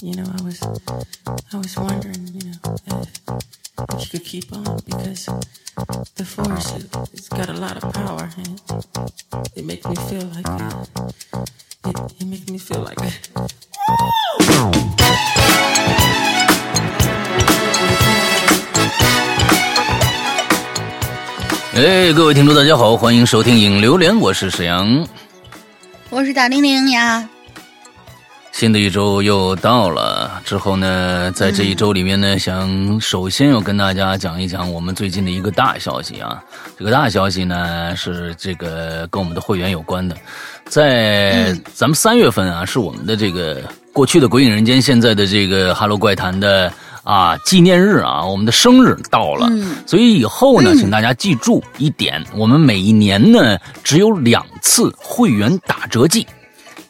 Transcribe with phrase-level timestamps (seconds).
[0.00, 0.62] you know, I was,
[1.52, 3.20] I was wondering, you know, if,
[3.94, 5.28] if you could keep on because
[6.14, 10.24] the force, it, it's got a lot of power and it, it makes me feel
[10.34, 10.84] like, uh,
[11.84, 12.98] it, it makes me feel like.
[12.98, 14.72] Woo!
[21.74, 25.06] 哎，各位听众，大家好，欢迎收听《影流连》，我是沈阳，
[26.08, 27.28] 我是大玲玲呀。
[28.56, 36.42] 新的一周又到了，之后呢，在这一周里面呢，想首先要跟大家讲一讲我们最近的一个大消息啊。
[36.78, 40.16] 这个大消息呢，是这个跟我们的会员有关的，
[40.64, 46.72] 在咱们三月份啊，是我们的这个过去的《鬼影人间》，现在的这个《哈喽怪谈》的。
[47.04, 49.48] 啊，纪念日啊，我们的生日到了，
[49.86, 56.26] 所以以后呢，请大家记住一点，我们每一年呢只有两次会员打折季，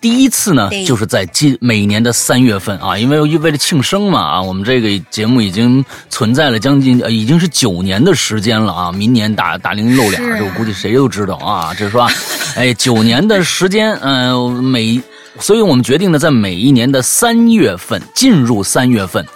[0.06, 12.08] 第一次呢就是在今每年的三月份啊，因为为了庆生嘛啊，我们这个节目已经存在了将近呃已经是九年的时间了啊，明年大大龄露脸，这我估计谁都知道啊，这是吧？
[12.54, 15.02] 哎，九年的时间，嗯，每，
[15.40, 19.26] 所以我们决定呢，在每一年的三月份进入三月份。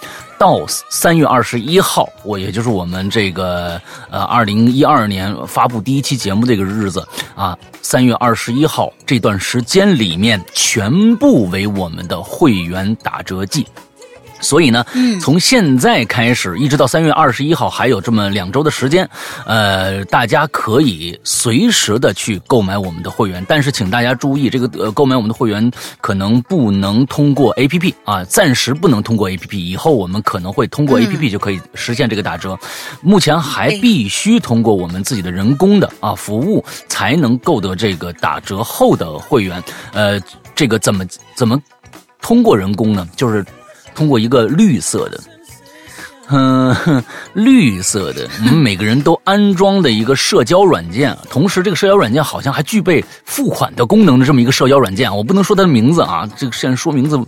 [0.41, 13.67] 到三月二十一号，我也就是我们这个呃二零一二年发布第一期节目这个日子啊，三月二十一号这段时间里面，全部为我们的会员打折季。
[14.41, 19.07] 所以呢，嗯从现在开始一直到三月二十一号，还有这么两周的时间，
[19.45, 23.45] 呃，大家可以随时的去购买我们的会员。
[23.47, 32.57] 但是请大家注意，这个呃，购买我们的会员可能不能通过 APP 啊，暂时不能通过 APP，以后我们可能会通过 APP 就可以实现这个打折。
[33.01, 39.63] 目前还必须通过我们自己的人工的啊服务才能购得这个打折后的会员。
[39.93, 40.19] 呃，
[40.55, 41.05] 这个怎么
[41.35, 41.59] 怎么
[42.21, 43.07] 通过人工呢？
[43.15, 43.45] 就是。
[43.95, 45.21] 通过一个绿色的，
[46.29, 46.75] 嗯，
[47.33, 57.19] 绿色的，我们每个人都安装的一个社交软件，同时这个社交软件好像还具备付款的功能的这么一个社交软件，我不能说它的名字啊，这个现在说名字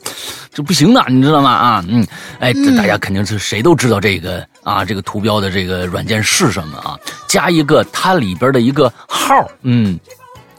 [0.54, 1.50] 这不行的，你知道吗？
[1.50, 2.06] 啊，嗯，
[2.40, 6.98] 哎，这大家肯定是谁都知道这个啊，这个图标的这个软件是什么啊？
[7.28, 10.00] 加一个它里边的一个号，嗯，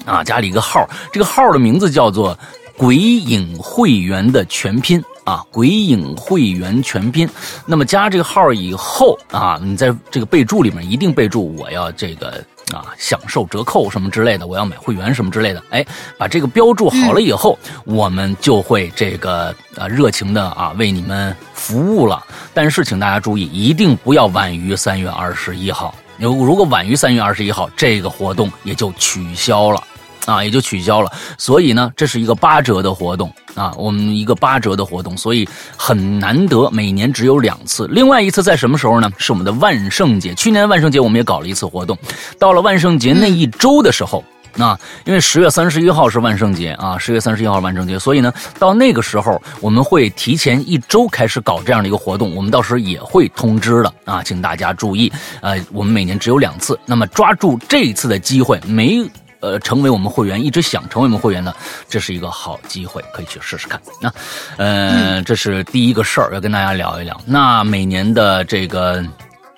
[0.05, 2.39] 啊，加了一个号，这个号的名字叫做
[2.77, 5.03] “鬼影会员”的全拼。
[5.25, 7.29] 啊，鬼影会员全拼。
[7.67, 15.63] 那么加这个号以后啊，你在这个备注里面一定备注我要这个啊享受折扣什么之类的，我要买会员什么之类的。
[15.71, 15.85] 哎，
[16.19, 22.23] 把这个标注好了以后，我们就会这个啊热情的啊为你们服务了。
[22.53, 25.95] 但是请大家注意，一定不要晚于三月二十一号。
[26.19, 29.83] 如如果晚于三月二十一号，这个活动也就取消了。
[30.27, 31.11] 啊，也就取消了。
[31.39, 37.87] 所以呢，这是一个八折的活动啊，我们一个八折的活动，所以很难得，每年只有两次。
[37.89, 39.11] 另外一次在什么时候呢？
[39.19, 40.35] 是我们的万圣节。
[40.35, 41.97] 去年万圣节我们也搞了一次活动，
[42.39, 44.25] 到了万圣节那一周的时候，
[44.59, 55.13] 啊，因为十月三十一号是万圣节啊，十月三十一号万圣节，所以呢，到那个时候我们会提前一周开始搞这样的一个活动，我们到时候也会通知的啊，请大家注意。
[55.41, 59.05] 呃，我们每年只有两次，那么抓住这一次的机会，没。
[59.45, 61.55] 呃，成为我们会员，一直想成为我们会员的，
[61.87, 63.79] 这是一个好机会，可以去试试看。
[64.01, 64.13] 那，
[64.57, 67.21] 呃，这是第一个事儿，要跟大家聊一聊。
[67.27, 69.05] 那每年的这个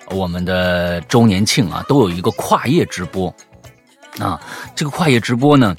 [0.09, 3.33] 我们的周年庆啊，都有一个跨业直播。
[4.19, 4.37] 啊，
[4.75, 5.73] 这个跨业直播呢，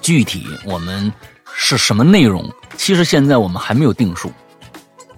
[0.00, 1.12] 具体我们
[1.52, 2.48] 是什么内容？
[2.76, 4.32] 其实现在我们还没有定数。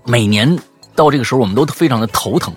[0.04, 0.58] 每年。
[0.94, 2.52] 到这个时候，我们都非常的头疼，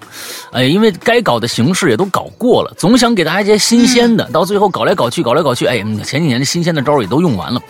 [0.51, 7.61] 哎，因为该搞的形式也都搞过了，总想给大家一些新鲜的，到最后搞来搞去，搞来搞去，哎，前几年的新鲜的招也都用完了，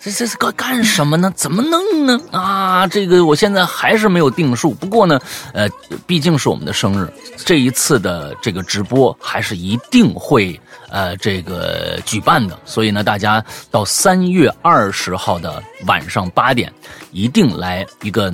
[0.00, 1.32] 这这是干干什么呢？
[1.34, 2.20] 怎么弄呢？
[2.30, 4.70] 啊，这个我现在还是没有定数。
[4.72, 5.20] 不过呢，
[5.52, 5.68] 呃，
[6.06, 10.58] 毕竟是我们的生日，这一次的这个直播还是一定会
[10.88, 16.72] 呃这个举办的，所以呢，大家到三月二十号的晚上八点，
[17.10, 18.32] 一定来一个。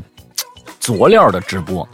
[0.88, 1.86] 佐料的直播，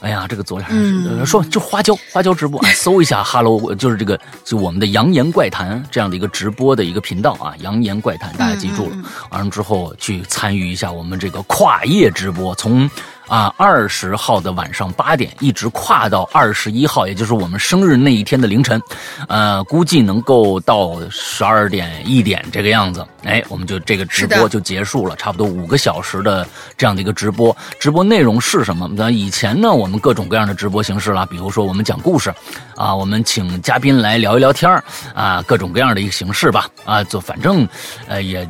[0.00, 8.96] 哎呀，这个佐料说就花椒花椒直播，搜一下哈喽，就是这个就我们的扬言怪谈这样的一个直播的一个频道啊，扬言怪谈，大家记住了，
[9.30, 12.86] 完了之后去参与一下我们这个跨夜直播，从。
[13.28, 18.80] 啊，二十号的晚上八点，一直跨到二十一号，也就是我们生日那一天的凌晨，
[19.28, 23.06] 呃，估计能够到十二点一点这个样子。
[23.24, 26.46] 哎，我们就这个直播就结束了，差不多五个小时的
[26.76, 27.54] 这样的一个直播。
[27.78, 28.88] 直播内容是什么？
[28.94, 32.32] 那以前呢，我们各种各样的直播形式啦，比如说我们讲故事，
[32.76, 34.70] 啊，我们请嘉宾来聊一聊天
[35.14, 36.66] 啊，各种各样的一个形式吧。
[36.86, 37.68] 啊，就反正，
[38.06, 38.48] 呃，也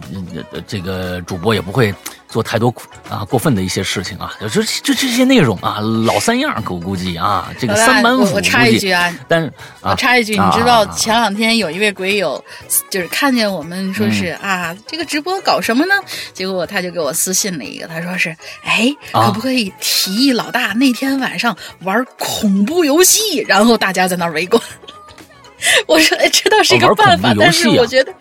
[0.69, 1.93] 这个主播也不会。
[2.29, 2.73] 做太多
[3.09, 12.43] 啊过分的一些事情啊，就这这这些内容啊，老三样，我估计啊，这个三板斧，我插一句啊，但是我插一句，你知道前两天有一位鬼友，
[12.91, 15.95] 就是看见我们说是啊，这个直播搞什么呢？
[16.35, 24.63] 结果他就给我私信了一个，他说是，哎，可不可以提议老大那天晚上玩恐怖游戏，然后大家在那围观。
[25.89, 28.15] 我说，哎，这倒是一个办法，但是我觉得，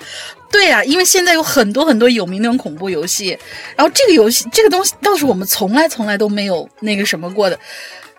[0.51, 3.37] 对呀，因为现在有很多很多有名那种恐怖游戏，
[3.75, 7.59] 然后这个游戏这个东西倒是我们从来从来都没有那个什么过的，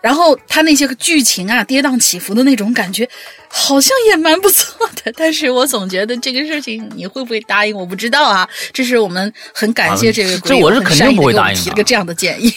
[0.01, 3.09] 然后它那些个剧情啊，跌宕起伏的那种感觉，
[3.47, 5.11] 好像也蛮不错的。
[5.17, 7.75] 但是我总觉得这个事情你会不会答应？
[7.75, 8.47] 我不知道啊。
[8.71, 12.53] 这是我们很感谢这位这我是肯定不会答应提了个这样的建议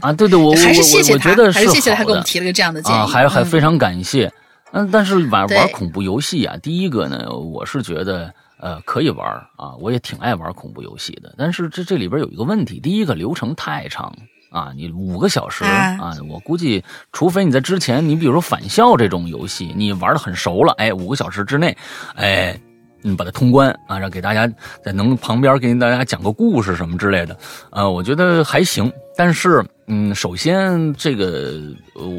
[0.00, 0.12] 啊。
[0.12, 4.32] 对对，我还是谢谢他，还是谢谢他给我们提了个这样的建议，啊还还非常感谢。
[4.72, 9.26] 嗯，但是玩玩恐怖游戏啊，第一个呢，我是觉得呃可以玩
[9.56, 11.34] 啊，我也挺爱玩恐怖游戏的。
[11.36, 14.14] 但是这这里边有一个问题，第一个流程太长
[14.50, 21.76] 啊，你五个小时啊，我估计除非你在之前，你比如说返校这种游戏，你玩的很熟了，哎，五个小时之内，
[22.16, 22.60] 哎，
[23.02, 24.50] 你把它通关啊，让给大家
[24.84, 27.36] 在能旁边给大家讲个故事什么之类的，
[27.70, 28.92] 呃，我觉得还行。
[29.16, 31.60] 但是，嗯，首先这个，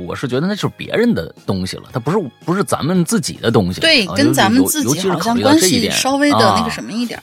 [0.06, 3.82] 我是觉得那就是别人的东西了，它不是不是咱们自己的东西。
[3.82, 7.22] 对，跟咱们自己好像关系稍微的那个什么一点。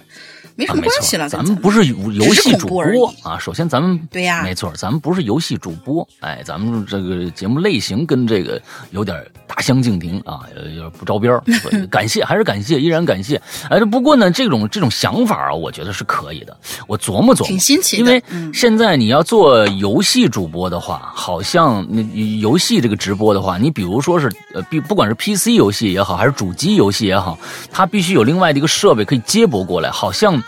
[0.58, 3.38] 没什么关系了，咱们不是游戏主播啊。
[3.38, 6.06] 首先，咱们对呀，没错，咱们不是游戏主播。
[6.18, 8.60] 哎，咱们这个节目类型跟这个
[8.90, 10.40] 有点大相径庭啊，
[10.74, 11.40] 有点不着边
[11.88, 13.40] 感谢，还是感谢，依然感谢。
[13.70, 16.56] 哎，不过呢，这种这种想法啊，我觉得是可以的。
[16.88, 18.00] 我琢磨琢磨，挺新奇的。
[18.02, 18.20] 因为
[18.52, 22.02] 现在你要做游戏主播的话，好像那
[22.40, 27.38] 游戏这个直播的话，你比如说是呃，不不管是 PC 游戏也好，还是主机游戏也好，
[27.70, 30.42] 它必须有另外的一个设备可以接驳过来，好像。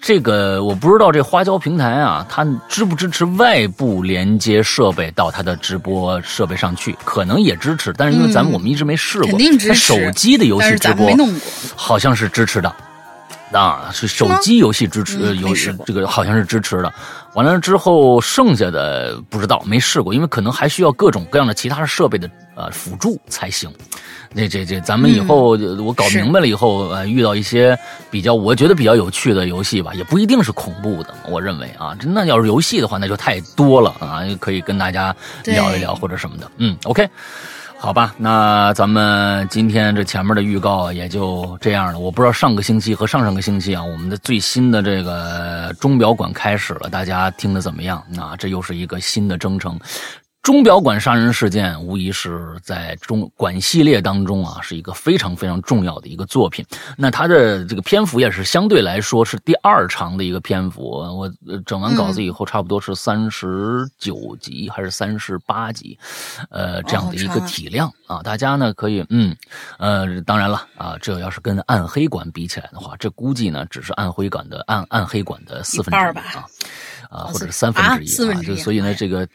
[0.00, 6.96] 这个我不知道，这花椒平台啊，它支不支持外部连接设备到它的直播设备上去？
[7.04, 9.28] 可能也支持，但是因为咱们我们一直没试过。
[9.28, 9.74] 肯定支持。
[9.74, 11.10] 手机的游戏直播
[11.76, 12.74] 好像是支持的，
[13.52, 15.54] 啊，是手机游戏支持有
[15.84, 16.90] 这个好像是支持的。
[17.34, 23.70] 完了之后，剩下的不知道，没试过，因为可能还需要各种各样的其他设备的呃辅助才行。
[24.34, 27.76] 那这这，咱们以后我搞明白了以后，呃，遇到一些
[28.10, 31.14] 比较我觉得比较有趣的游戏吧，也不一定是恐怖的。
[31.28, 35.14] 我认为啊，真的要是游戏的话，那就太多了啊，可以跟大家
[35.44, 36.50] 聊一聊或者什么的。
[36.58, 37.08] 嗯，OK，
[37.78, 41.98] 好吧，那咱们今天这前面的预告也就这样了。
[41.98, 48.02] 我不知道上个星期和上上个星期啊，我们的最新的这个钟表馆开始了，大家听的怎么样？
[48.18, 49.78] 啊这又是一个新的征程。
[50.42, 56.64] 钟表馆杀人事件无疑是在中馆系列当中啊，是一个非常非常重要的一个作品。
[56.96, 60.82] 那它的这个篇幅也是相对来说是第二长的一个篇幅。
[60.82, 61.30] 我
[61.66, 65.98] 整完稿子以后，差不多是三十九集还是三十八集，
[66.48, 68.22] 呃，这样的一个体量啊。
[68.22, 69.36] 大家呢可以，嗯，
[69.78, 76.46] 呃，当然了啊，这要是跟暗黑馆比起来的话，这估计呢只是暗黑馆的暗暗黑馆的四分之一啊，
[77.10, 78.42] 啊，或者是三分之一啊。
[78.42, 79.28] 就所以呢，这个。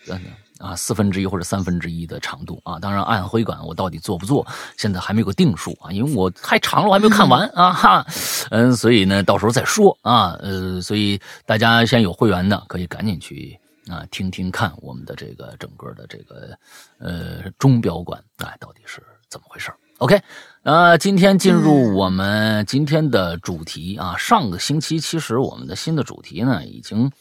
[0.63, 2.80] 啊，四分之一或者三分之一的长度啊！
[2.80, 8.07] 当然，暗黑馆我到底做不做，现在还没有个定数啊，因为我太长了，我还没有看完啊哈。
[8.50, 10.38] 嗯，所以呢，到时候再说啊。
[10.39, 16.58] 呃，所以大家先有会员的，可以赶紧去啊听听看我们的这个整个的这个
[16.98, 20.17] 呃钟表馆啊到底是怎么回事 OK，
[20.63, 24.15] 呃，今天进入我们今天的主题啊。
[24.17, 27.12] 上个星期其实我们的新的主题呢已经。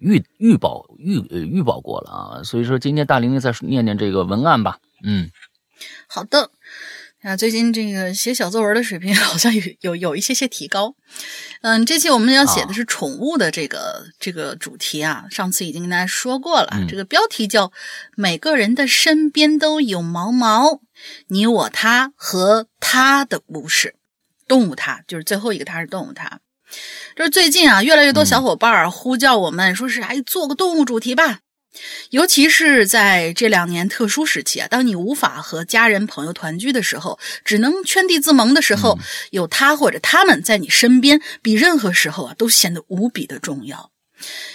[0.00, 4.78] 预预报预预报过了啊，所以说今天大玲玲再念念这个文案吧。
[5.02, 5.30] 嗯，
[6.06, 6.50] 好的。
[7.22, 10.94] 啊，最近这个写小作文的水平好像有有有一些些提高。
[11.62, 15.24] 嗯，这期我们要写的是宠物的这个这个主题啊。
[15.30, 17.72] 上次已经跟大家说过了，这个标题叫
[18.14, 20.82] “每个人的身边都有毛毛，
[21.28, 23.94] 你我他和他的故事”。
[24.46, 26.40] 动物它就是最后一个，它是动物它。
[27.16, 31.38] 就是最近啊，越来越多小伙伴呼叫我们，说是哎，做个动物主题吧。
[32.10, 38.96] 尤其是在这两年特殊时期啊，当你无法和家人朋友团聚的时候，只能圈地自萌的时候，
[39.30, 43.90] 有他或者他们在你身边，比任何时候啊都显得无比的重要。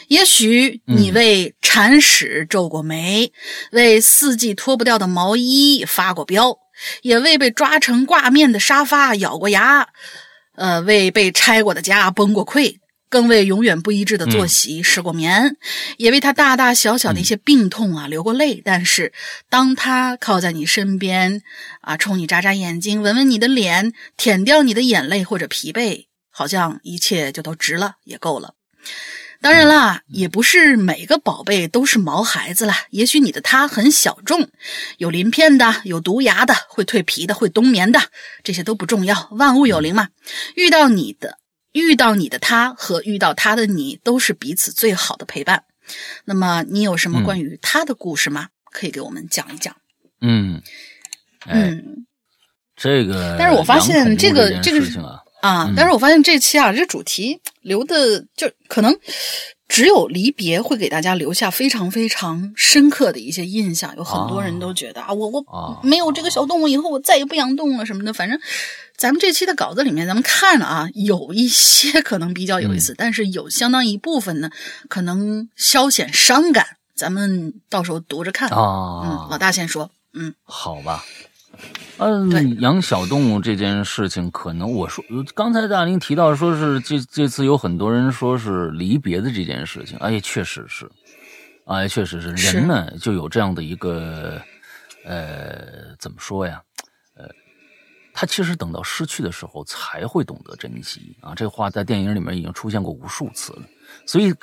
[0.07, 3.31] 也许你为铲屎皱过眉，
[3.71, 6.57] 为四季脱不掉的毛衣发过飙，
[7.01, 9.89] 也为被抓成挂面的沙发咬过牙。
[10.59, 12.75] 呃，为被拆过的家崩过溃，
[13.09, 15.55] 更为永远不一致的作息失过眠，
[15.95, 18.61] 也为他大大小小的一些病痛啊流过泪。
[18.63, 19.13] 但是，
[19.49, 21.41] 当他靠在你身边，
[21.79, 28.55] 啊，冲你眨眨眼睛，闻闻你的脸，舔掉你的眼泪或者疲惫，好像一切就都值了，也够了。
[29.41, 32.75] 当然啦，也不是每个宝贝都是毛孩子啦。
[32.89, 34.49] 也许你的它很小众，
[34.97, 38.01] 有鳞片的，有毒牙的，会蜕皮的，会冬眠的，
[38.43, 39.29] 这些都不重要。
[39.31, 40.09] 万物有灵嘛，
[40.55, 41.37] 遇到你的，
[41.71, 45.63] 遇到你的它和遇到它的你，都是彼此最好的陪伴。
[46.25, 48.49] 那么，你有什么关于它的故事吗？
[48.65, 49.73] 可以给我们讲一讲。
[50.19, 50.61] 嗯，
[51.45, 52.05] 嗯，
[52.75, 55.21] 这个，但是我发现这个这个事情啊。
[55.41, 55.71] 啊！
[55.75, 58.95] 但是我发现这期啊，这主题留的就可能
[59.67, 63.95] 只有离别会给大家留下非常非常深刻的一些印象。
[63.95, 68.11] 有很多人都觉得啊，我我没有这个小动物以后，我再也不养动物了什么的。
[68.13, 68.39] 反正
[68.97, 74.49] 咱们这期的稿子里面，咱们看了啊，有一些可能比较有意思，但是有相当一部分呢，
[74.89, 76.77] 可能稍显伤感。
[76.95, 79.01] 咱们到时候读着看啊。
[79.05, 79.89] 嗯，老大先说。
[80.13, 81.05] 嗯，好吧。
[81.97, 85.03] 嗯，养小动物这件事情，可能我说
[85.35, 90.89] 刚才大林提到说是这这次有很多人说是离别的这件事情，哎，确实是，
[91.65, 94.41] 哎，确实是，人呢就有这样的一个，
[95.03, 96.61] 呃，怎么说呀？
[97.15, 97.27] 呃，
[98.13, 101.35] 他其实等到失去的时候才会懂得珍惜啊。
[101.35, 103.63] 这话在电影里面已经出现过无数次了，
[104.05, 104.33] 所以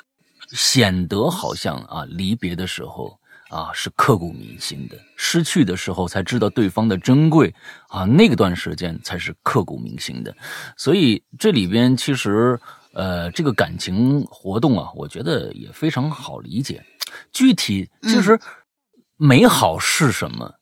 [0.49, 3.19] 显得好像啊，离别的时候。
[3.49, 4.97] 啊，是刻骨铭心的。
[5.15, 7.53] 失去的时候才知道对方的珍贵
[7.89, 10.35] 啊，那个段时间才是刻骨铭心的。
[10.75, 12.59] 所以这里边其实，
[12.93, 16.83] 呃，这个感情活动啊，我觉得也非常好理解。
[17.31, 18.39] 具体其实，
[19.15, 20.53] 美好是什么？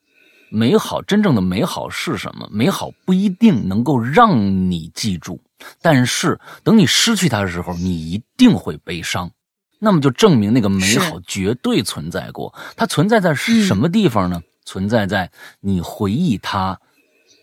[0.51, 2.47] 美好真正的美好是什么？
[2.51, 5.41] 美好不一定能够让你记住，
[5.81, 9.31] 但是等你失去它的时候，你一定会悲伤。
[9.79, 14.41] 那么就证明那个美好绝对存在过，它存在在什么地方呢？
[14.67, 15.29] 存在在
[15.59, 16.75] 你回忆它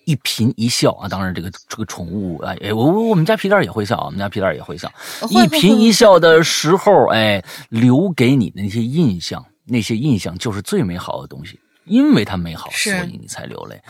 [0.06, 1.08] 一颦一笑啊！
[1.08, 4.92] 当然，这个这个宠物哎哎，我我我们家皮蛋也会笑啊，我们家皮蛋也会笑，
[5.30, 13.80] 一颦一笑的时候，哎，留给你的那些印象，那些印象就是最美好的东西，因为它美好，所以你才流泪。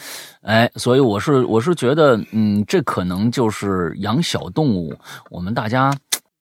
[0.42, 4.94] 哎，所以我是我是觉得，嗯，这可能就是养小动物，
[5.30, 5.96] 我们大家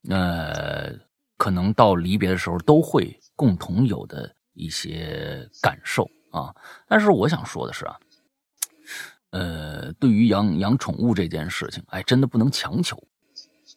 [0.09, 0.91] 呃。
[1.41, 6.53] 可能到离别的时候都会共同有的一些感受啊，
[6.87, 7.95] 但是我想说的是啊，
[9.31, 12.95] 呃，对于养养宠物这件事情，哎，真的不能强求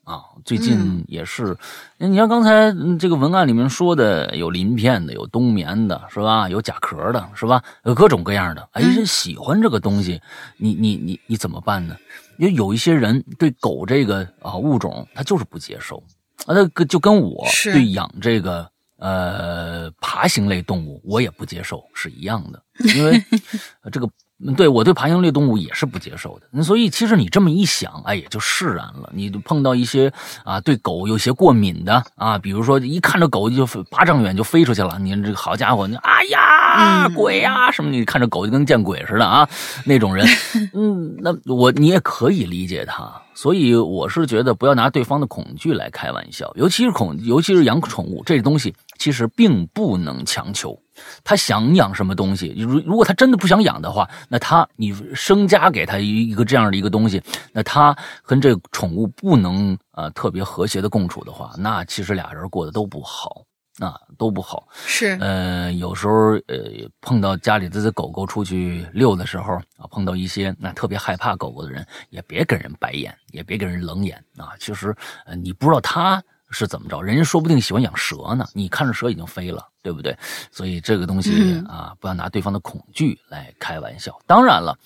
[0.04, 0.24] 啊。
[0.44, 1.56] 最近也是，
[1.96, 6.46] 你像刚才这个文案里面说的，有鳞片的，有冬眠的，是吧？
[6.50, 7.64] 有甲壳的，是吧？
[7.84, 8.68] 有各种各样的。
[8.72, 10.20] 哎，这喜欢这个东西，
[10.58, 11.96] 你你你你怎么办呢？
[12.36, 16.04] 因为有一些人对狗这个啊物种，他就是不接受。
[16.46, 22.62] 啊，那个就跟我对养这个呃爬行类动物，我也不接受是一样的，
[22.94, 23.22] 因为
[23.92, 24.08] 这个。
[24.56, 29.08] 对我对爬行类动物也是不接受的，所以其实你这么一想，哎，也就释然了。
[29.14, 30.12] 你碰到一些
[30.44, 39.48] 啊对狗有些过敏的啊，比如说一看着狗就八丈远就飞出去了，你这个好家伙，你哎呀鬼呀什么，你看着狗就跟见鬼似的啊，
[39.84, 40.26] 那种人，
[40.74, 43.20] 嗯，那我你也可以理解他。
[43.36, 50.78] 所以我是觉得不要拿对方的恐惧来开玩笑，尤其是恐，尤其是养宠物这东西，其实并不能强求。
[51.24, 57.20] 他想养什么东西，如如果他真的不想养的话，那他你生加给他一一个这样的一个东西，
[57.52, 63.42] 那他跟这宠物不能啊特别和谐的共处的话，那其实俩人过得都不好，
[63.78, 64.68] 啊都不好。
[64.74, 74.52] 是，呃，有时候呃碰到家里的这狗狗出去遛的时候啊，碰到一些那特别害怕狗狗的人，也别跟人白眼，也别跟人冷眼啊。
[74.58, 74.94] 其实
[75.26, 76.22] 呃你不知道他。
[76.50, 77.02] 是怎么着？
[77.02, 78.46] 人家说不定喜欢养蛇呢。
[78.52, 80.16] 你看着蛇已经飞了，对不对？
[80.52, 84.16] 所以这个东西啊，不要拿对方的恐惧来开玩笑。
[84.24, 84.78] 当然了，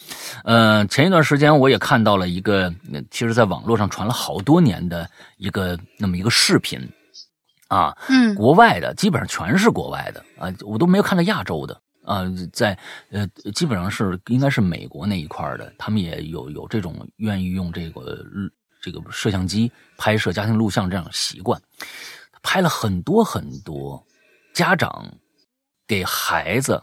[0.44, 2.72] 呃，前一段时间我也看到了一个，
[3.10, 6.80] 其实在网络上传了好多年的一个那么一个视频
[7.68, 12.78] 啊，嗯，国外的基本上全是国外的啊，我都没有看到亚洲的啊，在
[13.10, 18.22] 呃，基本上是应该是美国那一块的，他们也有有这种愿意用这个。
[18.80, 21.60] 这个摄像机拍摄家庭录像这样习惯，
[22.44, 24.06] 拍了很多很多
[24.54, 25.12] 家长
[25.84, 26.80] 给孩子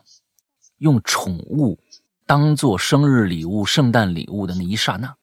[0.79, 1.79] 用宠物
[2.25, 5.15] 当做生日礼物、圣诞礼物的那一刹那，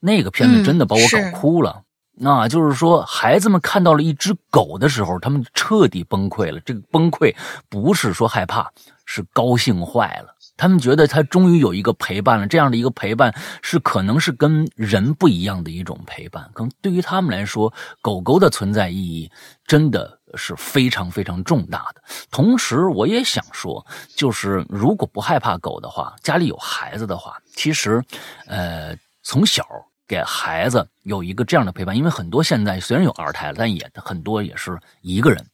[0.00, 1.82] 那个片子真的把我搞哭了。
[2.18, 6.58] 那就是说，孩子们看到了一只狗的时候，他们彻底崩溃了。
[6.60, 7.34] 这个崩溃
[7.68, 8.70] 不是说害怕，
[9.04, 10.34] 是高兴坏了。
[10.56, 16.50] 他们觉得他终于有一个陪伴了，这样的一个陪伴是可能是跟人不一样的一种陪伴。
[16.54, 17.70] 可能对于他们来说，
[18.00, 19.30] 狗狗的存在意义
[19.66, 22.02] 真的是非常非常重大的。
[22.30, 28.02] 同时，我也想说，就是如果不害怕狗的话，家里有孩子的话，其实，
[28.46, 29.62] 呃，从小
[30.06, 35.44] 给孩子有一个这样的陪伴，因为很多现在虽然有二胎了，但也很多也是一个人。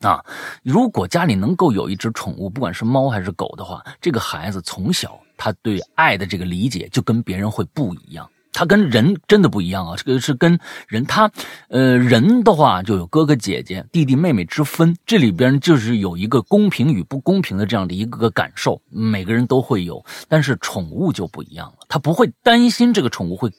[0.00, 0.22] 啊，
[0.62, 8.28] 如果家里能够有一只宠物，不管是猫还是狗的话，这个孩子从小他对爱的这个理解就跟别人会不一样。
[8.52, 11.30] 他跟人真的不一样啊，这个是跟人他，
[11.68, 20.02] 呃，人的话就有哥哥姐姐、弟弟妹妹之分，这里边就是有一个公平与不公平的这样的一个感受，每个人都会有。
[20.26, 23.50] 但是宠物就不一样了，他不会担心这个宠物会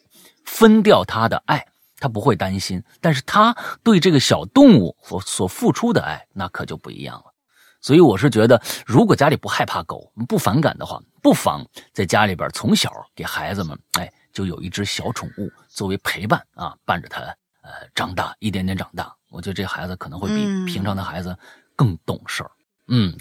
[0.47, 1.67] 分掉他的爱。
[1.99, 7.33] 他不会担心，但是他对这个小动物所所付出的爱，那可就不一样了。
[7.81, 17.21] 所以我是觉得，如果家里不害怕狗、不反感的话，不妨在家里边从小给孩子们，哎，就有一只小宠物作为陪伴啊，伴着他
[17.63, 19.11] 呃长大，一点点长大。
[19.31, 21.35] 我觉得这孩子可能会比平常的孩子
[21.75, 22.51] 更懂事儿。
[22.51, 22.56] 嗯，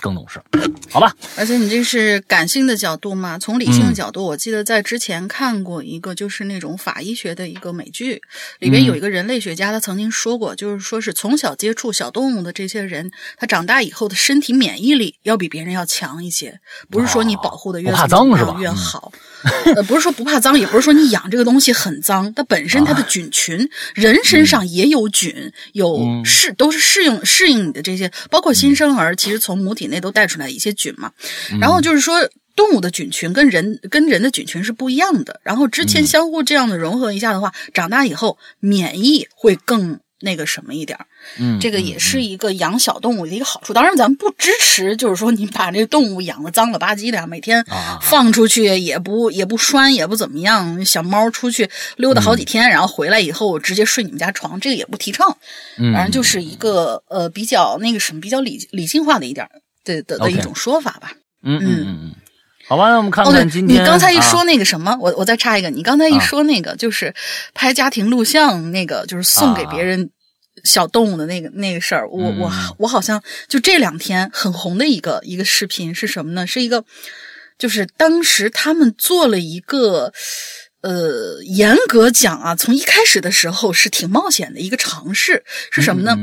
[0.01, 0.41] 更懂事，
[0.91, 1.15] 好吧。
[1.37, 3.39] 而且你这是感性的角度嘛？
[3.39, 8.23] 从理性的角度，我记得在之前看过一个，就是那种法医学的一个美剧，
[8.61, 16.61] 里边有一个人类学家，他曾经说过，就是说是从小接触小动物的这些人，他长大以后的身体免疫力要比别人要强一些。
[16.89, 18.57] 不是说你保护的越脏是吧？
[18.61, 19.13] 越好。
[19.77, 31.11] 呃，不是说不怕脏，也不是说你养这个东西很脏，它本身它的菌群，人身上也有菌，有适都是适应适应你的这些，包括新生儿，其实从母体内都带出来一些菌嘛。
[31.61, 35.41] 然后就是说，动物的菌群跟人跟人的菌群是不一样的。
[35.43, 40.01] 然后之前相互这样的融合一下的话，长大以后免疫会更。
[40.27, 41.07] 那个什么一点儿，
[41.39, 43.73] 嗯，这个也是一个养小动物的一个好处。
[43.73, 47.65] 当然，咱们不支持，就是说你把这个动物养的脏了吧唧的，每天
[48.03, 50.85] 放出去也不也不拴，也不怎么样。
[50.85, 55.39] 小猫出去溜达好几天，然后回来以后直接睡你们家床，这个也不提倡。
[55.79, 59.49] 嗯，反正就是一个呃比较那个什么比较理理性化的一点
[59.85, 61.13] 的的的一种说法吧。
[61.45, 62.15] 嗯嗯嗯嗯，
[62.69, 63.81] 好吧，那我们看看今天。
[63.81, 67.15] 你刚才一说那个什么，我我再插一个，你刚才一说那个就是
[67.55, 70.11] 拍家庭录像那个，就是送给别人。
[70.65, 76.47] 小动物的那个那个事儿，我我我好像就这两天很红的一个一个视频是什么呢？
[76.47, 76.85] 是一个，
[77.59, 80.13] 就是当时他们做了一个，
[80.81, 86.17] 呃，严格讲啊，从一开始的时候是挺冒险的一个尝试，是什么呢？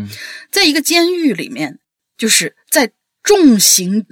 [0.51, 1.79] 在一个监狱里面，
[2.17, 2.91] 就是在
[3.21, 4.05] 重刑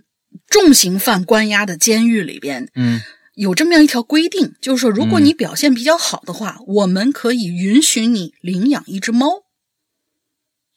[0.47, 3.01] 重刑犯关押的监狱里边，嗯，
[3.35, 9.43] 有这么样一条规定，就是说，如果你表现比较好的话，我们可以允许你领养一只猫。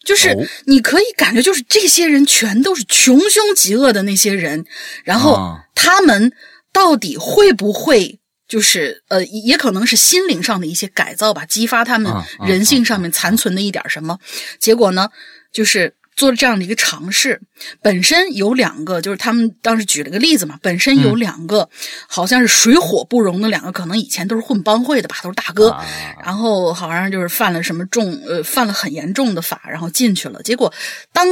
[0.05, 4.65] 就是你可以感觉，就是这些人全都是穷凶极恶的那些人，
[5.05, 6.33] 然后他们
[6.73, 12.13] 到底会不会就是呃，也可能是心灵上的一些改造吧，激发他们
[12.47, 14.19] 人性上面残存的一点什么？
[14.59, 15.09] 结果呢，
[15.53, 15.95] 就是。
[16.17, 17.41] 做了这样的一个尝试，
[17.83, 21.69] 本身有两个，就是他们当时举了个例子嘛，本身有两个，
[22.09, 25.77] 好像是水火不容的两个，可能以前都是混帮会的吧，都是大哥，
[26.23, 30.41] 然后好像就是犯了什么重，呃，犯了很严重的法，然后进去了。
[30.43, 30.73] 结果
[31.13, 31.27] 当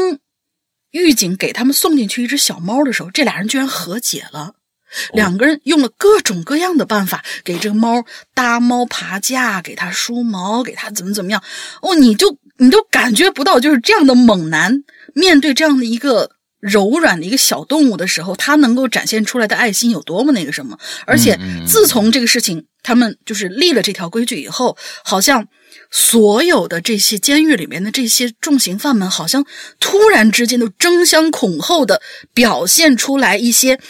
[0.91, 4.55] 狱警给他们送进去一只小猫的时候，这俩人居然和解了，
[5.13, 11.41] 两个人用了各种各样的办法给这个猫搭猫爬架，给它梳毛，给它怎么怎么样，
[11.83, 12.37] 哦，你就。
[12.63, 20.79] 你都感觉不到，就是这样的猛男面对这样的一个柔软的一个小动物的时候，他能够展现出来的爱心有多么那个什么。
[21.05, 25.45] 而且自从这个事情他们就是立了这条规矩以后，好像
[25.91, 29.45] 所有的这些监狱里面的这些重刑犯们，好像
[29.81, 32.01] 突然之间都争相恐后的
[32.33, 33.81] 表现出来一些，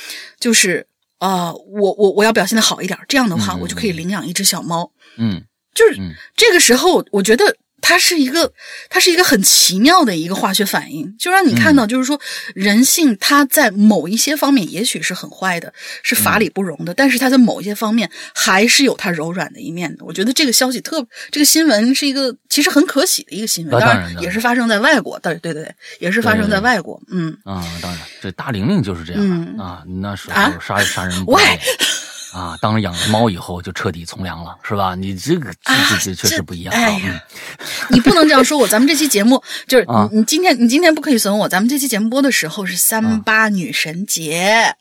[0.41, 0.87] 就是
[1.19, 4.91] 啊，我我我要表现的好一点，这样的话我就可以领养一只小猫。
[5.19, 5.43] 嗯，
[5.75, 6.01] 就是
[6.35, 7.55] 这个时候，我觉得。
[7.83, 8.51] 它是一个，
[8.89, 12.19] 它是一个很奇妙的一个化学反应，就让你看到，就是说
[12.55, 15.71] 人性它在某一些方面也许是很坏的，
[16.03, 20.05] 是法理不容的，但是它在某一些方面还是有它柔软的一面的。
[20.07, 27.37] 我觉得这个消息特，这个新闻是一个其实很可喜的一个新闻，当然也是发生在外国，对对对，也是发生在外国，嗯。
[27.45, 31.13] 啊，当然，这大玲玲就是这样啊，那时候杀杀人。
[32.33, 34.95] 啊，当养了猫以后就彻底从良了，是吧？
[34.95, 36.75] 你这个这这确实不一样。
[36.75, 37.23] 哎呀，
[37.91, 38.67] 你不能这样说我。
[38.67, 41.49] 咱们这期节目就是你，你今天你今天不可以损我。
[41.49, 44.75] 咱们这期节目播的时候是三八女神节，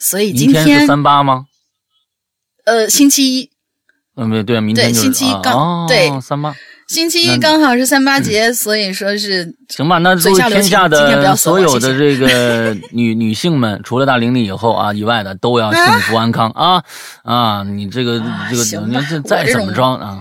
[0.00, 1.46] 所以今天是三八吗？
[2.64, 3.50] 呃，星期一。
[4.16, 6.54] 嗯，对对，明天星期一刚对三八。
[6.86, 9.98] 星期一刚好是三八节，所以说是行吧。
[9.98, 16.80] 那作为天下的所有的这个女女性们，除了大玲玲以后啊以外的，都要幸福安康啊
[17.24, 17.64] 啊！
[17.64, 20.20] 你这个这个，你这再怎么着啊？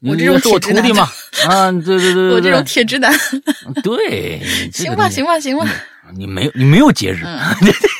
[0.00, 1.08] 你这是我徒弟嘛？
[1.48, 3.10] 啊，对对对 对，我这种铁直男。
[3.82, 5.66] 对，行吧行吧行吧。
[6.14, 7.24] 你没有你没有节日。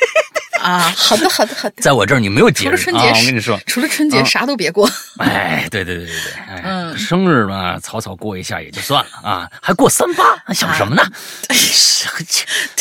[0.65, 1.75] 啊，好的，好的，好的。
[1.77, 4.23] 在我这儿你没有节日啊，除了春节，我跟你说，除了春节啊。
[4.23, 4.89] 啥都别过。
[5.19, 6.97] 哎，对对对对对，哎，嗯。
[6.97, 11.03] 生日嘛，草草过一下也就算了啊，还过三八，还想什么呢？
[11.51, 12.07] 是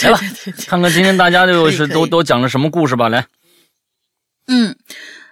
[0.06, 0.20] 来吧
[0.66, 1.76] 看看今天大家都可以可以。
[1.76, 3.26] 是都都讲了什么故事吧，来，
[4.46, 4.74] 嗯，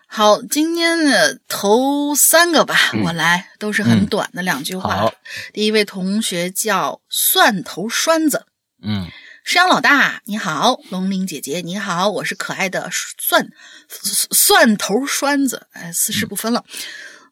[0.07, 5.11] 好，今天的头三个吧，我来，都是很短的两句话。
[5.55, 8.45] 第一位同学叫蒜头栓子，
[8.83, 9.09] 嗯
[9.45, 13.49] 师阳老大你好，龙玲姐姐你好，我是可爱的蒜
[13.89, 16.65] 蒜头栓子，哎，四世不分了。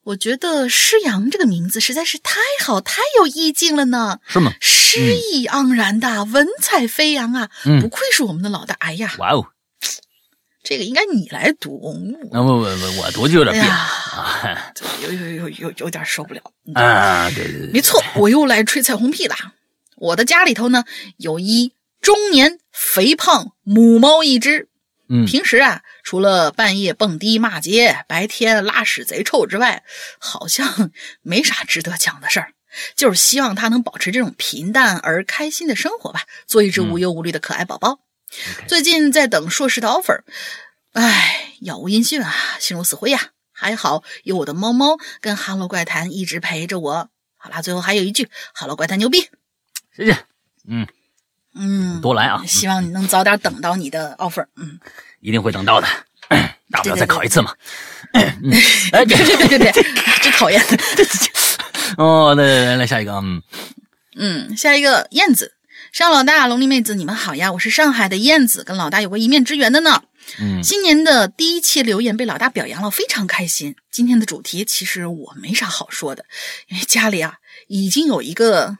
[0.03, 4.53] 我觉得诗阳这个名字实在是太好，太有意境了呢，是吗？
[4.61, 7.49] 诗意盎然的，文采飞扬啊！
[7.65, 8.75] 嗯不愧是我们的老大。
[8.81, 9.47] 哎呀，哇哦，
[10.65, 11.81] 这个应该你来读，
[12.33, 16.43] 那不不不，我读就有点别扭有有有有有点受不了。
[16.75, 19.37] 啊，对对对，没错，我又来吹彩虹屁了！
[19.97, 20.85] 我的家里头呢，
[21.19, 24.69] 有一中年肥胖母猫一只。
[25.13, 29.83] 嗯平时啊，除了半夜蹦迪骂街，白天拉屎贼臭之外，
[30.21, 32.53] 好像没啥值得讲的事儿。
[32.95, 37.99] 就是希望它能保持这种平淡而开心的生活吧，做一只无忧无虑的可爱宝宝。
[38.69, 40.21] 最近在等硕士的 offer，
[40.93, 47.11] 唉，杳无音讯啊，心如死灰呀、还好有我的猫猫跟哈喽怪谈一直陪着我。
[47.37, 49.29] 好啦，最后还有一句，哈喽怪谈牛逼。
[49.97, 50.17] 谢谢，
[50.69, 50.87] 嗯，
[51.55, 54.47] 嗯，多来啊，希望你能早点等到你的 offer。
[54.57, 54.79] 嗯，
[55.21, 55.87] 一定会等到的，
[56.71, 57.55] 大不了再考一次嘛。
[58.13, 58.23] 对
[58.93, 59.73] 哎，对对对对，
[60.23, 60.63] 真讨厌。
[61.99, 63.43] 哦，来来来来，下一个，嗯
[64.17, 65.55] 嗯，下一个燕子，
[65.93, 67.53] 上老大、龙丽妹子，你们好呀！
[67.53, 70.03] 我是上海的燕子，跟老大有过一面之缘的呢。
[70.39, 73.75] 嗯新年的第一期留言被老大表扬了，非常开心。
[73.91, 76.25] 今天的主题其实我没啥好说的，
[76.69, 77.35] 因为家里啊
[77.67, 78.79] 已经有一个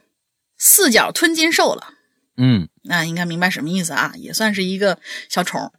[0.57, 1.95] 四脚吞金兽了。
[2.43, 4.13] 嗯那应该明白什么意思啊？
[4.17, 4.97] 也算是一个
[5.29, 5.71] 小宠，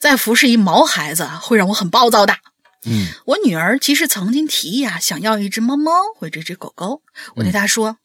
[0.00, 2.34] 再服侍一毛孩子，会让我很暴躁的。
[2.86, 7.02] 嗯我女儿其实曾经提议啊，想要一只猫猫或者一只狗狗。
[7.36, 7.98] 我对她说：“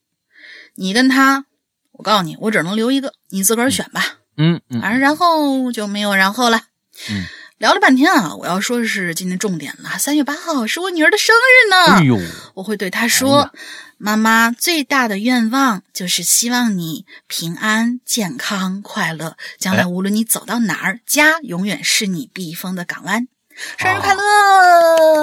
[0.76, 1.46] 你跟他，
[1.92, 4.18] 我告诉你，我只能留一个，你自个儿选吧。
[4.36, 6.60] 嗯嗯反正然后就没有然后了。
[7.08, 7.24] 嗯，
[7.58, 11.94] 聊了半天啊，我要说的是今天重点了，三月八号是我女儿的生日呢。
[11.94, 12.18] 哎呦，
[12.54, 13.60] 我会对她说：“哎
[13.96, 23.28] 妈妈最大的愿望就是希望你平安、健康、快乐，将来哎无论你走到哪儿，家永远是你避风的港湾。
[23.76, 24.22] 生日快乐！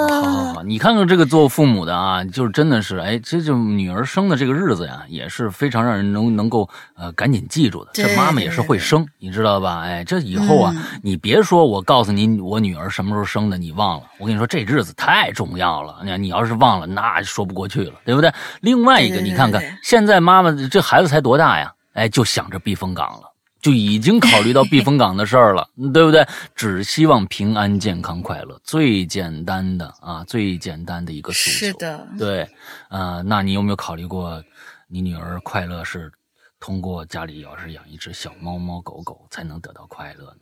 [0.08, 7.90] 好好好，你看看这个做父母的啊，就是真的是，哎，这就女儿生的这个日子呀，也是非常让人能能够呃赶紧记住的。
[7.92, 9.80] 这妈妈也是会生，你知道吧？
[9.82, 14.06] 哎，这以后啊，嗯你别说我告诉你我女儿什么时候生的，你忘了。
[14.18, 15.96] 我跟你说，这日子太重要了。
[16.04, 18.32] 你你要是忘了，那说不过去了，对不对？
[18.60, 21.72] 另外一个，对对对你看看现在妈妈这孩子才多大呀？
[21.94, 23.31] 哎，就想着避风港了。
[23.62, 26.26] 就已经考虑到避风港的事儿了， 对不对？
[26.54, 31.56] 只希望平安、健康、快乐，最简单的啊，最简单的一个诉求。
[31.56, 32.48] 是的，对，
[32.90, 34.42] 呃，那你有没有考虑过，
[34.88, 36.12] 你女儿快乐是
[36.58, 40.40] 通过家里要是养一只小猫猫狗狗才能得到快乐呢？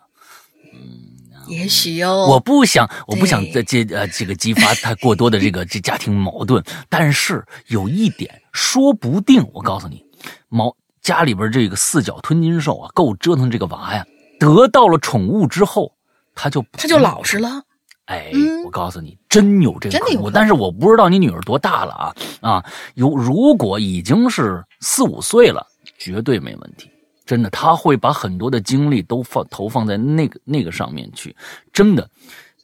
[0.72, 2.26] 嗯也许哟。
[2.26, 10.04] 我不想，我不想对再激呃这个激发太过多的这个这家庭矛盾，但是有一点，说不定我告诉你，
[10.48, 14.06] 毛家里边这个四脚吞金兽啊，够折腾这个娃呀。
[14.38, 15.92] 得到了宠物之后，
[16.34, 17.62] 他就他就老实了。
[18.06, 22.64] 哎，嗯我告诉你，真有这个可能，真有但是我不知道你女儿多大了啊啊！
[22.94, 25.64] 有如果已经是四五岁了，
[25.98, 26.90] 绝对没问题。
[27.24, 31.36] 真的，他会把很多的精力都放投放在那个那个上面去，
[31.72, 32.10] 真的，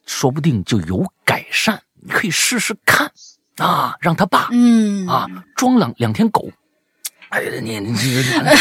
[0.07, 1.81] 说不定就有改善。
[2.01, 3.13] 你可以试试看
[3.59, 6.51] 啊，让他爸、嗯啊装两两天狗。
[7.37, 8.57] 哎呀，你你这个，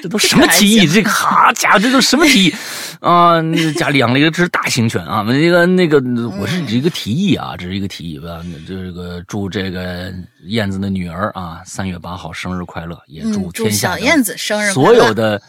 [0.00, 0.86] 这都什么提议？
[0.86, 2.54] 这个好家伙，这都什么提议
[3.00, 3.40] 啊？
[3.40, 6.00] 那家里养了一个只大型犬啊，那个那个，
[6.38, 8.40] 我是一个提议啊，这是一个提议吧。
[8.68, 14.70] 这个祝这个燕子的女儿啊，三月八号生日快乐，也祝天下的小燕子生日。
[14.72, 15.42] 所有的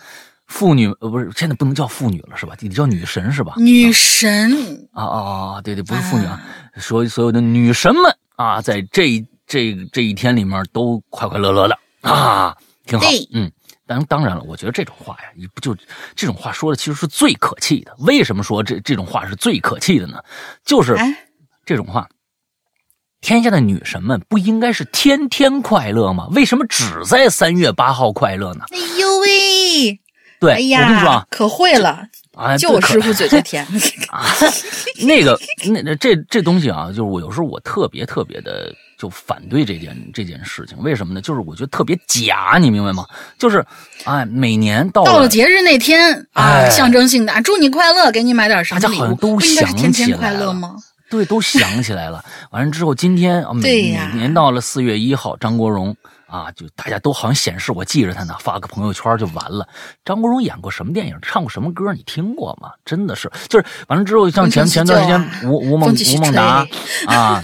[0.48, 2.56] 妇女呃不是现在不能叫妇女了是吧？
[2.58, 3.54] 得叫女神是吧？
[3.58, 5.62] 女神，啊啊啊！
[5.62, 6.42] 对对，不是妇女啊，
[6.78, 8.04] 所所有的女神们
[8.38, 12.56] 啊，在这这这一天里面都快快乐乐的啊，
[12.86, 13.28] 挺好对。
[13.34, 13.52] 嗯，
[13.86, 15.76] 当当然了，我觉得这种话呀，你不就
[16.16, 17.96] 这种话说的其实是最可气的。
[18.00, 20.24] 为什么说这这种话是最可气的呢？
[20.64, 21.16] 就是哎，
[21.66, 22.08] 这种话。
[23.22, 26.28] 天下的女神们不应该是天天快乐吗？
[26.32, 28.66] 为什么只在三月八号快乐呢？
[28.70, 30.00] 哎呦喂，
[30.40, 33.66] 对，哎呀，我跟你说啊，可会了，啊，就我师傅嘴最甜。
[34.14, 34.28] 啊，
[35.08, 35.40] 那个
[35.72, 40.78] 那那这这东西啊，就是我有时候我特别特别的就反对这件这件事情。
[40.80, 41.22] 为什么呢？
[41.22, 43.06] 就是我觉得特别假，你明白吗？
[43.38, 43.66] 就是
[44.06, 50.76] 哎，每年到到了节日那天啊，象征性的祝你快乐，给你买点什么大家好像都想起来了吗？
[51.10, 52.24] 对，都想起来了。
[52.52, 55.96] 完了之后，今天每每年到了四月一号，张国荣。
[56.28, 59.66] 啊，就大家都好像显示我记着他呢，发个朋友圈就完了。
[60.04, 62.72] 张国荣演过什么电影，唱过什么歌，你听过吗？
[62.84, 66.68] 真的是，就是完了之后，像前前段时间吴吴孟吴孟达
[67.06, 67.42] 啊。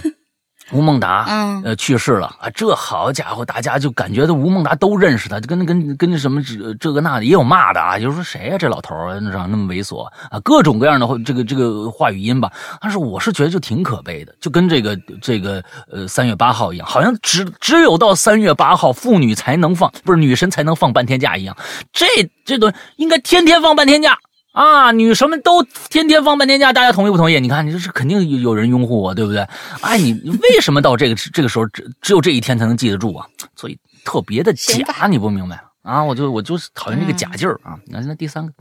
[0.72, 2.48] 吴孟达，嗯，呃，去世了啊！
[2.54, 8.56] 这好家伙，大家就感觉这吴孟达都认识他，就跟跟跟什么这这个那的也有骂的啊，就是说谁呀？
[8.58, 12.50] 这老头儿长那么猥琐啊，各种各样的这个这个话语音吧。
[12.80, 21.56] 但是我是觉得就挺可悲的，就跟这个这个呃三月八号一样，好像只只有到三月八号妇女才能放，不是女神才能放半天假一样。
[21.92, 22.06] 这
[22.44, 24.16] 这东西应该天天放半天假。
[24.52, 27.40] 啊，女神们都天天放半天假，大家同意不同意？
[27.40, 29.40] 你看，你这是肯定有有人拥护我，对不对？
[29.80, 30.12] 哎，你
[30.42, 33.26] 为什么到这个 这个时候只只有这一天才能记得住啊？
[33.56, 36.04] 所以特别的假，你不明白啊？
[36.04, 37.80] 我就我就讨厌这个假劲儿啊！
[37.86, 38.52] 那那第三个，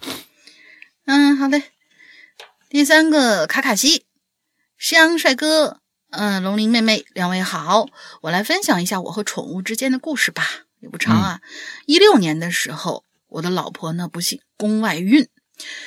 [1.07, 1.61] 嗯，好的，
[2.69, 4.05] 第三个卡卡西，
[4.77, 7.87] 夕阳帅哥，嗯，龙鳞妹妹，两位好，
[8.21, 10.43] 我来分享一下我和宠物之间的故事吧，
[10.79, 11.41] 也不长啊。
[11.85, 15.27] 一六年的时候，我的老婆呢不幸宫外孕。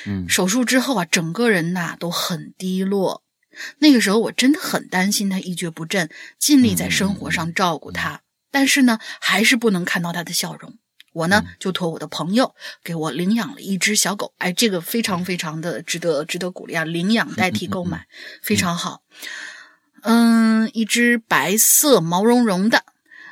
[0.05, 3.23] 嗯，手术之后啊，整个人呐都很低落。
[3.79, 10.77] 那个时候我真的很担心他一蹶不振，尽力在生活上照顾他，但是呢，还是不能看到他的笑容。
[11.13, 16.83] 我呢就托我的朋友给我领养了一只小狗，哎，这个非常非常的值得值得鼓励啊！
[16.83, 18.05] 领养代替购买，
[18.43, 19.03] 非常好。
[20.01, 22.83] 嗯，一只白色毛茸茸的，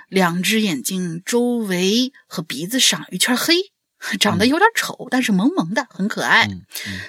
[0.07, 3.72] 两只眼睛周围和鼻子上一圈黑。
[4.19, 6.49] 长得有点丑，但是萌萌的，很可爱。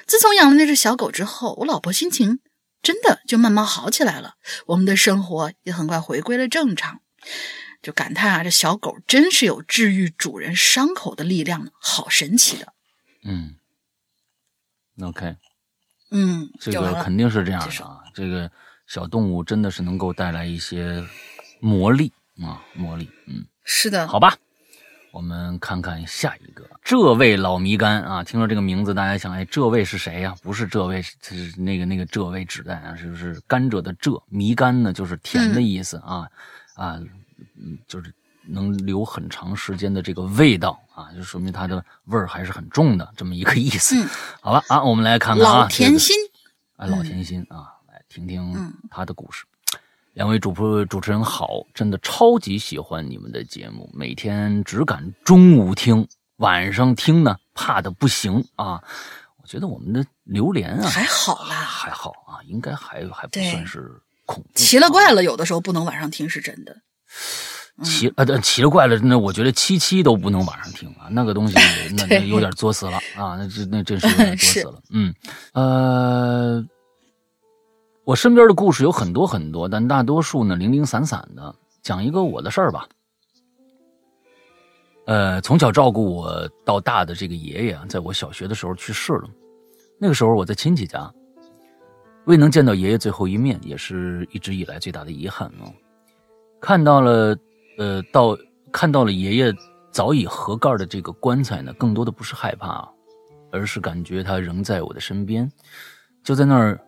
[0.06, 2.40] 自从养了那只小狗之后，我老婆心情
[2.82, 4.34] 真的就慢慢好起来了，
[4.66, 7.00] 我们的生活也很快回归了正常。
[7.82, 12.72] 就感叹啊，这小狗真是有治愈主人伤口的力量，好神奇的。
[13.24, 13.56] 嗯
[15.02, 15.36] ，OK，
[16.10, 18.00] 嗯，这个肯定是这样的啊。
[18.14, 18.50] 这个
[18.86, 21.04] 小动物真的是能够带来一些
[21.60, 23.10] 魔力啊，魔力。
[23.26, 24.38] 嗯，是的，好吧。
[25.14, 30.34] 我们看看下一个，这位老迷干啊，听到这个名字，大家想，哎，这位是谁呀？
[30.42, 34.20] 不是这位，是那个那个这位指代啊，就是甘蔗的蔗？
[34.28, 36.28] 迷干呢，就是甜的意思啊
[36.74, 36.98] 啊，
[37.56, 38.12] 嗯，就是
[38.44, 43.94] 能留很长时间的这个味道啊，就说明它的味儿还是很重的，这么一个意思。
[44.40, 46.16] 好了啊，我们来看看啊，老甜心
[46.74, 48.52] 啊，老甜心啊，来听听
[48.90, 49.44] 他的故事。
[50.14, 58.80] 两位主播主持人好，真的超级喜欢你们的节目，每天只敢中午听，晚上听呢怕的不行啊！
[59.42, 63.90] 我觉得我们的榴莲啊还好啦，还好啊，应该还还不算是
[64.24, 64.50] 恐怖。
[64.54, 66.76] 奇了怪了，有的时候不能晚上听是真的。
[67.82, 71.54] 奇呃，奇了怪了，那我觉得七七都不能晚上听啊，那个东西
[71.96, 74.80] 那那有点作死了啊，那这那真是有点作 死了。
[74.90, 75.12] 嗯
[75.54, 76.64] 呃。
[78.04, 81.54] 我身边的故事有很多很多，但大多数呢零零散散的。
[81.82, 82.86] 讲一个我的事儿吧。
[85.06, 89.28] 呃，从小照顾我到大的这个爷爷，在我小学的时候去世了。
[89.98, 91.10] 那个时候我在亲戚家，
[92.26, 95.64] 未能见到爷爷最后一面，也是一直以来最大的遗憾啊。
[96.60, 97.36] 看到了，
[97.78, 98.36] 呃，到
[98.70, 99.54] 看到了爷爷
[99.90, 102.86] 早已合盖的这个棺材呢，更多的不是害怕，
[103.50, 105.50] 而是感觉他仍在我的身边，
[106.22, 106.78] 就在那儿。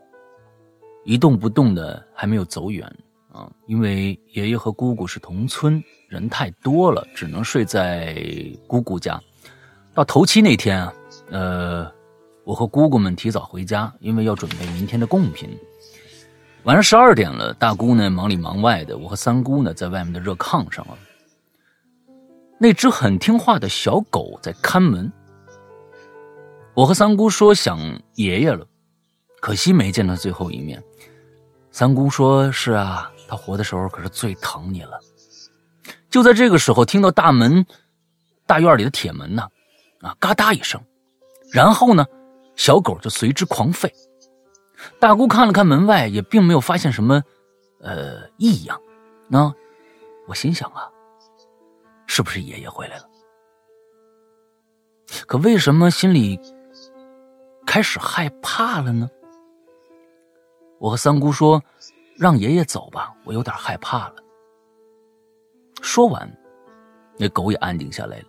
[1.07, 2.85] 一动不动的，还没有走远
[3.33, 3.49] 啊！
[3.66, 8.21] 因为爷爷和姑姑是同村，人太多了，只能睡在
[8.66, 9.19] 姑姑家。
[9.95, 10.92] 到头七那天啊，
[11.31, 11.92] 呃，
[12.42, 15.49] 我和姑姑们提早回家，因为要准备明天的贡品。
[16.64, 20.99] 晚上十二点了，大姑呢忙里忙外的，我和三姑呢在外面的热炕上了。
[22.59, 25.12] 那只很听话的小狗在看门。
[26.75, 27.79] 我和三姑说想
[28.16, 28.66] 爷爷了，
[29.40, 30.83] 可惜没见到最后一面。
[31.76, 34.98] 三姑说：“是啊，他活的时候可是最疼你了。”
[36.08, 37.66] 就在这个时候，听到大门、
[38.46, 39.46] 大院里的铁门呢，
[40.00, 40.80] 啊，嘎哒一声，
[41.52, 42.06] 然后呢，
[42.54, 43.90] 小狗就随之狂吠。
[44.98, 47.22] 大姑看了看门外，也并没有发现什么，
[47.82, 48.80] 呃，异样。
[49.28, 49.52] 那
[50.26, 50.88] 我心想啊，
[52.06, 53.04] 是不是爷爷回来了？
[55.26, 56.40] 可为什么心里
[57.66, 59.10] 开始害怕了呢？
[60.78, 61.62] 我和三姑说
[62.16, 64.16] ：“让爷爷走吧，我有点害怕了。”
[65.82, 66.30] 说完，
[67.18, 68.24] 那狗也安静下来了。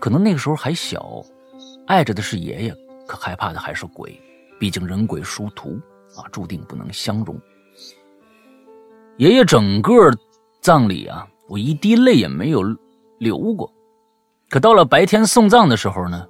[0.00, 1.24] 可能那个时候还小，
[1.86, 4.20] 爱着的是爷爷，可害怕的还是鬼。
[4.58, 5.80] 毕竟人鬼殊途
[6.16, 7.40] 啊，注定不能相容。
[9.16, 9.92] 爷爷整个
[10.60, 12.62] 葬礼啊，我一滴泪也没有
[13.18, 13.72] 流过。
[14.48, 16.26] 可到了白天送葬的时候呢，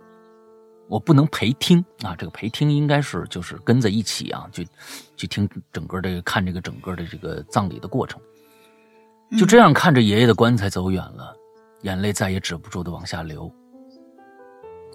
[0.94, 2.14] 我不能陪听啊。
[2.14, 4.64] 这个陪听应该是就是跟在一起啊，去
[5.16, 8.20] 去听整个这个看这个整个的这个葬礼的过程。
[9.36, 11.36] 就这样看着爷爷的棺材走远了，
[11.82, 13.50] 眼泪再也止不住的往下流。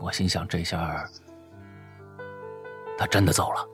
[0.01, 1.05] 我心想，这下
[2.97, 3.67] 他真的走了。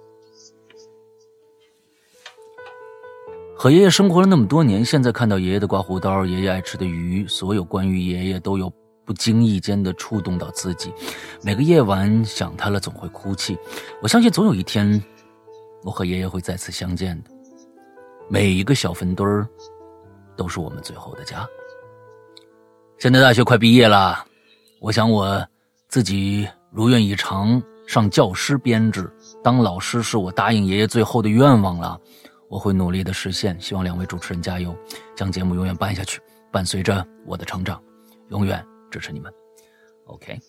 [3.56, 8.74] 和爷爷生活了那么多年，现在看到爷爷的刮胡刀，爷爷爱吃的鱼，所有关于爷爷都有
[9.06, 10.92] 不经意间的触动到自己。
[11.44, 13.58] 每个夜晚想他了，总会哭泣。
[14.02, 15.02] 我相信总有一天，
[15.84, 17.30] 我和爷爷会再次相见的。
[18.30, 19.48] 每一个小坟堆儿。
[20.38, 21.48] 都是我们最后的家。
[22.98, 24.26] 现在大学快毕业了，
[24.82, 25.48] 我想我
[25.88, 29.10] 自己如愿以偿上教师编制，
[29.42, 31.98] 当老师是我答应爷爷最后的愿望了。
[32.50, 34.76] 我会努力的实现，希望两位主持人加油，
[35.16, 36.20] 将节目永远办下去，
[36.52, 37.82] 伴随着我的成长，
[38.28, 38.62] 永远
[38.96, 39.30] 支持你们。
[40.06, 40.40] OK，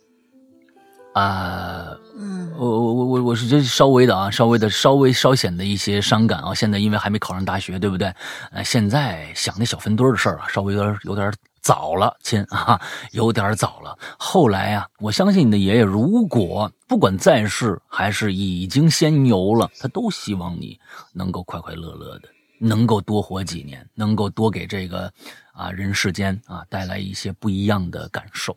[1.15, 6.55] 啊，嗯，我我我我我是这稍微的啊，稍微的稍微稍显的一些伤感啊。
[6.55, 8.15] 现在因为还没考上大学，对不对？
[8.53, 12.81] 呃，现在想那小分堆的事儿啊，稍微有点有点早了，亲啊，
[13.11, 13.99] 有点早了。
[14.17, 20.79] 后来啊，我相信你的爷爷，如果不管在世还是已经仙游了，他都希望你
[21.13, 22.29] 能够快快乐乐的，
[22.61, 25.13] 能够多活几年，能够多给这个
[25.57, 28.57] 啊人世间啊带来一些不一样的感受。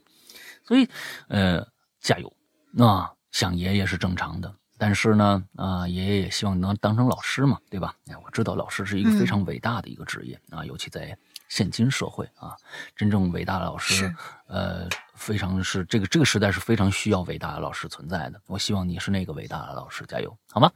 [0.67, 0.88] 所以，
[1.29, 1.65] 呃，
[1.99, 2.31] 加油。
[2.77, 7.95] 啊想爷爷是正常的，但是呢，啊，爷爷也希望能当成老师嘛，对吧？
[8.07, 11.15] 哎，我知道老师是一个非常伟大的一个职业啊，尤其在
[11.47, 12.55] 现今社会啊，
[12.95, 14.12] 真正伟大的老师，
[14.47, 18.41] 呃，非常是这个这个时代是非常需要伟大的老师存在的。
[18.47, 20.71] 我希望你是那个伟大的老师，加油，好吗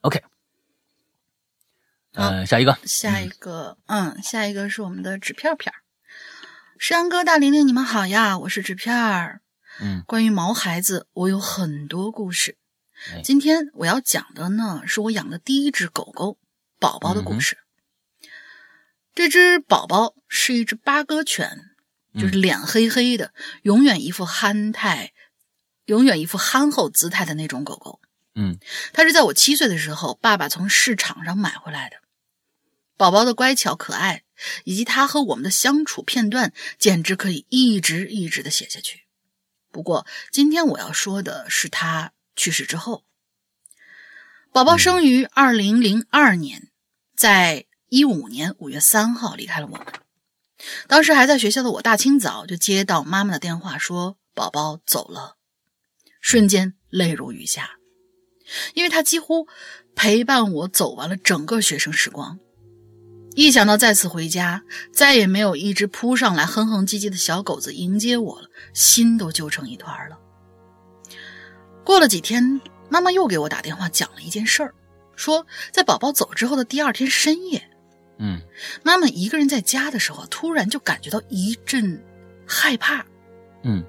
[0.00, 0.20] ？OK，
[2.16, 5.76] 呃，下一个，下一个，嗯，下一个是我们的纸片片儿
[6.78, 9.42] 山哥大玲玲，你们好呀，我是纸片儿。
[9.82, 12.56] 嗯，关于毛孩子，我有很多故事。
[13.22, 16.38] 今天我要讲的呢，是我养的第一只狗狗
[16.80, 17.58] 宝宝的故事。
[19.14, 21.60] 这只宝宝是一只八哥犬，
[22.14, 25.12] 就是脸黑黑的，永远一副憨态，
[25.84, 28.00] 永远一副憨厚姿态的那种狗狗。
[28.34, 28.58] 嗯，
[28.94, 31.96] 它是在我七岁的时候，爸爸从市场上买回来的。
[32.96, 34.22] 宝宝的乖巧可爱，
[34.64, 39.02] 以及他和我们的相处片段，简直可以一直一直的写下去。
[39.70, 43.04] 不过，今天我要说的是他去世之后。
[44.50, 46.70] 宝宝生于二零零二年，
[47.14, 49.86] 在一五年五月三号离开了我们。
[50.88, 55.36] 当时还在学校的我，大清早就接到妈妈的电话，说宝宝走了，
[56.22, 57.72] 瞬间泪如雨下，
[58.72, 59.46] 因为他几乎
[59.94, 62.38] 陪伴我走完了整个学生时光。
[63.36, 70.18] 一想到再次回家，再也没有一只扑上来哼哼唧唧的小狗子迎接我了，心都揪成一团了。
[71.84, 74.74] 过了几天，妈妈又给我打电话讲了一件事儿，
[75.16, 77.62] 说在宝宝走之后的第二天深夜，
[78.18, 78.40] 嗯，
[78.82, 82.02] 妈妈一个人在家的时候，突然就感觉到一阵
[82.46, 83.04] 害怕。
[83.64, 83.84] 嗯，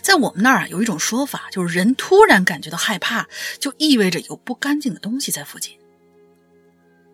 [0.00, 3.26] 在我们那儿啊，有一种说法，就是人突然感觉到害怕，
[3.58, 5.76] 就意味着有不干净的东西在附近。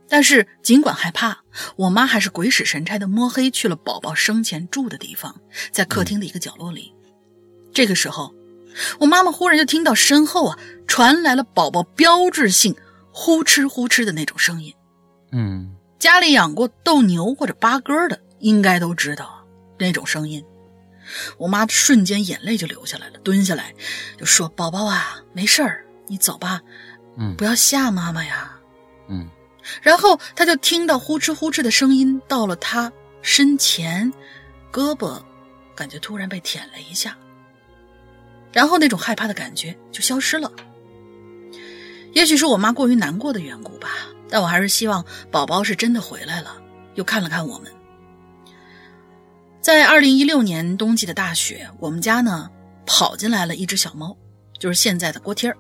[0.09, 1.43] 但是，尽管害怕，
[1.77, 5.35] 我妈还是鬼使神差的摸黑去了宝宝生前住的地方，
[5.71, 6.93] 在客厅的一个角落里。
[7.73, 8.35] 这个时候，
[9.01, 12.77] 我妈妈忽然就听到身后啊传来了宝宝标志性
[13.13, 14.75] 呼哧呼哧的那种声音。
[15.33, 19.47] 嗯，家里养过斗牛或者八哥的应该都知道
[19.79, 20.45] 那种声音。
[21.39, 23.75] 我妈瞬间眼泪就流下来了，蹲下来
[24.19, 26.61] 就说：“宝宝啊，没事儿，你走吧，
[27.17, 28.59] 嗯，不要吓妈妈呀。”
[29.09, 29.29] 嗯。
[29.83, 34.13] 然后他就听到呼哧呼哧的声音到了他身前，
[34.73, 35.21] 胳膊
[35.75, 37.17] 感觉突然被舔了一下，
[38.53, 40.51] 然后那种害怕的感觉就消失了。
[42.13, 43.89] 也许是我妈过于难过的缘故吧，
[44.29, 46.57] 但我还是希望宝宝是真的回来了，
[46.95, 47.71] 又看了看我们。
[49.61, 52.49] 在二零一六年冬季的大雪，我们家呢
[52.87, 54.17] 跑进来了一只小猫，
[54.59, 55.57] 就是现在的锅贴儿。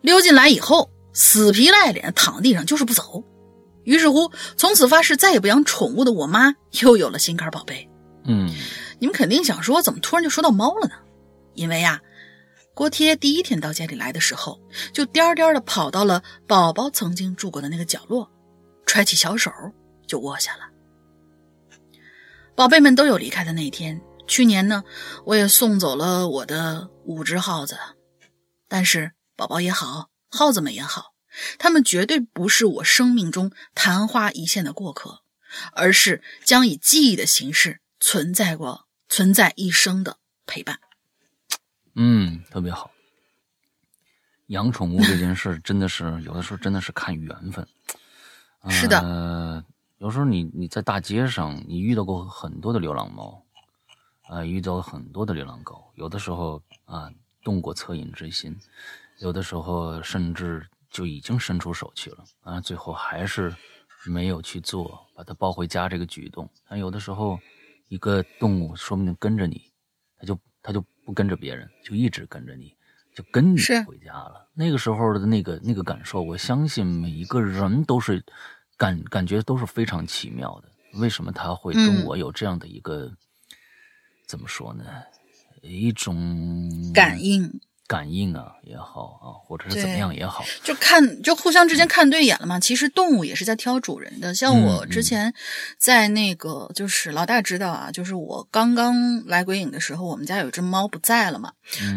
[0.00, 0.88] 溜进来以后。
[1.18, 3.24] 死皮赖脸躺地上就是不走，
[3.82, 7.90] 于是乎从此发誓再也不养宠物的我妈又有了心肝宝贝。
[8.22, 8.54] 嗯，
[9.00, 10.94] 你们肯定想说，怎么突然就说到猫了呢？
[11.54, 12.00] 因为呀，
[12.72, 14.60] 锅贴第一天到家里来的时候，
[14.92, 18.30] 就颠颠的跑到了宝宝曾经住过的那个角落，
[18.86, 19.50] 揣起小手
[20.06, 20.68] 就卧下了。
[22.54, 24.00] 宝贝们都有离开的那一天。
[24.28, 24.84] 去年呢，
[25.24, 27.76] 我也送走了我的五只耗子，
[28.68, 30.06] 但是宝宝也好。
[30.30, 31.14] 耗子们也好，
[31.58, 35.22] 他们绝对不是我生命中昙花一现的过客，
[35.72, 40.80] 而是将以记忆的形式存在过、存在一生的陪伴。
[41.94, 42.90] 嗯，特别好。
[44.48, 47.66] 养宠物这件事真的是有的时候真的是看缘分。
[48.70, 49.64] 是的，呃，
[49.98, 53.44] 有时候你你在大街上，你遇到过很多的流浪猫，
[54.28, 57.10] 啊，遇到很多的流浪狗，有的时候啊
[57.42, 58.58] 动过恻隐之心，
[59.18, 63.54] 有的时候甚至就已经伸出手去了，啊，最后还是
[64.06, 66.48] 没有去做把它抱回家这个举动。
[66.68, 67.38] 但有的时候，
[67.88, 69.70] 一个动物说不定跟着你，
[70.18, 72.74] 它就它就不跟着别人，就一直跟着你。
[73.14, 74.48] 就跟你回家了。
[74.54, 78.24] 那个时候的那个那个感受，我相信每一个人都是
[78.76, 80.68] 感感觉都是非常奇妙的。
[81.00, 83.12] 为什么他会跟我有这样的一个
[84.28, 84.84] 怎么说呢？
[85.62, 87.60] 一种感应。
[87.88, 92.60] 感应啊也好啊，或者是怎么样也好，就看就互相之间看对眼了嘛。
[92.60, 94.34] 其实动物也是在挑主人的。
[94.34, 95.32] 像我之前
[95.78, 101.50] 在那个，就是老大知道啊，就是我刚刚来鬼影的时候，我们家有只猫不在了嘛。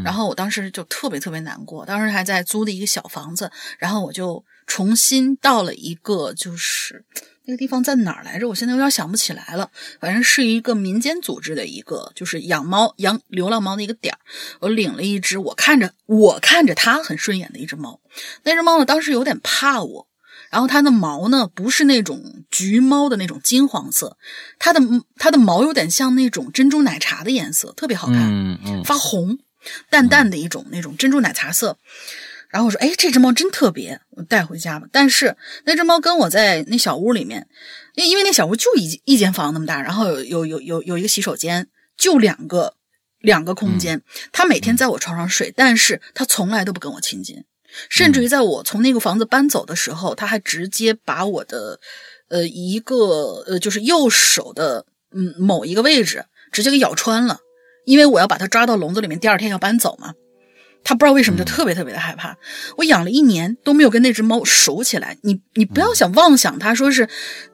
[0.04, 7.04] 然后我当时就特别特别难过，当时还在租的一个小房子，然后我就重新到了一个就是。
[7.52, 8.48] 那个地方在哪儿来着？
[8.48, 9.70] 我现在有点想不起来了。
[10.00, 14.20] 反正是一个民间组织的一个，就是养猫、养流浪猫的一个点儿。
[14.62, 18.00] 我领了一只，我看着我看着它很顺眼的一只猫。
[18.44, 20.08] 那只猫呢，当时有点怕我。
[20.50, 24.18] 然后它的毛呢，不是那种橘猫的那种金黄色，
[24.58, 24.80] 它的
[25.18, 29.40] 它的毛有点像那种珍珠奶茶的颜色，特别好看，嗯嗯，发红，
[29.90, 31.78] 淡淡的一种那种珍珠奶茶色。
[32.52, 37.48] 然后我说：“哎，这只猫真特别，我带回家吧。”但是那只猫跟我在那小屋里面，
[37.96, 42.76] 因因为那小屋就一一间房那么大，然后有有有有有一个洗手间，就两个
[43.20, 44.02] 两个空间。
[44.34, 47.44] 它每天在我床上睡，但是它从来都不跟我亲近，
[47.90, 51.80] 甚至于在我从那个房子搬走的时候，它还直接把我的
[52.28, 54.86] 呃一个呃就是右手的
[55.16, 57.40] 嗯某一个位置直接给咬穿了，
[57.86, 60.14] 因为我要把它抓到笼子里面，第二天要搬走嘛。
[60.84, 62.36] 他不知道为什么就特别特别的害怕。
[62.78, 65.18] 我养了一年都没有跟那只猫熟起来。
[65.22, 67.08] 你你不要想妄想，它说是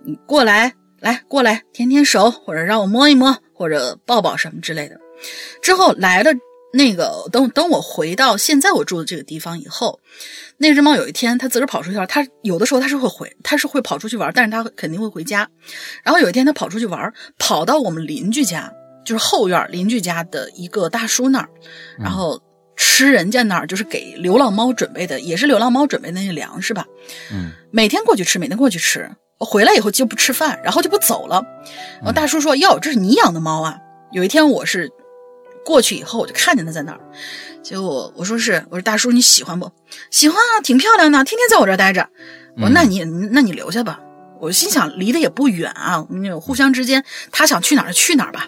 [0.06, 4.98] 你过来来过来舔舔手，或者让我摸一摸，或者抱抱什么之类的。
[5.62, 6.32] 之后来了
[6.74, 10.00] 那个等等我回到现在我住的这个地方以后，
[10.58, 12.08] 那只猫有一天它自个儿跑出去玩。
[12.08, 15.50] 它有的时候它是会回，它是会跑出去玩，但是它肯定会回家。
[16.04, 18.72] 然后有一天它跑出去玩，跑到我们邻居家，
[19.06, 21.50] 就是后院邻居家的一个大叔那儿，
[22.00, 22.42] 然后。
[22.78, 26.86] 吃人家那儿就是给流浪猫准备的，也是流浪猫准备的那些粮食吧。
[27.32, 29.10] 嗯，每天过去吃，每天过去吃。
[29.40, 31.44] 回来以后就不吃饭，然后就不走了。
[31.98, 33.78] 然后大叔说：“哟，这是你养的猫啊？”
[34.12, 34.90] 有一天我是
[35.64, 37.00] 过去以后，我就看见它在那儿。
[37.62, 39.72] 结果我说是，我说大叔你喜欢不？
[40.10, 42.10] 喜欢啊，挺漂亮的，天天在我这儿待着。
[42.56, 44.00] 我说那你那你留下吧。
[44.40, 46.08] 我心想离得也不远啊，
[46.42, 48.48] 互相之间他想去哪儿去哪儿吧。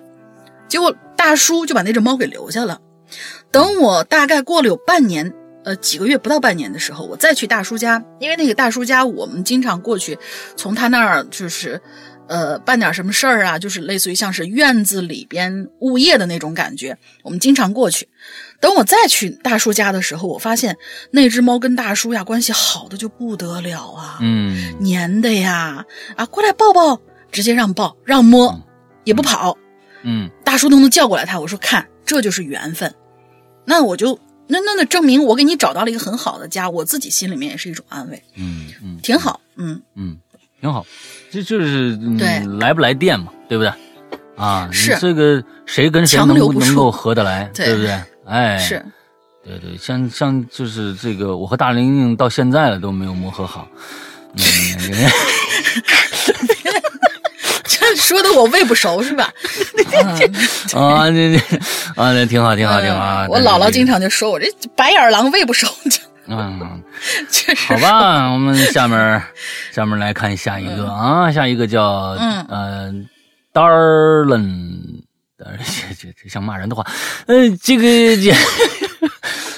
[0.68, 2.80] 结果大叔就把那只猫给留下了。
[3.52, 5.34] 等我大概过了有半年，
[5.64, 10.18] 呃，几个月不到半年的时候，我再去大叔家，因为那个大叔家我们经常过去，
[10.56, 11.82] 从他那儿就是，
[12.28, 18.08] 呃，办点什么事儿啊，就是类似于像是院子里边物业的那种感觉，我们经常过去。
[18.60, 20.78] 等我再去大叔家的时候，我发现
[21.10, 25.84] 那只猫跟大叔呀关系好的就不得了啊，嗯，黏的呀，
[26.16, 28.62] 啊，过来抱抱，直接让抱让摸，
[29.06, 29.58] 也不跑，
[30.04, 31.84] 嗯，大叔都能叫过来他，我说看。
[32.06, 32.92] 这就是缘分，
[33.70, 34.18] 那我就
[34.48, 40.18] 那那那证明我给你找到了一个很好的家，我自己心里面也是一种安慰，嗯嗯，挺好，嗯嗯，
[40.60, 40.84] 挺好，
[41.30, 43.72] 这就是对来不来电嘛，对不对？
[44.36, 48.02] 啊，是这个谁跟谁能能够合得来，对不对？
[48.26, 48.84] 哎，是，
[49.46, 53.68] 对对，像像就是这个，我和大玲玲到现在了都没有磨合好，
[54.34, 54.44] 嗯。
[57.80, 59.24] 这 说的我胃不熟是吧？
[60.76, 61.38] 啊，那那
[61.96, 63.26] 啊，那挺好，挺好，挺好。
[63.30, 65.68] 我姥姥经常就说我这白眼狼胃不熟。
[66.28, 66.84] 嗯，
[67.32, 67.74] 确 实。
[67.74, 69.22] 好吧，我们下面
[69.72, 72.94] 下面来看下一个啊，下一个叫嗯呃
[73.54, 75.02] ，Darlen，
[75.38, 75.46] 这
[75.98, 76.86] 这这像骂人的话，
[77.28, 77.84] 嗯，这个
[78.18, 78.32] 这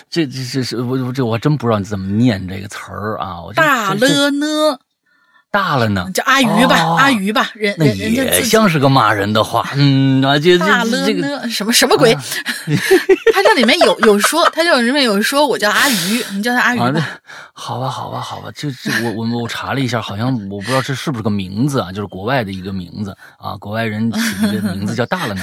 [0.09, 4.79] 这这这是我这我真不知道你怎么念这个词儿啊，我大了呢。
[5.51, 12.15] 大了呢，叫阿鱼吧，阿鱼吧，人那也像是个骂人的话，嗯啊，就大了呢，什么什么鬼？
[13.33, 17.19] 他这里面有有说，他这里面有说我叫阿鱼，你叫他阿鱼吧。
[17.53, 25.41] 好吧，好吧，好吧，这这我我我查了一下，好像我不知道这是不是个名字啊，就是国外的一个名字啊，国外人起的名字叫大了呢，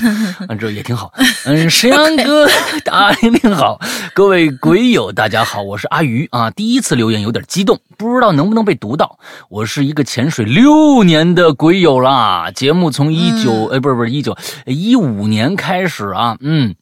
[0.49, 1.13] 嗯， 这也挺好。
[1.45, 2.49] 嗯， 石阳哥，
[2.83, 3.79] 大玲玲好，
[4.15, 9.19] 各位鬼友大家好，我是阿鱼啊，第一次留言有点激动，不知道能不能被读到。
[9.51, 16.77] 我是一个潜水六年的鬼友啦，节目从一九哎不是不是一九一五年开始啊，嗯，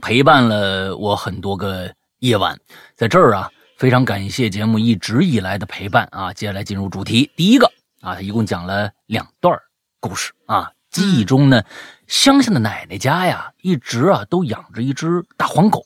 [0.00, 2.56] 陪伴了我很多个夜晚，
[2.94, 3.50] 在这儿啊。
[3.78, 6.32] 非常感谢节目一直以来的陪伴啊！
[6.32, 7.66] 接下来进入主题，第一个
[8.00, 9.58] 啊，他一共讲了两段
[9.98, 10.70] 故事啊。
[10.92, 11.64] 记忆中呢，
[12.06, 15.82] 乡下的奶奶家呀，一直啊都养着一只大黄狗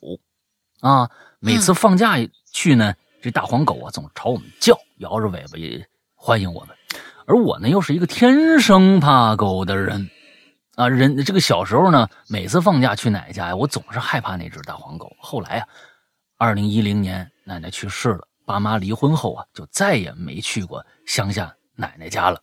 [0.81, 1.09] 啊。
[1.41, 2.18] 每次放假
[2.53, 5.83] 去呢，这大黄狗啊总朝我们叫，摇着尾巴也
[6.27, 6.77] 欢迎我们。
[7.24, 10.11] 而我呢，又是一个天生怕狗的人
[10.74, 10.89] 啊。
[10.89, 15.09] 人这个小时候呢，每次放假去奶奶家呀，我总是害怕那只大黄狗。
[15.20, 15.68] 后来啊，
[16.37, 17.31] 二零一零年。
[17.45, 22.41] 奶奶去世了，爸妈离婚后啊，就再也没去过乡下奶奶家了。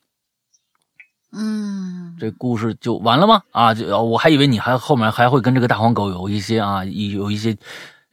[1.34, 3.41] 嗯，这故事就完了吗？
[3.51, 7.53] 啊，就我还以为你还后面还会跟这个大黄狗有一些啊，有一些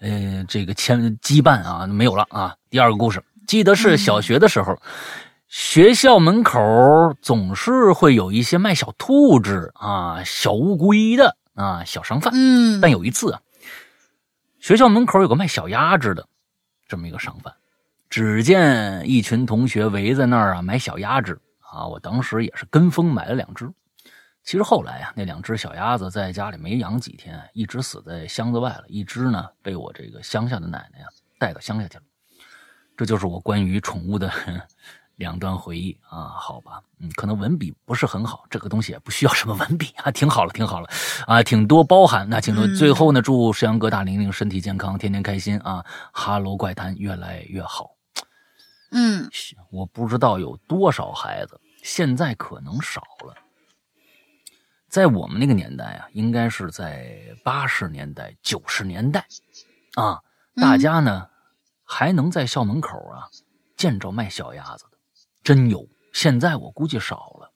[0.00, 2.56] 呃这个牵羁绊啊，没有了啊。
[2.70, 4.76] 第二个故事，记得是小学的时候，
[5.50, 6.60] 学校门口
[7.20, 12.32] 总是会有一些卖小兔子啊、小乌龟的啊小商贩。
[12.32, 13.42] 嗯，但有一次啊，
[14.60, 16.24] 学校门口有个卖小鸭子的。
[16.86, 17.52] 这么一个商贩，
[18.08, 23.68] 只见一群同学围在那儿啊买小鸭子啊，我当时也是跟风买了两只。
[24.44, 31.06] 其实后来啊，那两只小鸭子在家里没养几天，一只死在箱子外了，一只呢被我这个乡下的奶奶呀
[31.40, 32.04] 带到乡下去了。
[32.96, 34.30] 这就是我关于宠物的。
[35.20, 40.88] 两段回忆啊，好吧，嗯，可能文笔不是很好，这个东西也不需要什么文笔啊，挺好了，挺好了，
[41.26, 42.26] 啊，挺多包涵。
[42.30, 47.90] 那请多最后呢，祝石阳哥大玲玲身体健康，天天开心啊，哈喽怪谈越来越好。
[48.92, 49.28] 嗯，
[49.70, 53.34] 我不知道有多少孩子现在可能少了，
[54.88, 59.26] 在我们那个年代啊，应该是在八十年代、九十年代
[59.96, 60.22] 啊，
[60.56, 61.28] 大家呢
[61.84, 63.28] 还能在校门口啊
[63.76, 64.86] 见着卖小鸭子。
[65.42, 67.52] 真有，现在我估计少了，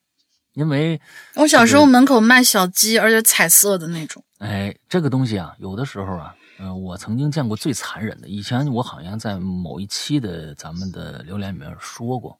[0.52, 1.00] 因为
[1.34, 4.24] 我小时候门口卖小鸡，而且彩色的那种。
[4.38, 8.28] 哎，这个东西啊，有的时候啊，嗯，我曾经见过最残忍的。
[8.28, 12.38] 以前我好像在某一期的咱们的留言里面说过，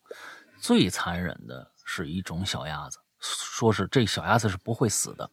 [0.61, 5.31] 最残忍的是一种小鸭子，说是这小鸭子是不会死的。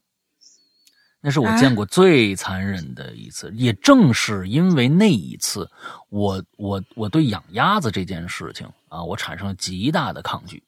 [1.23, 5.69] 那是我见过最残忍的一次，也正是因为那一次，
[6.09, 10.61] 我我我对养鸭子这件事情啊，我产生了极大的抗拒，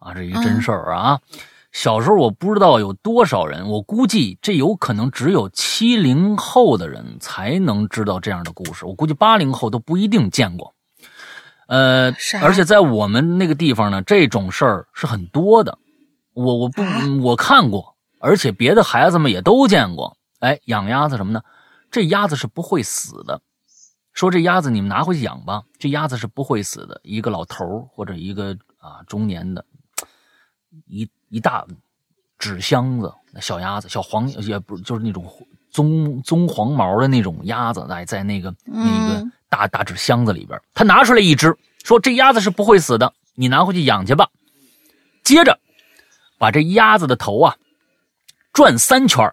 [0.00, 1.20] 啊，这一个真事儿啊。
[1.70, 10.74] 小时候我不知道有多少人，我估计这有可能只有七零后的人才能知道这样的故事，我估计八零后都不一定见过。
[11.68, 12.12] 呃，
[12.42, 15.78] 而且在我们那个地方呢，这种事儿是很多的，
[16.34, 16.82] 我我不
[17.22, 17.96] 我看过。
[18.18, 21.40] 而且别的孩子们也都见过，哎，养鸭子什么呢？
[21.88, 23.40] 这鸭子是不会死的。
[24.12, 27.00] 说这鸭子你们拿回去养吧，这鸭子是不会死的。
[27.02, 29.64] 一个老头或者一个啊中年的，
[30.86, 31.66] 一一大
[32.38, 35.24] 纸箱子小鸭子，小黄也不就是那种
[35.70, 44.28] 棕棕黄毛的那种鸭子，在在那个那个大大纸箱子里边，他拿出来一只，说这鸭子是不会死的，你拿回去养去吧。
[45.24, 45.58] 接着
[46.38, 47.56] 把这鸭子的头啊。
[48.52, 49.32] 转三圈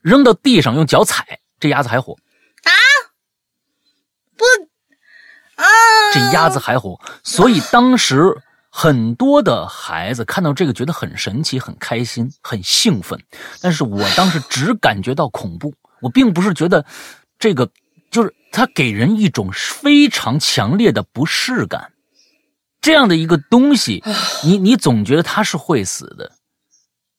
[0.00, 2.72] 扔到地上，用脚踩，这鸭子还活啊！
[4.38, 4.44] 不
[5.55, 5.55] 啊，
[6.12, 13.20] 这鸭子还活，所以当时很多的孩子看到这个觉得很神奇、很开心、很兴奋。
[13.60, 16.84] 但是我当时只感觉到恐怖，我并不是觉得
[17.38, 17.70] 这个
[18.10, 21.92] 就是它给人一种非常强烈的不适感。
[22.80, 24.02] 这样的一个东西，
[24.44, 26.32] 你你总觉得它是会死的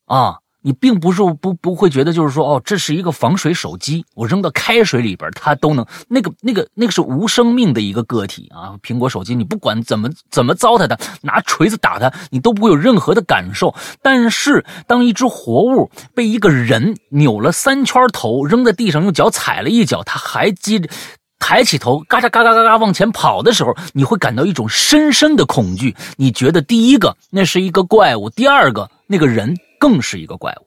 [0.06, 0.38] 啊。
[0.68, 8.76] 你并不是不不会觉得，就是说，哦，这是一个防水手机，我扔到开水里边，它都能那个那个那个是无生命的一个个体啊。
[8.82, 13.74] 苹果手机，你不管怎么怎么糟蹋它，拿锤子打它，你都不会有任何的感受。
[14.02, 20.90] 但是，当一只活物被一个人扭了三圈头，扔在地上，用脚踩了一脚，它还接着
[21.38, 25.96] 抬起头，嘎嚓嘎嘎嘎嘎往前跑的时候，你会感到一种深深的恐惧。
[26.18, 29.56] 你觉得第一个那是一个怪物，第二个那个人。
[29.78, 30.66] 更是一个怪物，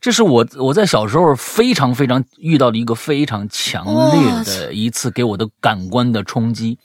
[0.00, 6.78] 这是我我在小时候非常非常遇到的一个非常强烈的一次给我的感官的冲击。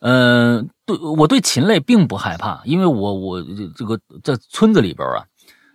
[0.00, 3.42] 嗯，对我对禽类并不害怕，因为我我
[3.76, 5.26] 这个在村子里边啊，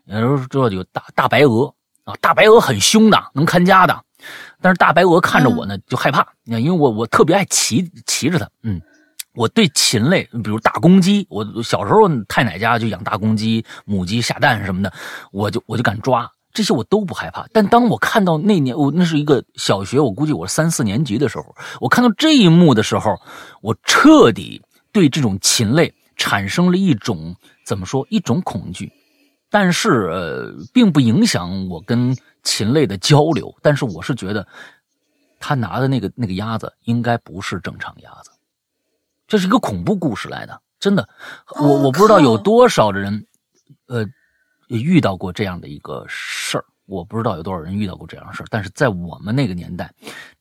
[0.07, 1.73] 有时候知道有大大白鹅
[2.05, 4.01] 啊，大白鹅很凶的，能看家的。
[4.61, 8.81] 但是大白鹅看着我呢就害怕，因为我我特别爱骑骑着它，嗯，
[9.35, 14.93] 我对禽类，比如大公鸡，我小时候太奶家就养大公鸡、母鸡下蛋什么的，
[15.31, 17.47] 我就我就敢抓，这些我都不害怕。
[17.51, 23.19] 但当我看到那年我那是一个小学，我估计我三四年级的时候，我看到这一幕的时候，
[23.61, 24.61] 我彻底
[24.91, 28.91] 对这种禽类产生了一种怎么说一种恐惧。
[29.49, 33.55] 但是呃，并不影响我跟禽类的交流。
[33.61, 34.47] 但是我是觉得，
[35.39, 38.31] 他拿的那个那个鸭子应该不是正常鸭子，
[39.33, 40.61] 这是一个恐怖故事来的。
[40.79, 41.09] 真的，
[41.55, 43.25] 我我不知道有多少的人，
[43.87, 44.05] 呃，
[44.67, 46.65] 遇到过这样的一个事儿。
[46.85, 48.45] 我不知道有多少人遇到过这样的事儿。
[48.51, 49.91] 但是在我们那个年代，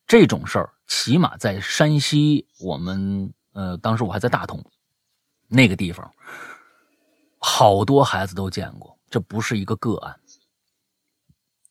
[0.06, 4.62] 这种事儿起码在山西，我们呃，当时我还在大同
[5.48, 6.12] 那个地方，
[7.38, 8.98] 好多孩子都见过。
[9.08, 10.20] 这不是一个个案，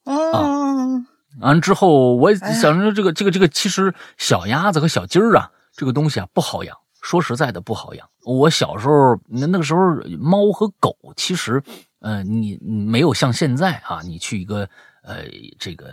[0.06, 1.06] 啊，
[1.40, 6.76] 完之后我想着这个这个这个，其实小鸭子和小鸡儿啊，这个东西啊不好养。
[7.02, 8.10] 说实在的，不好养。
[8.24, 9.80] 我小时候那那个时候，
[10.20, 11.62] 猫和狗其实，
[12.00, 14.70] 呃，你没有像现在啊，你去一个
[15.04, 15.26] 呃
[15.60, 15.90] 这个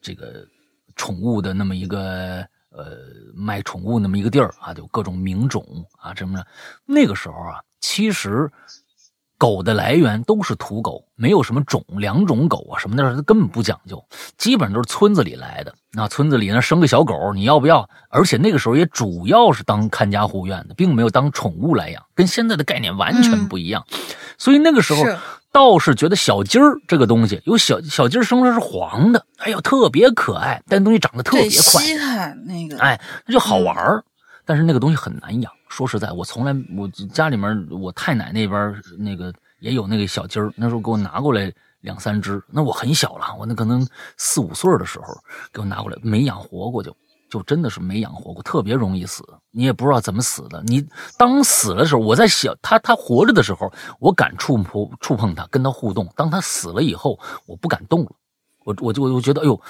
[0.00, 0.46] 这个
[0.96, 2.96] 宠物的那么一个呃
[3.34, 5.64] 卖宠物那么一个地儿啊，有各种名种
[5.98, 6.46] 啊什么的。
[6.84, 8.50] 那个时候啊，其实。
[9.38, 14.04] 狗的来源都是土狗，没有什么种两种狗啊什么的，根本不讲究，
[14.36, 15.72] 基本上都是村子里来的。
[15.92, 17.88] 那村子里呢生个小狗，你要不要？
[18.10, 23.86] 而且那个时候也主要是当看家护院的，并没有当宠物来养，跟现在的概念完全不一样。
[24.36, 25.04] 所以那个时候
[25.52, 31.50] 倒是觉得小鸡儿这个东西，有小小鸡儿生的是黄的，哎呦特别可爱，但东西长得特别快，
[31.84, 34.04] 稀罕那个，哎，那就好玩儿。
[34.44, 35.52] 但是那个东西很难养。
[35.68, 42.42] 说实在，我从来我家里面我太奶那边那个也有那个小鸡儿，那时候给我拿过来两三只。
[42.48, 45.06] 那我很小了，我那可能四五岁的时候
[45.52, 46.96] 给我拿过来，没养活过，就
[47.30, 49.22] 就真的是没养活过，特别容易死。
[49.50, 50.62] 你也不知道怎么死的。
[50.64, 50.86] 你
[51.18, 56.08] 当死的时候，我在小他他活着的时候，我敢触碰触碰他，跟他互动。
[56.16, 58.10] 当他死了以后，我不敢动了。
[58.64, 59.60] 我我就我觉得，哎呦，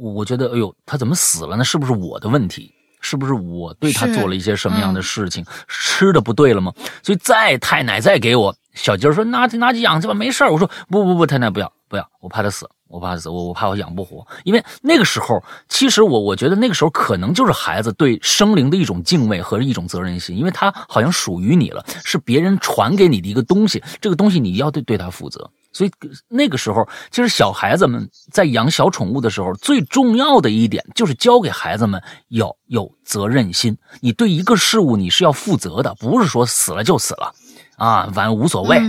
[0.00, 1.64] 我觉得，哎呦，他怎么死了呢？
[1.64, 2.74] 是不是我的问题？
[3.00, 6.72] 是不是我对他做了一些什么样的事情，吃的不对了吗？
[7.02, 14.26] 所以再太奶再给我小鸡儿说拿拿去养去吧，没事儿我说不不不，太奶不要不要，我怕它死，我怕它死，我我怕我养不活。
[14.44, 25.50] 因为那个时候，其实我我觉得那个时候可能就是孩子对生灵的一种敬畏和一种责任心，因为它好像属于你了，是别人传给你的一个东西，这个东西你要对对它负责。
[25.78, 25.90] 所以
[26.26, 33.78] 那个时候，其实小孩子们在养小宠物的时候，最重要的一点就是教给孩子们要有责任心。
[34.00, 37.32] 你对一个事物你是要负责的，不是说死了就死了，
[37.76, 38.82] 啊，反正无所谓。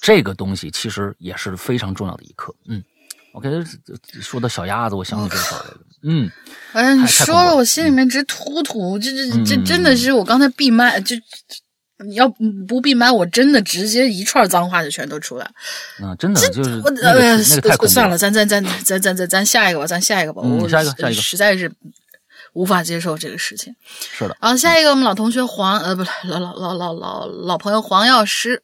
[0.00, 2.52] 这个东西其实也是非常重要的一课。
[2.66, 2.82] 嗯
[3.34, 3.48] ，OK，
[4.20, 5.80] 说到小鸭子，我想起这事儿来了。
[6.02, 6.28] 嗯，
[6.72, 11.14] 哎呀，你说的我心里面直突突，这这这真的是我刚才闭麦就。
[12.02, 12.28] 你要
[12.68, 15.44] 不闭麦，我真的直接一串脏话就全都出来。
[16.00, 17.42] 啊，真的就是我呃，
[17.88, 20.42] 算了，咱咱咱咱咱咱咱下一个吧，咱下一个吧。
[20.42, 21.72] 我下一个下一个，实在是
[22.52, 23.74] 无法接受这个事情。
[24.16, 24.36] 是的。
[24.40, 28.62] 啊，下一个我们老同学黄呃，不是老老老老老老朋友黄药师。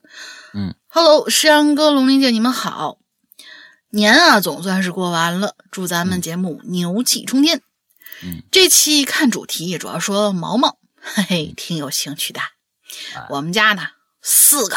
[0.54, 2.98] 嗯，Hello，石阳哥、龙鳞姐，你们好。
[3.90, 7.62] 年啊，总算是过完了，祝咱们节目牛气冲天。
[8.22, 12.40] 嗯，这期看主题主要说毛毛，嘿嘿，挺有兴趣的。
[13.30, 13.82] 我们家呢，
[14.22, 14.76] 四个，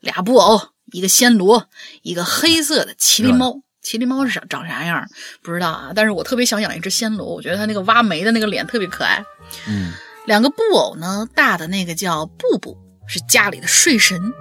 [0.00, 0.60] 俩布偶，
[0.92, 1.68] 一个暹罗，
[2.02, 3.62] 一个黑色的麒麟猫。
[3.82, 5.08] 麒麟猫是长长啥样？
[5.42, 5.92] 不知道啊。
[5.94, 9.24] 但是我特别想养一只暹罗，我觉得它那个挖煤的那个脸特别可爱。
[9.66, 9.92] 嗯，
[10.26, 12.76] 两个布偶呢，大的那个叫布布，
[13.08, 14.32] 是家里的睡神，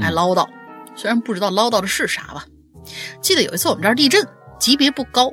[0.00, 0.48] 爱唠叨。
[0.96, 2.46] 虽然不知道唠叨的是啥吧。
[3.20, 4.26] 记得有一次我们这儿地震，
[4.58, 5.30] 级别不高，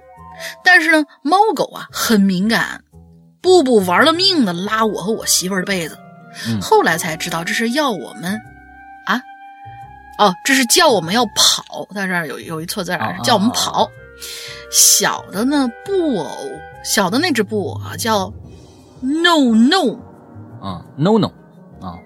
[0.63, 2.83] 但是呢，猫狗啊很敏感。
[3.41, 5.97] 布布玩了命的拉我和我媳妇儿的被子。
[6.61, 8.39] 后来才知道这是要我们
[9.05, 9.21] 啊，
[10.17, 13.89] 哦，这是叫我们要跑，在这儿有有一错字儿，叫我们跑。
[14.71, 16.29] 小的呢布偶，
[16.83, 18.33] 小的那只布偶啊叫
[19.01, 19.97] No No，
[20.61, 21.27] 啊 No No，
[21.81, 21.99] 啊。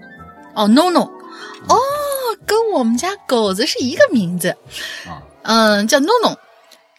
[0.56, 1.02] 哦 No No，
[1.68, 1.78] 哦，
[2.46, 4.50] 跟我们家狗子是一个名字，
[5.08, 5.22] 啊。
[5.44, 6.36] 嗯叫 No No，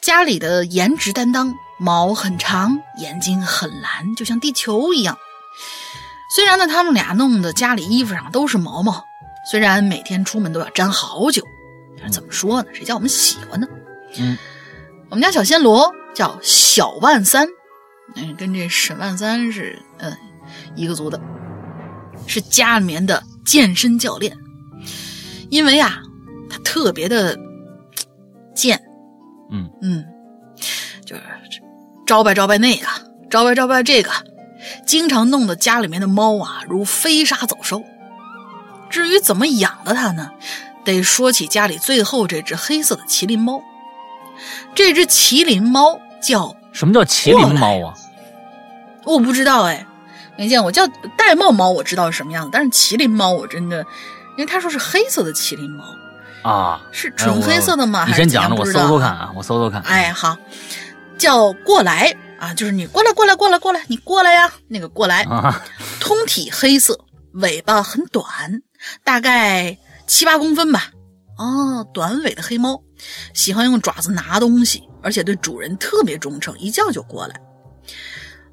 [0.01, 5.19] 家里的颜值担当，毛很长，眼睛很蓝，就像地球一样。
[6.35, 9.05] 虽然呢，他们俩弄的家里衣服上都是毛毛，
[9.51, 11.43] 虽然每天出门都要粘好久，
[11.99, 12.69] 但是怎么说呢？
[12.73, 13.67] 谁叫我们喜欢呢？
[14.19, 14.39] 嗯，
[15.09, 17.49] 我们家小暹罗叫小万三，
[18.15, 20.17] 嗯，跟这沈万三是嗯
[20.77, 21.21] 一个族的，
[22.27, 24.37] 是家里面的健身教练。
[25.49, 26.01] 因为啊，
[26.49, 27.37] 他特别的
[28.55, 28.81] 贱，
[29.51, 30.05] 嗯嗯，
[31.05, 31.23] 就是
[32.07, 32.87] 招拜招拜那个，
[33.29, 34.11] 招拜招拜这个。
[34.91, 37.85] 经常弄得家里面的猫啊如飞沙走兽。
[38.89, 40.33] 至于怎么养的它呢，
[40.85, 43.63] 得说起家里最后这只黑色的麒麟猫。
[44.75, 47.95] 这只麒麟猫叫什么叫麒麟猫啊？
[49.05, 49.87] 我不知道哎，
[50.37, 50.73] 没见过。
[50.73, 53.79] 叫玳瑁猫我知道是什么样子，但是麒麟猫我真的，
[54.37, 55.85] 因为他说是黑色的麒麟猫
[56.43, 58.07] 啊，是纯黑色的吗？
[58.09, 59.81] 你先讲着，我搜搜看啊，我搜搜看。
[59.83, 60.37] 哎，好，
[61.17, 65.63] 叫过来啊，就是你过来，过来，过来，过来，你过来呀，那个过来，啊，
[66.01, 66.99] 通体黑色，
[67.35, 68.25] 尾巴很短，
[69.05, 69.77] 大概
[70.07, 70.91] 七八公分吧。
[71.37, 72.83] 哦，短尾的黑猫，
[73.35, 77.41] 喜欢用爪子拿东西，而且对主人特别忠诚，一叫就过来。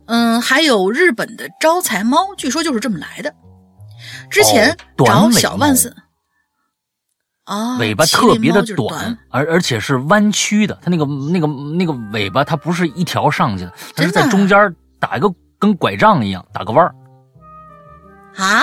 [0.07, 3.33] 嗯，还有日本的招财猫，据说就是这么来的。
[4.29, 5.93] 之前找小万森，
[7.47, 16.93] 啊，尾巴特别的短，短，而而且是弯曲的，它那个那个那个尾巴，它不是一条上去的，它是在中间打一个跟拐杖一样打个弯儿。
[18.35, 18.61] 啊，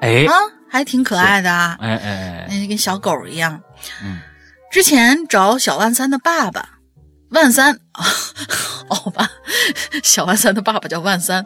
[0.00, 0.32] 哎啊，
[0.70, 3.60] 还挺可爱的啊，哎哎哎，跟小狗一样。
[4.04, 4.20] 嗯，
[4.70, 6.78] 之前找小万三的爸爸，
[7.30, 8.04] 万三啊，
[8.88, 9.28] 好吧，
[10.04, 11.44] 小万三的爸爸叫万三。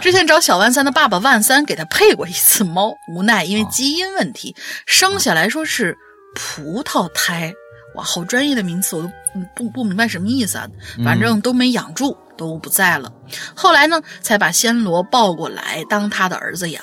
[0.00, 4.54] 之前找小万三的爸爸万三给他配过一次猫，无奈因为基因问题，
[4.86, 5.96] 生下来说是
[6.38, 7.52] 葡萄胎。
[7.96, 9.10] 哇，好专业的名词，我都
[9.56, 10.68] 不不明白什么意思啊。
[11.04, 13.12] 反正都没养住，都不在了。
[13.56, 16.82] 后来呢，才把暹罗抱过来当他的儿子养。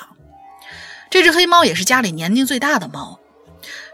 [1.08, 3.18] 这只黑猫也是家里年龄最大的猫。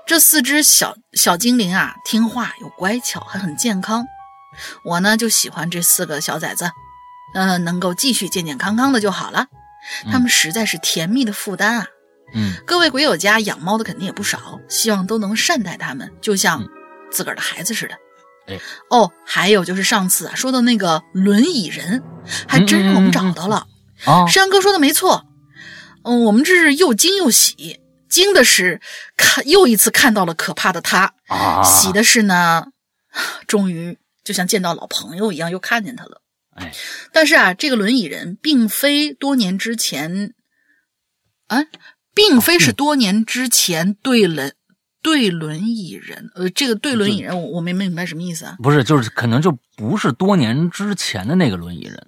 [0.05, 4.05] 这四只小小精灵啊，听话又乖巧，还很健康。
[4.85, 6.71] 我呢就喜欢这四个小崽子，
[7.35, 9.47] 嗯，能够继续健健康康的就好了。
[10.11, 11.87] 他们实在是甜蜜的负担啊。
[11.87, 12.02] 嗯，
[12.67, 16.67] 各位鬼友家养猫的肯定也不少，希望都能善待它们，就像
[17.11, 17.95] 自个儿的孩子似的。
[18.47, 18.59] 哎，
[18.91, 22.03] 哦，还有就是上次啊说的那个轮椅人，
[22.49, 23.67] 还真让我们找到了。
[24.05, 25.27] 啊，山哥说的没错。
[26.05, 27.81] 嗯，我们这是又惊又喜。
[28.09, 28.79] 惊的是
[29.17, 32.67] 看又一次看到了可怕的他，啊，喜的是呢，
[33.47, 36.21] 终于就像见到老朋友一样，又看见他了。
[36.55, 36.75] 哎，
[37.11, 40.35] 但是啊，这个轮椅人并非多年之前，
[41.47, 41.65] 啊，
[42.15, 44.55] 并非是多年之前对轮
[45.03, 48.57] 对轮椅人，呃，这个对轮椅人，我我没明白什么意思啊？
[48.63, 52.07] 不是，就是可能就不是多年之前的那个轮椅人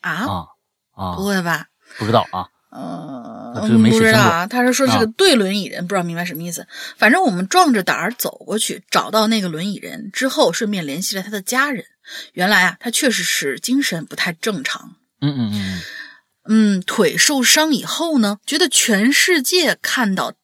[0.00, 0.46] 啊啊
[0.92, 1.66] 啊，不会吧？
[1.98, 2.48] 不知道啊。
[2.70, 6.66] 呃，这没不知道啊，他是说这个对轮椅人，不知道明白什么意思。
[6.96, 11.84] 反正我们壮着胆儿走过去，找到那个轮椅人之后，顺便联系了他的家人。
[12.32, 14.96] 原来啊，他确实是精神不太正常。
[15.20, 15.80] 嗯嗯嗯
[16.46, 20.34] 嗯，腿受伤以后呢，觉得全世界看到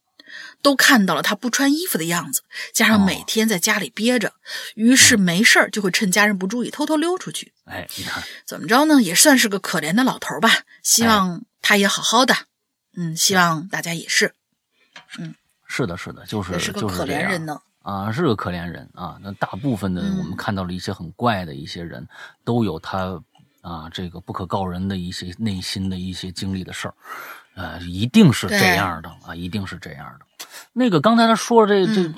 [0.62, 2.42] 都看到了他不穿衣服的样子，
[2.72, 4.32] 加上每天在家里憋着，
[4.74, 7.52] 于是没事儿就会趁家人不注意偷偷溜出去。
[7.64, 10.50] 哎，你看怎么着呢，也算是个可怜的老头吧。
[10.82, 12.34] 希望他也好好的。
[12.96, 14.34] 嗯，希望大家也是。
[15.18, 15.34] 嗯，
[15.66, 17.60] 是的，是的，就是是个可怜人呢。
[17.82, 19.16] 啊，是个可怜人啊。
[19.22, 22.06] 那大部分的我们看到了一些很怪的一些人，
[22.44, 23.22] 都有他
[23.60, 26.94] 啊这个不可告人的一些内心的一些经历的事儿，
[27.54, 30.46] 呃，一定是这样的啊，一定是这样的。
[30.72, 32.12] 那个刚才他说这这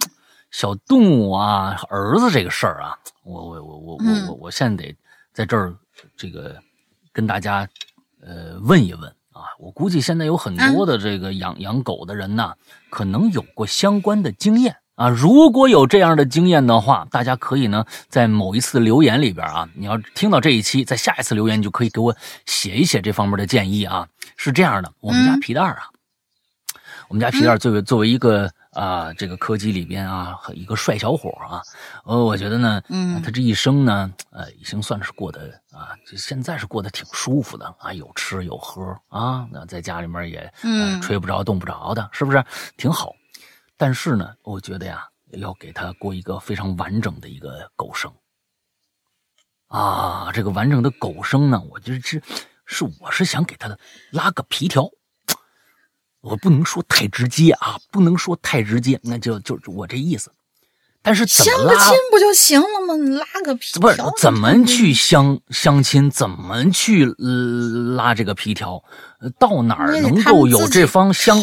[0.50, 4.96] 小动物啊，儿子这个事儿啊，我我我我我我我现在得
[5.32, 5.74] 在这儿
[6.16, 6.60] 这个
[7.12, 7.68] 跟大家
[8.20, 9.14] 呃问一问。
[9.32, 12.54] 啊，我估计现在有很多的这个养养狗的人呢，
[12.90, 15.08] 可能有过相关的经验啊。
[15.08, 22.14] 如果有这样的经验的话，大家可以呢在某一次留言里边啊，你要听到这一期，在下一次留言，你就可以给我
[22.46, 24.06] 写一写这方面的建议啊。
[24.36, 25.82] 是这样的，我们家皮蛋啊，
[27.08, 31.62] 我们家皮蛋作为作为一个啊这个柯基里边啊一个帅小伙啊，
[32.04, 35.40] 呃，我觉得呢，嗯，他这一生呢，呃，已经算是过得
[35.70, 42.44] 啊，就现在是过得挺舒服的啊，有吃有喝啊，那在家里面也嗯吹不着冻不着的，是不是
[42.76, 43.12] 挺好？
[43.82, 48.12] 但是呢，我觉得呀，要给他过一个非常完整的一个狗生
[49.66, 52.22] 啊，这个完整的狗生呢，我就是
[52.64, 53.76] 是我是想给他
[54.12, 54.88] 拉个皮条。
[56.20, 60.30] 我不能说太直接啊，不能说太直接，那就就我这意思。
[61.02, 62.94] 但是怎么相个亲不就行了吗？
[62.94, 66.08] 你拉个皮不是怎么去相相亲？
[66.08, 67.04] 怎么去
[67.96, 68.84] 拉这个皮条？
[69.40, 71.36] 到哪儿能够有这方相？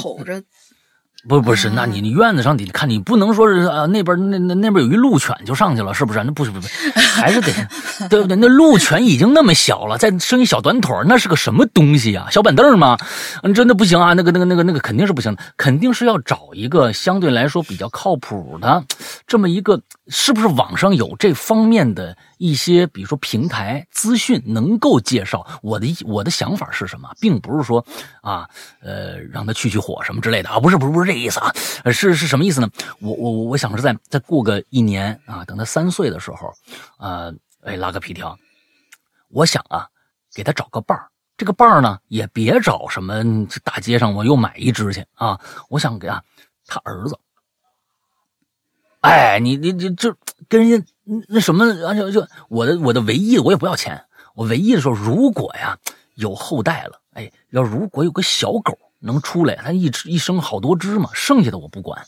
[1.29, 6.23] 不不是，那你你院子上得看，你不能说是啊那边那那那边有一鹿犬就上去了，是不是？
[6.23, 6.67] 那不是不是，
[6.97, 7.53] 还是得
[8.09, 8.35] 对不对？
[8.35, 12.27] 那鹿犬已经那么小了，再生一小短腿那是个什么东西呀？
[12.31, 12.97] 小板凳吗？
[13.43, 14.13] 嗯，真的不行啊！
[14.13, 18.83] 那个那个那个那个肯定是不行的，肯定是要找一个相对来说比较靠谱的
[19.27, 27.85] 这么一个，是不是网上有这方面的一些，比如说平台资讯能够介绍我的我的想法是什么，并不是说
[28.21, 28.49] 啊，
[28.81, 31.51] 呃，让他去去火什么之类的啊，不是不是不是这意思啊，
[31.91, 32.69] 是是什么意思呢？
[33.01, 36.53] 我我我想是在再过个一年啊，等他三岁的时候，
[36.97, 37.29] 啊，
[37.61, 38.39] 哎，拉个皮条，
[39.27, 39.89] 我想啊，
[40.33, 43.21] 给他找个伴儿，这个伴儿呢，也别找什么
[43.65, 45.37] 大街上我又买一只去啊，
[45.69, 46.23] 我想给啊
[46.65, 47.19] 他儿子。
[49.01, 50.13] 哎，你你你就
[50.49, 50.87] 跟人家
[51.27, 54.03] 那什么，就就我的我的唯一，我也不要钱。
[54.35, 55.77] 我唯一的时候，如果呀
[56.15, 62.05] 有后代了，哎，要如果有个小狗能出来，它一只一生好多只嘛，剩下的我不管。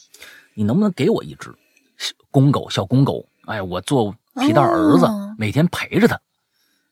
[0.54, 1.54] 你能不能给我一只
[2.30, 3.26] 公狗，小公狗？
[3.45, 6.20] 哎，我做皮蛋儿子，每天陪着它。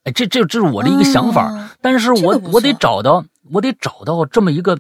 [0.04, 4.80] 哎，这这这是我的一个想法，但是我我得找到，我得找到这么一个。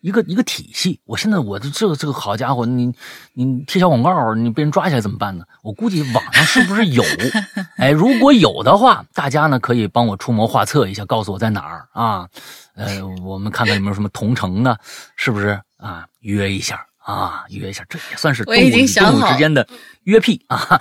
[0.00, 2.92] 一个一个体系，我现在我的这个这个好家伙，你
[3.34, 5.44] 你贴小广告，你被人抓起来怎么办呢？
[5.62, 7.02] 我估计网上是不是有？
[7.76, 12.28] 哎，如果有的话，大家呢可以帮我出谋划策一下，告诉我在哪儿啊？
[12.74, 14.78] 呃，我们看看有没有什么同城的，
[15.16, 16.06] 是不是啊？
[16.20, 19.66] 约一下啊，约一下，这也算是动物与动物之间的
[20.04, 20.80] 约屁啊。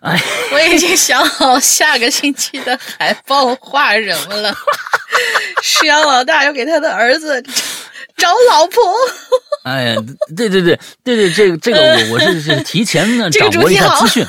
[0.00, 0.18] 哎，
[0.52, 4.54] 我已经想好下个星期的海报画什么了。
[5.62, 7.44] 石阳老大要给他的儿子。
[8.20, 8.82] 找老婆，
[9.64, 9.96] 哎呀，
[10.36, 14.24] 对对对对对，这个这个我我是是提前呢掌握一下资讯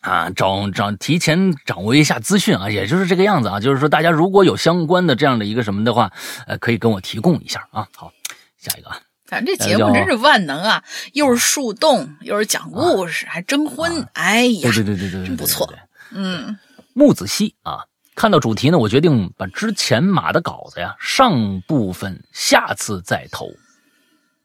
[0.00, 6.10] 啊，掌掌提前掌握一下资讯啊，也就是这个样子啊，就是说大家如果有相关的这样的一个什么的话，
[6.46, 7.88] 呃，可以跟我提供一下啊。
[7.96, 8.12] 好，
[8.60, 15.68] 下一个啊，咱这节目真是万能啊，又是树洞，又是讲故事，还征婚，哎呀，对对对对对，真不错。
[16.12, 16.56] 嗯，
[16.94, 17.80] 木子熙啊。
[18.18, 23.48] 看到主题呢，我决定把之前码的稿子呀上部分下次再投。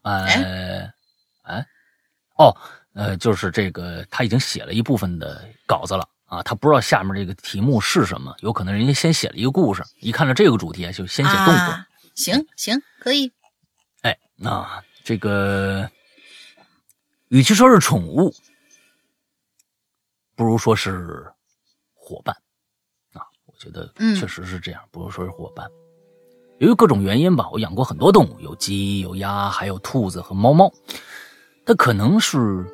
[0.03, 0.93] 呃，
[1.41, 1.65] 哎，
[2.37, 2.55] 哦，
[2.93, 11.57] 呃，就是这个他已经写了一部分的稿子了啊，他不知道下面这个题目是什么，有可能人家先写了一个故事，一看到这个主题就先写动物。
[12.13, 13.31] 行行，可以。
[14.03, 15.89] 哎，那这个
[17.29, 18.31] 与其说是宠物，
[20.35, 21.25] 不如说是
[21.95, 22.37] 伙伴。
[23.63, 23.89] 觉得
[24.19, 25.65] 确实是这样，不如说是伙伴。
[26.59, 30.69] 由于各种原因吧，我养过很多动物，有鸡、有鸭，还有兔子和猫猫。
[31.65, 32.65] 它可能是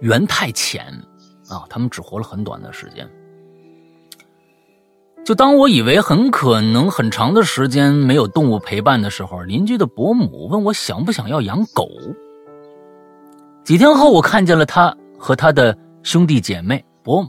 [0.00, 0.86] 缘太浅
[1.48, 3.08] 啊，它们只活了很短的时间。
[5.24, 11.88] 就当我以为很可能很长的时间没有动物陪伴的时候，邻居的伯母问我想不想要养狗。
[13.64, 16.84] 几天后，我看见了他和他的兄弟姐妹。
[17.02, 17.26] 伯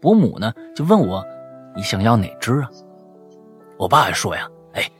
[0.00, 1.24] 伯母呢，就问我。
[1.76, 2.70] 你想要哪只啊？
[3.78, 4.90] 我爸说呀，哎，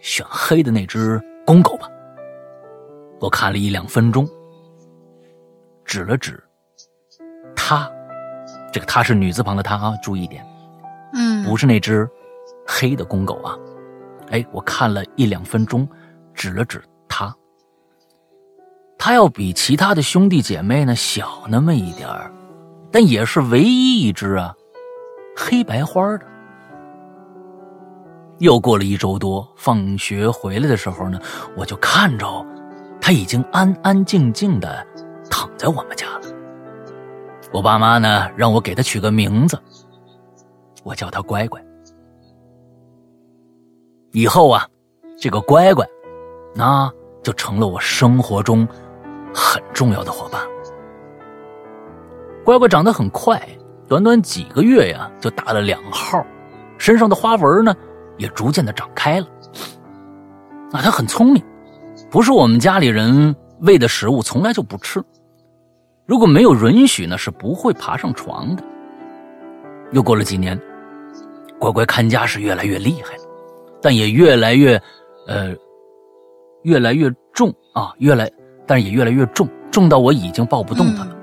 [0.00, 1.88] 选黑的那只公狗吧。
[3.20, 4.28] 我看了一两分钟，
[5.84, 6.42] 指了指
[7.54, 7.88] 它，
[8.72, 10.44] 这个它是女字旁的它啊，注意点，
[11.14, 12.08] 嗯，不是那只
[12.66, 13.56] 黑的公狗啊。
[14.30, 15.88] 哎，我看了一两分钟，
[16.34, 17.32] 指了指它，
[18.98, 22.32] 它要比其他的兄弟姐妹呢小那么一点儿，
[22.90, 24.52] 但也是唯一一只啊。
[25.36, 26.26] 黑白花的，
[28.38, 31.18] 又过了一周多，放学回来的时候呢，
[31.56, 32.26] 我就看着
[33.00, 34.86] 他已经安安静静的
[35.30, 36.22] 躺在我们家了。
[37.52, 39.58] 我爸妈呢，让我给他取个名字，
[40.82, 41.62] 我叫他乖乖。
[44.12, 44.66] 以后啊，
[45.18, 45.84] 这个乖乖，
[46.54, 46.90] 那
[47.22, 48.66] 就成了我生活中
[49.34, 50.40] 很重要的伙伴。
[52.44, 53.40] 乖乖长得很快。
[53.86, 56.24] 短短几个月呀，就大了两号，
[56.78, 57.74] 身上的花纹呢，
[58.16, 59.26] 也逐渐的长开了。
[60.72, 61.42] 啊，它很聪明，
[62.10, 65.02] 不是我们家里人喂的食物，从来就不吃。
[66.06, 68.62] 如果没有允许呢，是不会爬上床的。
[69.92, 70.58] 又过了几年，
[71.58, 73.22] 乖乖看家是越来越厉害了，
[73.80, 74.80] 但也越来越，
[75.28, 75.54] 呃，
[76.62, 78.30] 越来越重啊，越来，
[78.66, 81.13] 但是也越来越重，重到我已经抱不动它了。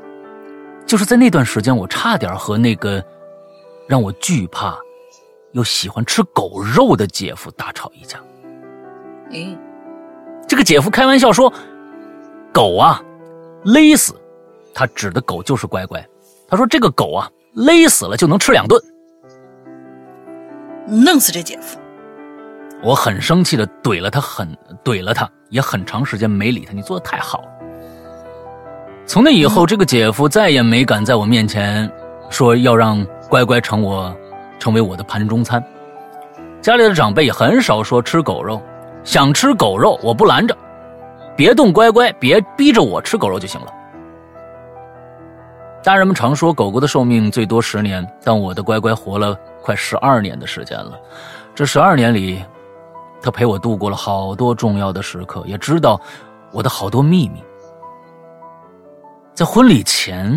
[0.91, 3.01] 就是在那段时间，我差点和那个
[3.87, 4.77] 让我惧怕
[5.53, 8.19] 又喜欢吃狗肉的姐夫大吵一架。
[9.29, 9.57] 嗯，
[10.45, 11.53] 这个姐夫开玩笑说
[12.51, 13.01] ：“狗啊，
[13.63, 14.19] 勒死
[14.73, 16.05] 他指的狗就是乖乖。
[16.45, 18.77] 他说这个狗啊，勒死了就能吃两顿，
[20.89, 21.79] 弄死这姐夫。”
[22.83, 26.73] 我很生气的怼了他，很怼了他，也很长时间没理他。
[26.73, 27.50] 你做的太好了。
[29.05, 31.91] 从那以后，这个姐夫再也没敢在我面前
[32.29, 34.15] 说要让乖乖成我
[34.57, 35.61] 成为我的盘中餐。
[36.61, 38.61] 家里的长辈也很少说吃狗肉，
[39.03, 40.55] 想吃狗肉我不拦着，
[41.35, 43.67] 别动乖乖，别逼着我吃狗肉就行了。
[45.83, 50.91] 大人们常说狗狗的寿命最多十年，但我的乖乖活了快十二年的时间了。
[51.53, 52.41] 这十二年里，
[53.21, 55.99] 它陪我度过了好多重要的时刻，也知道
[56.51, 57.43] 我的好多秘密。
[59.41, 60.31] 在婚礼前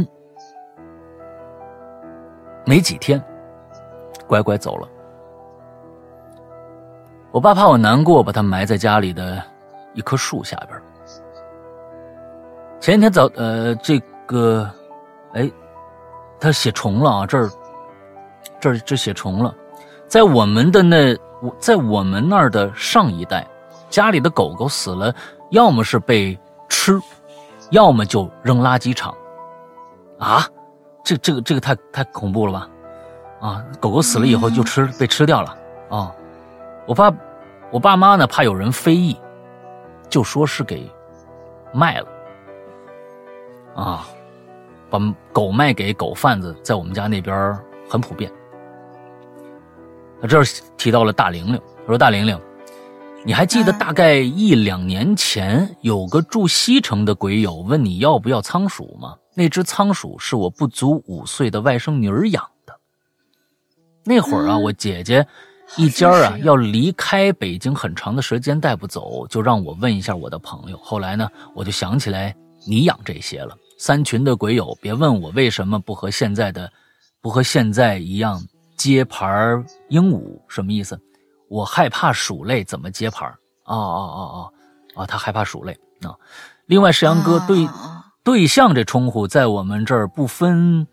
[2.65, 3.23] 没几天，
[4.27, 4.89] 乖乖走了。
[7.31, 9.45] 我爸怕我难过，把它埋在家里的
[9.93, 10.81] 一棵树下边。
[12.81, 14.67] 前一天早，呃，这个，
[15.35, 15.53] 哎，
[16.41, 17.51] 他写重了啊，这儿，
[18.59, 19.55] 这儿这写重了，
[20.09, 21.15] 在我们的那，
[21.59, 23.47] 在我们那儿的上一代，
[23.91, 25.15] 家里的狗狗死了，
[25.51, 26.35] 要么是被
[26.71, 26.99] 吃。
[27.75, 29.13] 要么就扔垃圾场，
[30.21, 30.47] 啊，
[31.05, 32.69] 这这个这个太太恐怖了吧，
[33.41, 35.59] 啊，狗狗死了以后就吃被吃掉了
[35.91, 36.15] 啊，
[36.87, 37.13] 我爸
[37.73, 39.19] 我爸妈呢怕有人非议，
[40.09, 40.89] 就说是给
[41.73, 42.07] 卖了，
[43.75, 44.07] 啊，
[44.89, 45.01] 把
[45.33, 47.59] 狗卖给狗贩子，在我们家那边
[47.91, 48.31] 很普遍。
[50.29, 50.45] 这儿
[50.77, 52.41] 提到了大玲玲，我说大玲玲。
[53.27, 59.17] 你还记得大概一两年前有个住西城的鬼友问你要不要仓鼠吗？
[59.35, 62.79] 那只仓鼠是我不足五岁的外甥女儿养的。
[64.05, 65.27] 那会儿啊，我姐姐
[65.79, 70.77] 一家啊要离开北京很长的时间带不走，就让我问一下我的朋友。
[70.83, 73.57] 后来呢，我就想起来你养这些了。
[73.79, 76.71] 三群的鬼友，别问我为什么不和现在的
[77.23, 78.47] 不和现在一样
[78.77, 81.01] 接盘鹦鹉，什么意思？
[81.49, 83.39] 我害怕鼠类怎么接盘儿？
[83.65, 84.21] 哦哦哦
[84.97, 85.73] 哦，啊，他害怕鼠类
[86.03, 86.15] 啊。
[86.67, 87.69] 另外，石阳哥对
[88.23, 90.87] 对象这称呼在我们这儿不分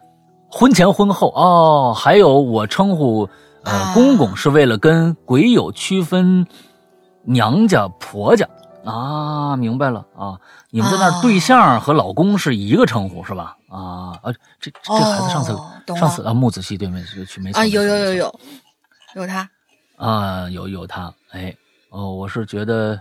[0.50, 1.94] 婚前婚后哦。
[1.94, 3.28] 还有，我称呼
[3.64, 6.46] 呃公公是为了跟鬼友区分
[7.24, 8.48] 娘家婆家
[8.86, 9.56] 啊。
[9.56, 10.40] 明白了啊，
[10.70, 13.58] 你们在那儿对象和老公是一个称呼是吧？
[13.70, 15.58] 啊啊，这这孩子上次
[15.96, 18.40] 上次啊木子熙对没去没啊有有有有
[19.16, 19.50] 有他。
[20.02, 21.56] 啊，有有他，哎，
[21.90, 23.00] 哦，我是觉得，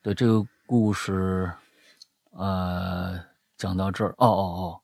[0.00, 1.50] 对这个故事，
[2.30, 3.18] 呃，
[3.58, 4.80] 讲到这儿，哦哦哦，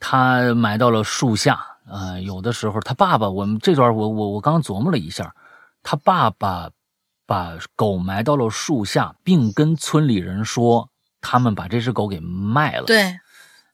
[0.00, 5.34] 他埋到了树下，啊，有的时候他爸爸，我们这段我我我刚琢磨了一下，
[5.82, 6.70] 他爸爸
[7.26, 10.88] 把狗埋到了树下，并跟村里人说，
[11.20, 13.20] 他们把这只狗给卖了，对，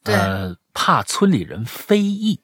[0.03, 2.41] 呃，怕村里人非议，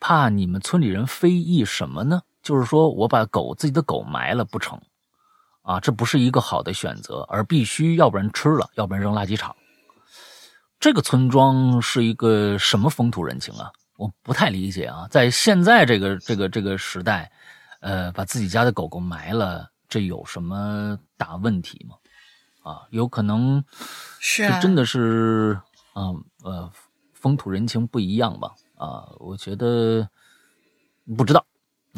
[0.00, 2.22] 怕你们村里人非议什么呢？
[2.46, 4.80] 就是说我把狗自己的狗埋了不成，
[5.62, 9.56] 啊，这不是一个好的选择，而必须要不然吃了，要不然扔垃圾场。
[10.78, 13.72] 这个村庄是一个什么风土人情啊？
[13.96, 15.08] 我不太理解啊。
[15.10, 17.32] 在现在这个这个这个时代，
[17.80, 21.96] 呃，把自己家的狗狗埋了，这有什么大问题吗？
[22.62, 23.64] 啊，有可能
[24.20, 25.60] 是真的是
[25.94, 26.70] 啊呃
[27.12, 28.54] 风土人情不一样吧？
[28.76, 30.08] 啊，我觉得
[31.16, 31.45] 不知道。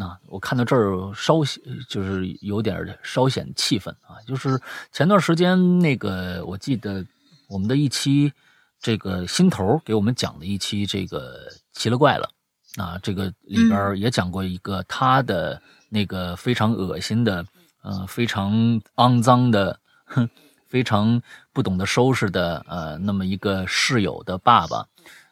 [0.01, 4.57] 那我看到这儿稍显就是有点稍显气愤啊，就是
[4.93, 7.05] 前段时间那个我记得
[7.49, 8.33] 我们的一期
[8.79, 12.31] 这个新头给我们讲的一期这个奇了怪了
[12.77, 17.45] 啊，这个里边也讲过一个他的那个非常恶心的，
[17.83, 20.31] 呃，非常肮脏的，哼，
[20.69, 21.21] 非常
[21.53, 24.87] 不懂得收拾的，呃，那么一个室友的爸爸，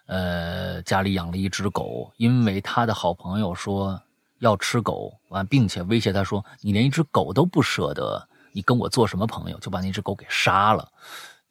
[0.07, 4.03] 呃，家里养了一只狗，因为他的好朋友说。
[4.41, 10.89] 要吃狗完，并且威胁他说：“你连一只狗都不舍得，你跟我做什么朋友？”就把那只狗给杀了。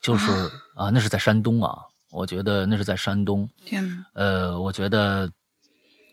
[0.01, 0.31] 就是
[0.75, 1.79] 啊，那是在山东啊，
[2.11, 3.49] 我觉得那是在山东。
[3.65, 5.31] 天呃，我觉得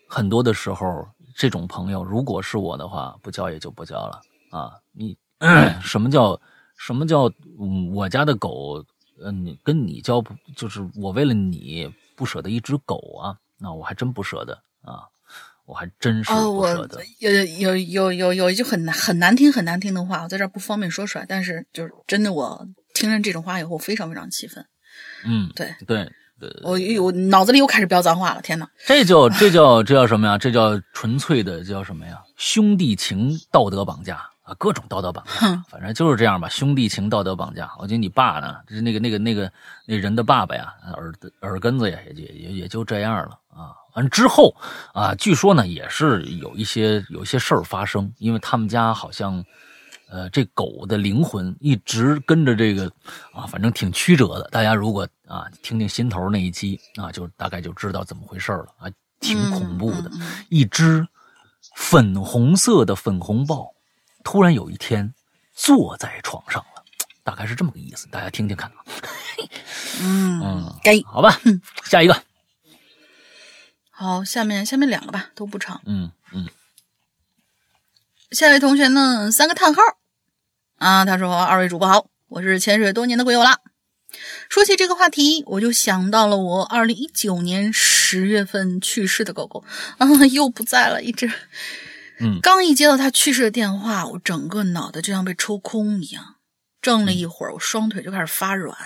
[0.08, 1.06] 很多的时候，
[1.36, 4.20] 这种朋友，如果是我的话，不交也就不交了
[4.50, 4.72] 啊。
[4.92, 5.16] 你
[5.82, 6.40] 什么叫
[6.76, 7.30] 什么叫
[7.92, 8.82] 我家的狗？
[9.24, 13.36] 嗯，跟你交不就是我为了你不舍得一只狗啊？
[13.58, 15.06] 那我还真不舍得啊。
[15.72, 17.00] 我还真是不舍得。
[17.20, 21.24] 有有有有有一句很难很难听很难听的话，我在这儿不方便说出来。
[21.26, 24.62] 但是就是真的，我听了这种话以后，非常非常气愤。
[25.24, 26.06] 嗯，对对，
[26.62, 28.42] 我我脑子里又开始飙脏话了。
[28.42, 30.36] 天哪，这叫这叫这叫什么呀？
[30.36, 32.20] 这叫纯粹的叫什么呀？
[32.36, 34.52] 兄弟情道德绑架啊！
[34.58, 36.50] 各种道德绑架，反正就是这样吧。
[36.50, 37.70] 兄弟情道德绑架。
[37.78, 39.50] 我觉得你爸呢，就是那个那个那个
[39.86, 41.10] 那人的爸爸呀，耳
[41.40, 43.72] 耳根子呀，也也也也就这样了啊。
[43.94, 44.54] 完之后，
[44.94, 49.44] 啊，据说呢也是有一些有一些事儿发生，因为他们家好像，
[50.08, 52.90] 呃，这狗的灵魂一直跟着这个，
[53.32, 54.48] 啊，反正挺曲折的。
[54.50, 58.90] 大家如果啊听听心头那一期啊，就大概就知道怎么回事了啊，
[59.20, 60.10] 挺恐怖的。
[60.48, 61.06] 一只
[61.76, 63.70] 粉红色的粉红豹，
[64.24, 65.12] 突然有一天
[65.54, 66.82] 坐在床上了，
[67.22, 68.08] 大概是这么个意思。
[68.08, 68.84] 大家听听看啊。
[70.00, 71.38] 嗯，该好吧，
[71.84, 72.22] 下一个。
[74.02, 75.80] 好，下面下面两个吧，都不长。
[75.86, 76.48] 嗯嗯，
[78.32, 79.80] 下一位同学呢，三个叹号
[80.78, 83.60] 啊，他说：“二位主播好，我是潜水多年的鬼友啦。
[84.48, 89.64] 说起这个话题，我就想到了我二零一九年十月份去世的狗狗
[89.98, 91.30] 啊，又不在了，一直。
[92.18, 96.36] 嗯， 刚一接到他去世的电话，我整个脑袋就像被抽空一样，
[96.82, 98.76] 怔了一会儿，我双腿就开始发软，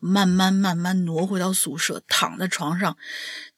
[0.00, 2.96] 慢慢慢慢挪回到宿舍，躺在床上，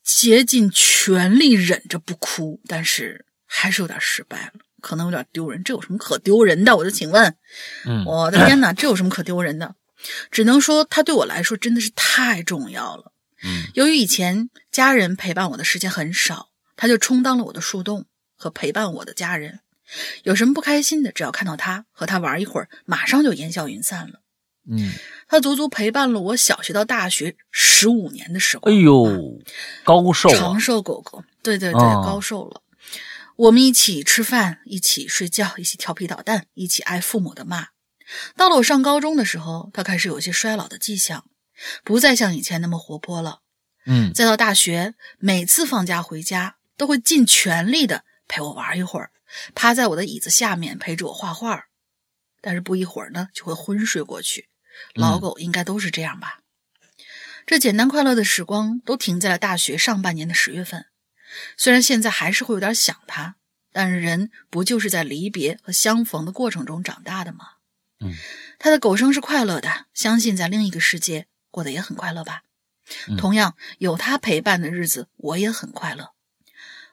[0.05, 5.65] 竭尽全力忍着不哭，但是还是有点失败了，可能有点丢人。
[5.65, 6.77] 这有什么可丢人的？
[6.77, 7.35] 我就请问，
[7.87, 9.75] 嗯，我 的天哪，这有什么可丢人的？
[10.31, 13.13] 只能说他对我来说真的是太重要了。
[13.43, 18.05] 嗯，由于以前家人陪伴我的时间很少，他就充当了我的树洞
[18.37, 19.61] 和陪伴我的家人。
[20.25, 24.21] 有什么不开心的，只要看到他和他玩一会儿，马上就烟消云散了。
[24.67, 24.93] 嗯，
[25.29, 28.73] 他足足陪伴了我小学到大学十五年的时哎。
[28.73, 29.39] 呦，
[29.85, 30.59] 高寿啊长！
[30.59, 32.63] 寿狗狗，对对对，哦高寿了。
[33.37, 37.69] 我们一起吃饭，一起睡觉，一起调皮捣蛋，一起挨父母的骂。
[38.37, 41.25] 到了我上高中的时候，他开始有些衰老的迹象，
[41.83, 43.41] 不再像以前那么活泼了。
[43.87, 49.11] 嗯再到大学，每次放假回家，都会尽全力的陪我玩一会儿，
[49.55, 51.65] 趴在我的椅子下面陪着我画画。
[52.41, 54.49] 但是不一会儿呢，就会昏睡过去。
[54.95, 56.41] 老狗应该都是这样吧？
[57.47, 60.87] 这简单快乐的时光都停在了大学上半年的十月份。
[61.57, 63.37] 虽然现在还是会有点想他，
[63.73, 67.47] 但是人不就是在离别和相逢的过程中长大的吗？
[68.01, 68.15] 嗯，
[68.59, 72.43] 他的狗生是快乐的，相信在另一个世界过得也很快乐吧。
[73.09, 76.11] 嗯同样有他陪伴的日子，我也很快乐。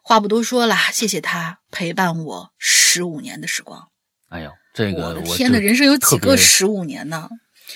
[0.01, 3.89] 话不多说了，谢谢他陪伴我十五年的时光。
[4.29, 7.29] 哎呦，这我的天呐，人生有几个十五年呢？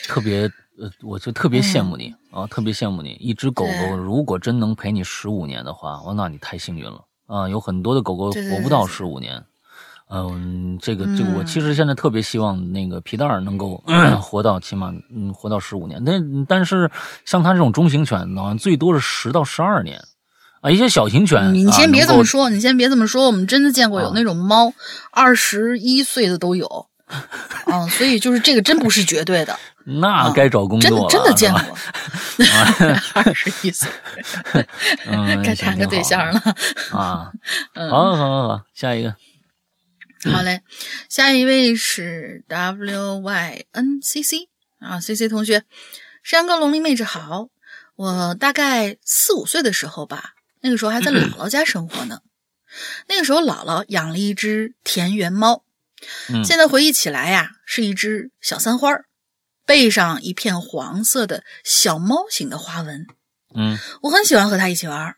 [0.03, 3.11] 特别呃，我就特别羡慕你、啊，特别羡慕你。
[3.19, 7.47] 一只狗狗如果真能陪你十五年的话，哇，那你太幸运了啊！
[7.47, 9.43] 有很多的狗狗活不到十五年。
[10.07, 13.81] 嗯，这个这个，我嗯其实现在特别希望那个皮蛋儿能够
[14.21, 16.03] 活到起码嗯活到十五年。
[16.05, 16.91] 但但是
[17.25, 19.99] 像它这种中型犬，好像最多是十到十二年
[20.61, 20.69] 啊。
[20.69, 24.71] 一些小型犬，你先别这么说，你先别这么说，我们真的见过有啊那种猫
[25.11, 26.87] 二十一岁的都有，
[27.65, 31.77] 啊，所以就是这个真不是绝对的，那该找工作了，真的真的见过，
[33.13, 33.89] 二十一岁，
[35.05, 36.41] 嗯，该谈个对象了。
[36.89, 37.31] 好啊。
[37.73, 39.15] 嗯，好，好，好，好，下一个。
[40.31, 40.61] 好嘞，
[41.07, 45.63] 下一位是 W Y N C C 啊，C C 同学，
[46.23, 47.49] 山哥龙鳞妹纸好。
[47.95, 52.21] 我大概四五岁的时候吧，那个时候还在姥姥家生活呢。
[53.07, 55.63] 那个时候姥姥养了一只田园猫，
[56.29, 59.05] 嗯现在回忆起来呀，是一只小三花儿，
[59.65, 63.07] 背上一片黄色的小猫形的花纹。
[63.55, 65.15] 嗯我很喜欢和它一起玩，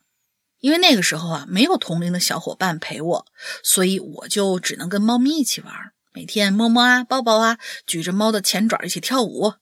[0.59, 3.25] 因为那个时候啊没有同龄的小伙伴陪我，
[3.63, 5.73] 所以我就只能跟猫咪一起玩，
[6.13, 9.53] 每天摸摸啊、抱抱啊，举着猫的前爪一起跳舞。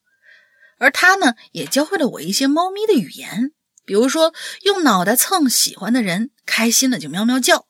[0.78, 3.54] 而它呢，也教会了我一些猫咪的语言，
[3.86, 4.34] 比如说
[4.64, 7.66] 用脑袋蹭喜欢的人，开心了就喵喵叫。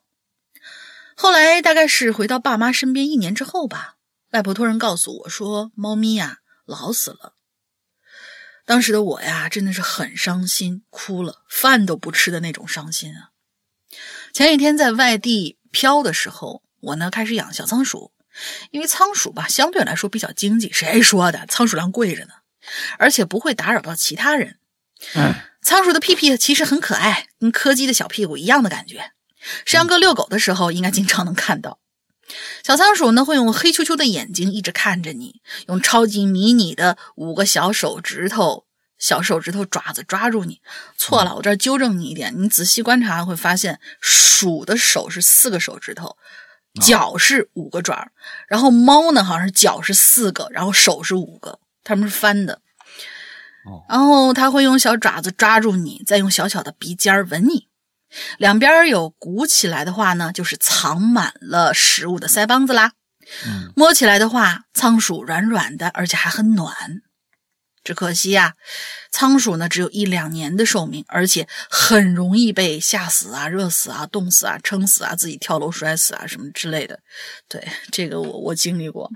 [1.14, 3.94] 后来大概是回到爸妈身边一年之后吧，
[4.32, 7.34] 外婆突然告诉我说，猫咪呀、老死了。
[8.64, 13.30] 当时的我呀，真的是很伤心，哭了，饭都不吃的那种伤心啊。
[14.32, 18.12] 前几天在外地漂的时候，我呢开始养小仓鼠，
[18.72, 21.46] 因为仓鼠吧相对来说比较经济，谁说的？
[21.46, 22.34] 仓鼠粮贵着呢，
[22.98, 24.58] 而且不会打扰到其他人。
[25.14, 29.12] 嗯， 仓鼠的屁屁其实很可爱，跟柯基的小屁股一样的感觉。
[29.64, 31.78] 山羊哥遛狗的时候，应该经常能看到。
[32.64, 38.64] 小仓鼠呢，会用黑黢黢的眼睛一直看着你，用超级迷你的五个小手指头、
[38.98, 40.60] 小手指头爪子抓住你。
[40.96, 46.16] 错了，我这儿纠正你一点，你仔细观察会发现，鼠的手是四个手指头，
[46.80, 48.10] 脚是五个爪儿，
[48.48, 52.60] 然后猫呢好像是脚是四个，然后手是五个，它们是翻的。
[53.64, 57.68] 哦然后它会用小爪子抓住你，再用小小的鼻尖儿吻你。
[58.38, 62.92] 两边有鼓起来的话呢，就是藏满了食物的腮帮子啦。
[63.44, 67.02] 嗯摸起来的话，仓鼠软软的，而且还很暖。
[67.82, 68.54] 只可惜呀、
[69.12, 77.00] 仓鼠呢只有一两年的寿命，而且很容易被吓死啊、热死啊、冻死啊、撑死啊、自己跳楼摔死啊什么之类的。
[77.48, 79.10] 对，这个我我经历过。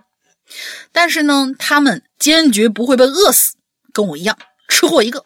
[0.93, 3.57] 但是呢，它们坚决不会被饿死，
[3.93, 4.37] 跟我一样
[4.69, 5.25] 吃货一个。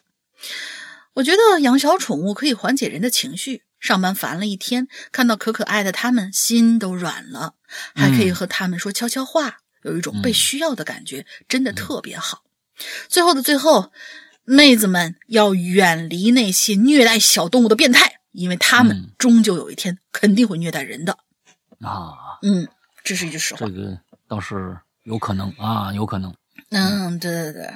[1.15, 7.55] 我觉得养小宠物可以缓解人的情绪，上班烦了一天，看到可可爱的它们，心都软了，
[7.95, 12.43] 还可以和它们说悄悄话，有一种被需要的感觉，真的特别好。
[13.09, 13.93] 最后的最后，
[14.45, 21.16] 妹子们要远离那些虐待小动物的变态，因为他们终究有一天肯定会虐待人的。
[21.81, 22.66] 啊，嗯，
[23.05, 23.61] 这是一句实话。
[23.61, 23.97] 这个
[24.27, 26.35] 倒是有可能啊，有可能。
[26.70, 27.70] 嗯，对对对。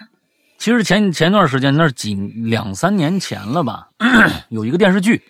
[0.59, 3.91] 其实前前段时间，那是几两三年前了吧，
[4.51, 5.23] 有一个电视剧，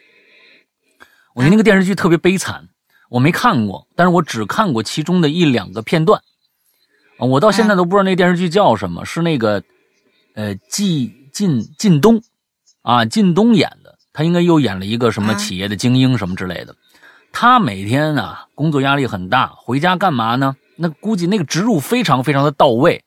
[1.34, 2.68] 我觉得那个电视剧特别悲惨，
[3.10, 6.22] 我没看过，但是我只看过其中的一两个片段。
[7.18, 9.62] 我到现在都不知道那电视剧叫什么，是那个
[10.34, 12.22] 呃，季靳靳东
[12.80, 16.74] 啊，靳东演的，他应该又演了一个什么企业的精英什么之类的。
[17.32, 20.56] 他每天啊工作压力很大，回家干嘛呢？
[20.76, 23.04] 那估计那个植入非常非常的到位。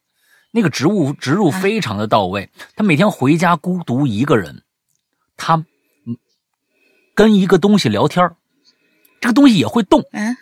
[0.53, 4.63] 那个植物植入非常的到位，他每天回家孤独一个人，
[5.37, 5.63] 他
[7.15, 8.29] 跟一个东西聊天
[9.21, 10.35] 这个东西也会动，嗯，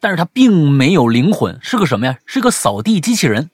[0.00, 2.18] 但是他并没有灵魂，是个什么呀？
[2.26, 3.50] 是个扫地机器人。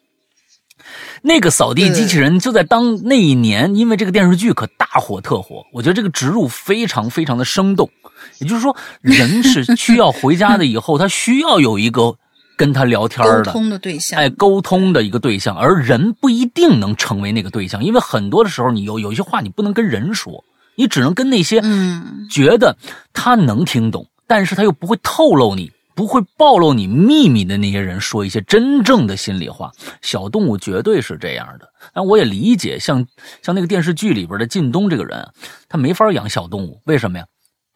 [1.22, 7.90] 那个扫地机器人就在当那一年，因为这个电视剧可大火特火，我觉得这个植入非常非常的生动。
[8.39, 12.18] 也就是说，人是需要回家的以后，他需要有一个。
[12.62, 20.44] 跟他聊天的，沟通的对象，哎，沟通的一个对象，而人不一定能成为那个对象，因为很多的时候，你有有一些话你不能跟人说，
[20.76, 22.76] 你只能跟那些嗯觉得
[23.12, 29.72] 他能听懂，但是他又不会透露你不会暴露你秘密的那些人说一些真正的心里话。
[30.01, 33.05] 小动物绝对是这样的，但我也理解，像
[33.43, 35.28] 像那个电视剧里边的靳东这个人，
[35.68, 37.26] 他没法养小动物，为什么呀？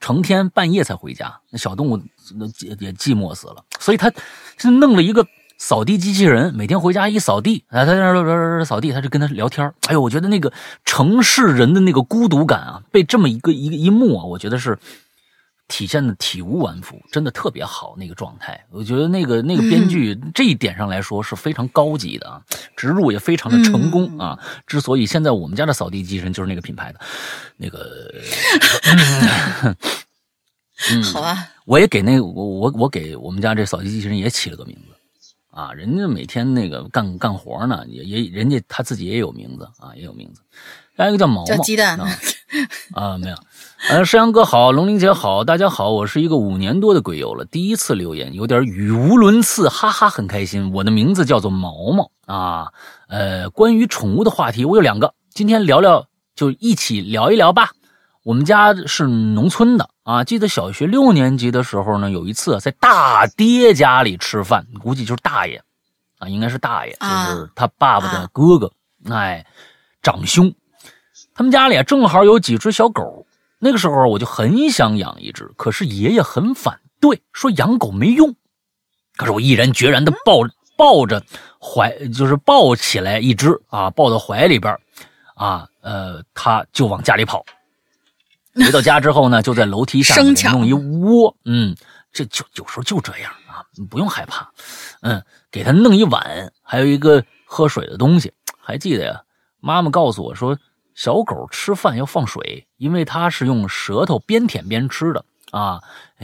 [0.01, 2.01] 成天半夜才回家，那小动物
[2.37, 4.11] 那也也寂寞死了，所以他
[4.59, 5.27] 就弄了一个
[5.59, 9.67] 扫地机器人，每天回家一扫地，啊，他在那扫地，他就跟他聊天。
[9.89, 10.53] 哎呦，我觉得那个
[10.85, 14.79] 城市人的那个孤独感啊，被这么一个一个一幕啊，我觉得是。
[15.69, 18.65] 体现的体无完肤，真的特别好那个状态。
[18.71, 22.41] 我觉得那个那个编剧这一点上来说是非常高级的啊，
[22.77, 24.39] 植入也非常的成功啊。
[24.67, 27.01] 之所以现在我们家的扫地机器人就是那个品牌的，
[27.57, 28.15] 那个，
[30.93, 34.95] 嗯， 好吧，我也给那我我我给我们家这扫地机器人也起了个名字
[35.51, 40.43] 啊，人家每天那个干干活呢，也也人家他自己也有名字啊，也有名字。
[40.99, 42.09] 还有一个叫毛毛，叫鸡蛋啊
[42.93, 43.37] 啊，没有。
[43.89, 50.73] 呃，山羊哥好，龙玲姐好，大家好，我是一个五年多的鬼友了，第一次留言，有点语无伦次，哈哈，很开心。
[50.75, 52.73] 我的名字叫做毛毛啊。
[53.07, 56.05] 呃，关于宠物的话题，我有两个，今天聊聊，
[56.35, 57.71] 就一起聊一聊吧。
[58.25, 65.63] 我们家是农村的啊，记得小学六年级的时候呢，有一次在大爹家里吃饭，估计就是大爷
[66.19, 67.07] 啊，应该是大爷，就
[67.37, 68.73] 是他爸爸的哥哥，
[69.15, 69.47] 哎，
[70.03, 70.53] 长兄。
[71.35, 73.26] 他们家里啊，正好有几只小狗。
[73.59, 78.35] 那个时候我就很想养一只，可是爷爷很反对，说养狗没用。
[79.17, 80.43] 可是我毅然决然的抱
[80.77, 81.23] 抱着
[81.59, 84.79] 怀，就是抱起来一只啊，抱到怀里边
[85.35, 87.45] 啊，呃，他就往家里跑。
[88.57, 90.21] 回到家之后呢，就在楼梯下
[90.51, 91.35] 弄一窝。
[91.47, 91.75] 嗯，
[92.13, 94.51] 这就有时候就这样啊，不用害怕。
[95.01, 98.33] 嗯，给他弄一碗，还有一个喝水的东西。
[98.59, 99.23] 还记得呀，
[99.61, 100.59] 妈妈告诉我说。
[100.97, 105.79] 小狗吃饭要放水，因为它是用舌头边舔边吃的啊！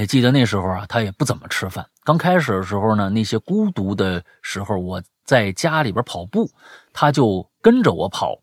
[0.08, 1.86] 记得那时候啊，它也不怎么吃饭。
[2.02, 6.50] 刚开始的时候呢，那些孤独的时候，我在家里边跑步，
[6.94, 8.38] 它就跟着我跑。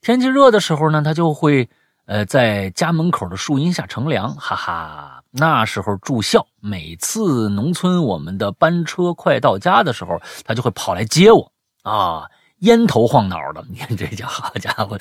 [0.00, 1.68] 天气热的时候呢，它就会
[2.06, 4.34] 呃在家门口的树荫下乘凉。
[4.36, 11.52] 哈哈，那时候住校，每次农村我们的班车快到家的时候，它就会跑来接我
[11.82, 12.24] 啊。
[12.64, 14.98] 烟头晃脑的，你看这家好家伙，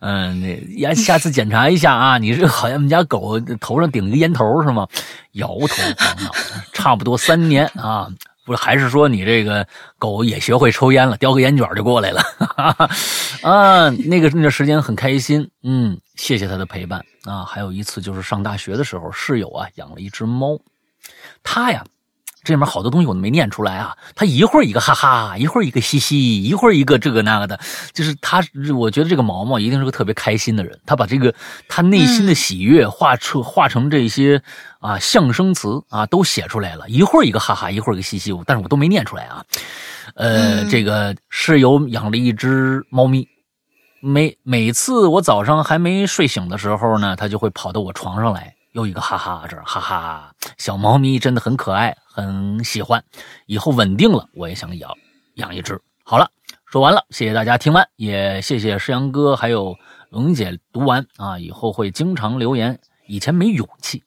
[0.00, 4.86] 嗯，那呀，下次检查一下啊，你这好像我们家狗头上顶一个烟头是吗？
[5.32, 5.66] 摇头
[5.98, 6.30] 晃脑，
[6.72, 8.08] 差不多三年啊，
[8.44, 9.66] 不是还是说你这个
[9.98, 12.22] 狗也学会抽烟了，叼个烟卷就过来了
[13.42, 13.90] 啊？
[14.06, 17.44] 那个那时间很开心，嗯，谢谢他的陪伴啊。
[17.44, 20.58] 还有一次就是上大学的时候，室友啊养了一只猫，
[21.42, 21.84] 他呀。
[22.46, 23.96] 这里面好多东西我都没念出来啊！
[24.14, 27.58] 他一会儿一个哈哈，一会儿一个嘻嘻，一会儿一个这个那个的，
[27.92, 28.40] 就是他。
[28.76, 31.34] 我觉得这个毛毛一定是个特别开心的人，他把这个
[31.68, 34.40] 他内心的喜悦画出画成这些
[34.78, 36.88] 啊象声词啊都写出来了。
[36.88, 39.44] 一会儿一个哈哈，一会儿一个嘻嘻，但是我都没念出来啊。
[40.14, 43.26] 呃，这个室友养了一只猫咪，
[44.00, 48.54] 每每次我早上还没睡醒的时候呢，他就会跑到我床上来。
[48.72, 53.02] 又一个哈哈，这哈哈，小猫咪真的很可爱，很喜欢。
[53.46, 54.90] 以后稳定了，我也想养
[55.34, 55.80] 养一只。
[56.02, 56.30] 好了，
[56.64, 59.76] 说完了，谢谢大家听完，也谢谢诗阳哥还有
[60.10, 61.38] 龙姐读完啊。
[61.38, 64.02] 以后会经常留言，以前没勇气。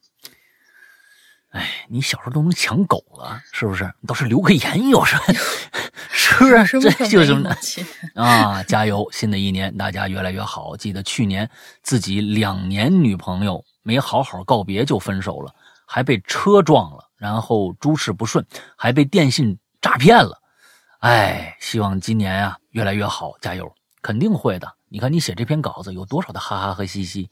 [1.50, 3.92] 哎，你小时候都能抢狗了，是不是？
[4.06, 5.34] 倒是留个言有什么？
[6.10, 6.80] 是不是？
[6.80, 7.32] 这就是
[8.14, 8.62] 啊！
[8.64, 9.08] 加油！
[9.12, 10.76] 新的一年大家越来越好。
[10.76, 11.48] 记得去年
[11.82, 13.64] 自己两年女朋友。
[13.82, 15.54] 没好好告别就分手了，
[15.92, 18.46] 还被车撞了，然后诸事不顺，
[18.76, 20.40] 还被电信诈骗了。
[21.00, 23.74] 哎，希望今年啊越来越好，加油！
[24.00, 24.72] 肯定会的。
[24.88, 27.28] 你看你写这篇稿子有多少的哈哈和嘻嘻，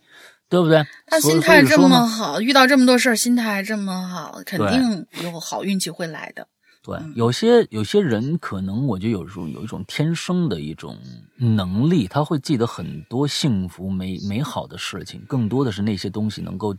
[0.48, 0.84] 对不对？
[1.06, 6.48] 他心态这么好，遇到这么多事儿，心态还这么好，肯定有好运气会来的。
[6.82, 10.98] 对，有些有些人可能我觉得有时候有一种天生的一种
[11.36, 16.74] 能力，他会记得很多幸福美美好的事情，更多的是那些东西能够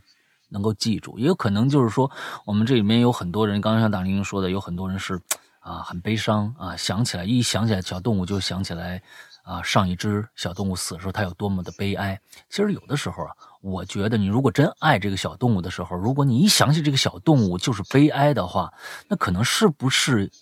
[0.50, 1.18] 能够记住。
[1.18, 2.10] 也有可能就是说，
[2.44, 5.20] 我们这里面有很多人，刚刚像大玲说的，有很多人是。
[5.62, 6.74] 啊，很悲伤啊！
[6.74, 9.00] 想起来，一想起来小动物，就想起来
[9.42, 12.18] 啊，上一只小动物死的时候，它有多么的悲哀。
[12.48, 18.72] 其实有的时候啊，我觉得你如果真爱这个小动物的时候，如果你一想起这个小动物就是悲哀的话，
[19.06, 20.32] 那可能是不是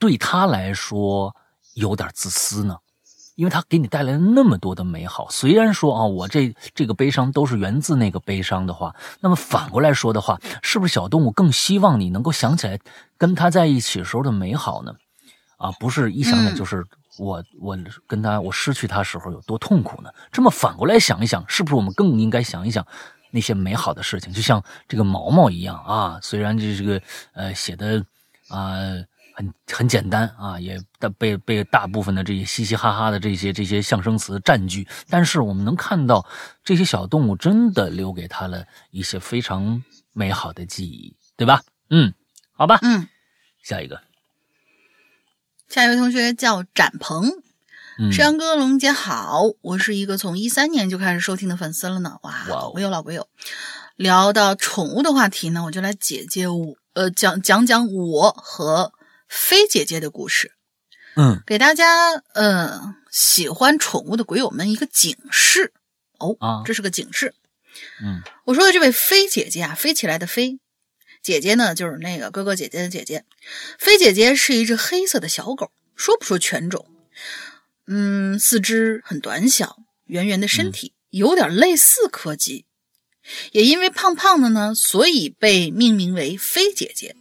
[0.00, 1.34] 对他来说
[1.74, 2.76] 有点自私呢？
[3.34, 12.78] 因为它给你带来了那么多的美好，虽然说啊，我这这个悲伤都是源自那个悲伤的话，那么反过来说的话，是不是小动物更希望你能够想起来
[13.18, 14.94] 跟它在一起时候的美好呢？
[15.56, 16.84] 啊，不是一想起就是
[17.18, 20.10] 我我跟他我失去他时候有多痛苦呢？
[20.30, 22.86] 这么反过来想一想，是不是我们更应该想一想
[23.30, 24.32] 那些美好的事情？
[24.32, 27.00] 就像这个毛毛一样啊，虽然这这个
[27.32, 28.04] 呃写的
[28.48, 28.78] 啊。
[29.36, 30.80] 很很简单啊，也
[31.18, 34.86] 被被大部分的这些嘻嘻哈哈的这些这些象声词占据。
[35.10, 36.24] 但是我们能看到，
[36.62, 39.82] 这些小动物真的留给他了一些非常
[40.12, 41.62] 美好的记忆，对吧？
[41.90, 42.14] 嗯，
[42.52, 42.78] 好吧。
[42.82, 43.08] 嗯，
[43.60, 44.00] 下一个，
[45.68, 47.28] 下一位同学叫展鹏，
[48.12, 52.18] 山阳哥、龙姐好，我是一个从一三年就开始收听的粉丝了呢。
[52.22, 53.26] 哇，老鬼友老鬼友，
[53.96, 58.92] 聊到宠物的话题呢，我就来解解我呃讲讲讲我和。
[59.34, 60.52] 飞姐姐的故事，
[61.16, 65.72] 嗯，给大家，呃，喜欢宠物的鬼友们一个警示。
[66.18, 67.34] 哦，啊，这是个警示，
[68.00, 70.60] 嗯，我说的这位飞姐姐啊，飞起来的飞。
[71.20, 73.24] 姐姐呢，就是那个哥哥姐姐的姐姐，
[73.76, 76.86] 飞姐姐是一只黑色的小狗，说不出犬种，
[77.88, 82.66] 嗯，四肢很短小，圆圆的身体，有点类似柯基，
[83.50, 87.16] 也因为胖胖的呢，所以被命名为飞姐姐。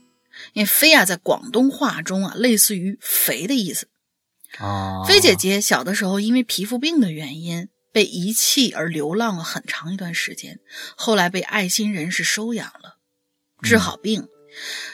[0.54, 3.88] 因为飞啊，在广东话中啊，类似于肥的意思。
[4.60, 10.60] 啊，飞姐姐小的时候因为皮肤病的原因被遗弃而流浪了很长一段时间，
[10.96, 12.98] 后来被爱心人士收养了，
[13.62, 14.28] 治好病。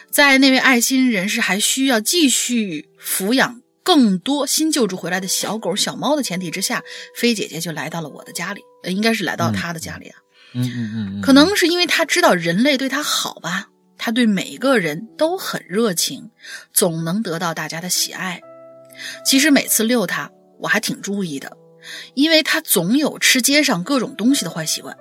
[0.10, 6.82] 在那位爱心人士还需要继续抚养更多新救助回来的小狗小猫的前提之下，
[7.16, 10.18] 飞姐姐就来到了我的家里，呃，应该是来到他的家里啊。
[10.54, 13.68] 嗯嗯嗯，可能是因为他知道人类对他好吧。
[14.00, 16.32] 他对每个人都很热情，
[16.74, 18.42] 总能得到大家的喜爱。
[19.24, 21.56] 其实每次遛他，我还挺注意的，
[22.16, 24.98] 因为他总有吃街上各种东西的坏习惯。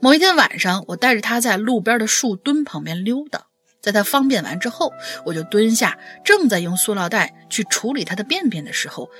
[0.00, 3.46] 某一天晚上，我带着他在路边的树墩旁边溜达，
[3.82, 4.92] 在他方便完之后，
[5.26, 9.10] 我就蹲下，正在用塑料袋去处理他的便便的时候，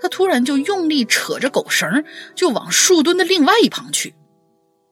[0.00, 2.04] 他突然就用力扯着狗绳，
[2.34, 4.14] 就往树墩的另外一旁去。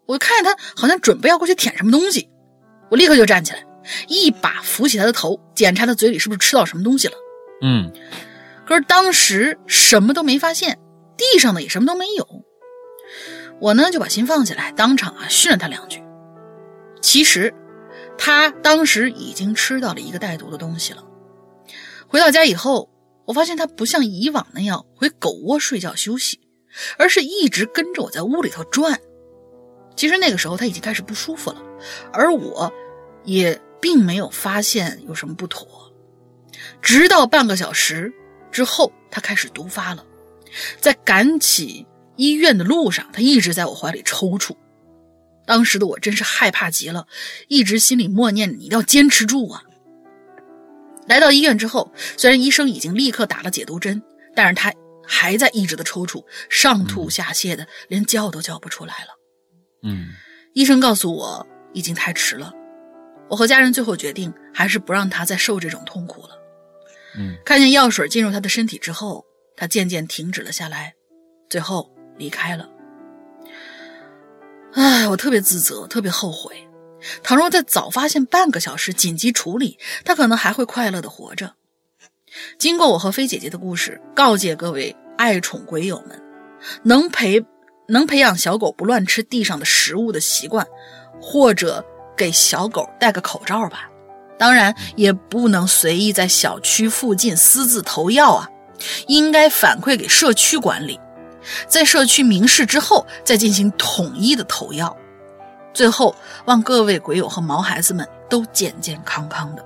[0.06, 2.28] 我看见他好像准备要过去舔什么东西。
[2.90, 3.66] 我立刻就站起来，
[4.06, 7.14] 一把扶起他的头，检查他嘴里是不是吃到什么东西了。
[7.62, 7.92] 嗯，
[8.66, 10.78] 可是当时什么都没发现，
[11.16, 12.26] 地上呢也什么都没有。
[13.60, 16.02] 我呢就把心放下来，当场啊训了他两句。
[17.00, 17.52] 其实
[18.16, 21.04] 他当时已经吃到了一个带毒的东西了。
[22.06, 22.90] 回到家以后，
[23.26, 26.40] 我发现他不像以往那样回狗窝睡觉休息，
[26.98, 28.98] 而是一直跟着我在屋里头转。
[29.96, 31.60] 其实那个时候他已经开始不舒服了，
[32.12, 32.72] 而我，
[33.24, 35.66] 也并没有发现有什么不妥。
[36.82, 38.12] 直到半个小时
[38.50, 40.04] 之后，他开始毒发了，
[40.80, 41.86] 在赶起
[42.16, 44.56] 医院的路上，他一直在我怀里抽搐。
[45.46, 47.06] 当时的我真是害怕极了，
[47.48, 49.62] 一直心里默念：“你一定要坚持住啊！”
[51.08, 54.02] 来到医院之后，虽然医生已经立刻打了解毒针，
[54.34, 54.70] 但是他
[55.06, 59.10] 还在一直的抽搐，上吐下泻的，连叫都叫不出来了。
[59.84, 60.08] 嗯，
[60.52, 61.46] 医生告诉我
[61.78, 62.52] 已经太迟了。
[63.28, 66.30] 我和家人最后决定，还是不让他再受这种痛苦了。
[67.16, 69.24] 嗯，看见药水进入他的身体之后，
[69.56, 70.94] 他渐渐停止了下来，
[71.48, 72.68] 最后离开了。
[74.72, 76.68] 唉，我特别自责，特别后悔。
[77.22, 81.54] 倘若再早发现半个小时，紧急处理，他可能还会快乐的活着。
[82.58, 86.20] 经过我和飞姐姐的故事，告诫各位爱宠鬼友们，
[86.82, 87.44] 能培。
[87.90, 90.66] 能培养小狗不乱吃地上的食物的习惯，
[91.20, 91.84] 或者
[92.16, 93.88] 给小狗戴个口罩吧。
[94.38, 98.48] 当然，也不能随意在小区附近私自投药啊，
[99.08, 101.00] 应该反馈给社区管理，
[101.66, 104.96] 在社区明示之后再进行统一的投药。
[105.74, 106.14] 最后，
[106.46, 109.64] 望各位鬼友和毛孩子们都健健康康的。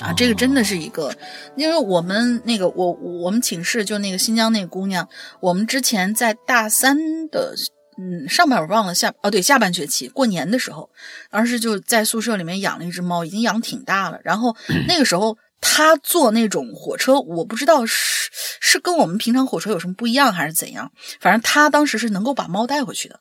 [0.00, 1.14] 啊，这个真的是一个，
[1.56, 5.08] 因为我们那个我我们寝室就那个新疆那个姑娘，
[5.40, 6.96] 我们之前在大三
[7.28, 7.54] 的
[7.96, 10.90] 嗯上半我忘了下哦对下半学期过年的时候，
[11.30, 14.18] 当时就在宿舍里面养了一只猫，已经养挺大了。
[14.24, 14.56] 然后
[14.88, 18.30] 那个时候他坐那种火车，我不知道是
[18.60, 20.90] 是跟我们平常火车有什么不一样还是怎样，
[21.20, 23.20] 反正他当时是能够把猫带回去的。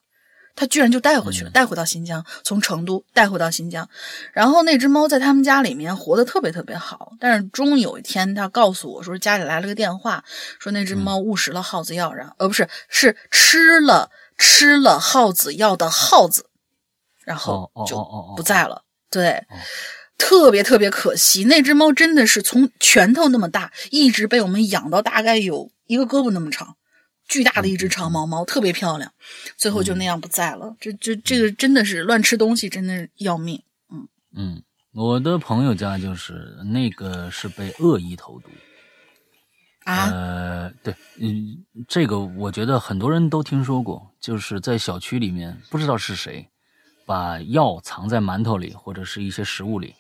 [0.55, 3.89] 他居然就带回去了，带回到新疆，从成都带回到新疆，
[4.33, 7.13] 然后那只猫在他们家里面活得特别特别好。
[7.19, 10.23] 但是终有一天，他告诉我说，家里来了个电话，
[10.59, 14.11] 说那只猫误食了耗子药，然呃不是，是吃了
[14.45, 16.47] 吃了耗子药的耗子，
[17.23, 18.05] 然后就
[18.35, 18.83] 不在了。
[19.09, 19.45] 对，
[20.17, 26.75] 特别特别可惜，那只猫真的是从拳头那么大，一直被我们养到大概有一个胳膊那么长。
[27.25, 29.13] 巨大的一只长毛猫，特别漂亮，
[29.55, 30.75] 最后就那样不在了。
[30.77, 33.63] 这这这个真的是乱吃东西，真的要命。
[33.89, 38.49] 嗯嗯，我的朋友家就是那个是被恶意投毒
[39.85, 40.09] 啊。
[40.09, 46.49] 呃，对，嗯，这个我觉得很多人都听说过，就是在小区里面，不知道是谁
[47.05, 49.95] 把药藏在馒头里或者是一些食物里，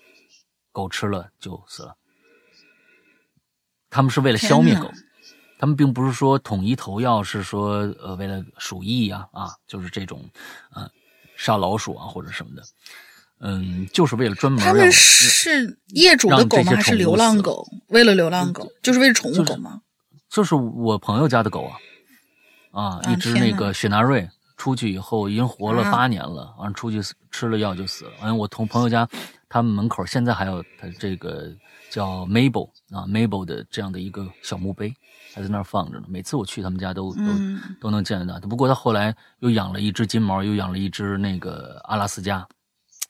[0.71, 1.95] 狗吃了就死了。
[3.89, 4.91] 他们是为了消灭狗。
[5.59, 10.29] 他们并不是说统一投药，是说呃为了鼠疫呀啊，就是这种，
[10.73, 10.89] 呃
[11.37, 12.61] 杀老鼠啊或者什么的，
[13.45, 14.61] 嗯，就是为了专门。
[14.63, 16.71] 他们是业主的狗吗？
[16.75, 17.67] 还是流浪狗？
[17.89, 19.81] 为了流浪狗，就是为了宠物狗吗？
[20.29, 21.69] 就是我朋友家的狗
[22.71, 27.01] 啊，啊，一只那个雪纳瑞，出去以后已经活了八年了，完了出去
[27.31, 28.11] 吃了药就死了。
[28.21, 29.07] 完，我同朋友家，
[29.49, 31.51] 他们门口现在还有他这个
[31.91, 34.93] 叫 Mabel 啊 Mabel 的这样的一个小墓碑。
[35.35, 37.21] 还在那儿放着呢，每次我去他们家都都
[37.81, 38.39] 都能见得到。
[38.47, 42.47] 不过他后来又养了一只金毛，又养了一只那个阿拉斯加，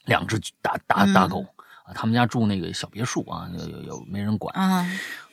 [0.05, 1.45] 两只大大大狗
[1.85, 1.93] 啊。
[1.93, 4.85] 他们家住那个小别墅啊，有有有没人管啊。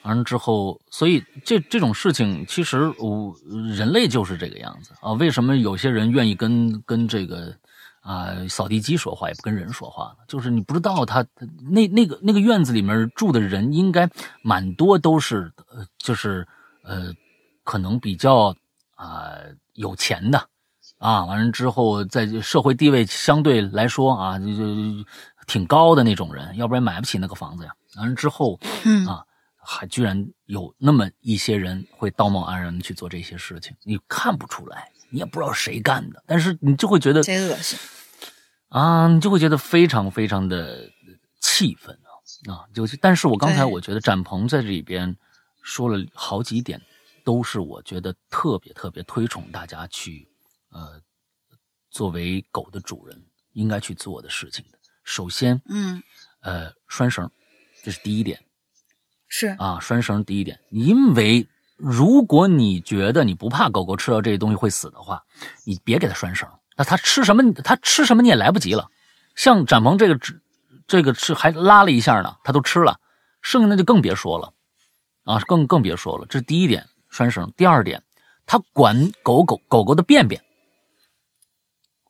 [0.02, 3.34] 完了之后，所以这这种事情其实我
[3.76, 5.12] 人类就是这个样子啊。
[5.12, 7.54] 为什么有些人愿意跟跟这个
[8.00, 10.24] 啊扫地机说话，也不跟人说话呢？
[10.26, 11.26] 就是你不知道他
[11.70, 14.08] 那那个那个院子里面住的人应该
[14.42, 16.46] 蛮多都是呃就是。
[16.82, 17.12] 呃，
[17.62, 18.56] 可能比较
[18.96, 19.32] 啊
[19.74, 20.48] 有钱的
[21.00, 25.04] 啊，完了之后在社会地位相对来说啊就就
[25.46, 27.72] 挺高的那种人，要不然买不起那个房子呀。
[27.96, 29.24] 完了之后，嗯啊，
[29.56, 37.78] 还居然有那么一些人会道貌岸然的去做这些事情，你看不出来，你也不知道谁干的，但是你就会觉得贼恶心
[38.68, 40.88] 啊，你就会觉得非常非常的
[41.40, 42.62] 气愤啊啊！
[42.72, 45.16] 就但是我刚才我觉得展鹏在这里边。
[45.62, 46.80] 说了好几点，
[47.22, 50.26] 都是我觉得特别特别推崇大家去，
[50.70, 51.00] 呃，
[51.90, 53.22] 作为狗的主人
[53.52, 54.78] 应该去做的事情的。
[55.04, 56.02] 首先，嗯，
[56.40, 57.30] 呃，拴绳，
[57.82, 58.42] 这是第一点。
[59.28, 65.24] 是啊，拴绳第一点，因为如果你觉得你不怕狗狗吃到这些东西会死的话，
[65.64, 66.48] 你别给它拴绳。
[66.76, 67.52] 那它吃什么？
[67.52, 68.88] 它吃什么你也来不及了。
[69.36, 70.40] 像展鹏这个吃，
[70.86, 72.98] 这个吃还拉了一下呢，它都吃了，
[73.40, 74.52] 剩下的就更别说了。
[75.24, 77.52] 啊，更更别说了，这是第一点拴绳。
[77.56, 78.02] 第二点，
[78.46, 80.42] 他管狗狗狗狗的便便。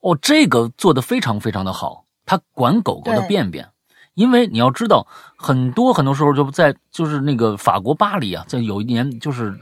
[0.01, 3.69] 哦，这个做的非常非常的好，他管狗狗的便便。
[4.15, 5.07] 因为你要知道，
[5.37, 9.57] 很多很多时候就在就是那个法国巴黎啊，在有一年就是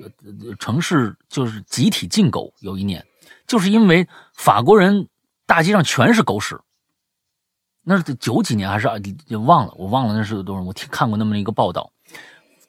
[0.59, 3.05] 城市就是集体禁狗，有一年
[3.47, 5.07] 就是因为法国人
[5.47, 6.59] 大街上全是狗屎。
[7.85, 8.95] 那是九几年还是啊？
[9.45, 10.63] 忘了，我忘了那是多少。
[10.63, 11.93] 我听看过那么一个报道。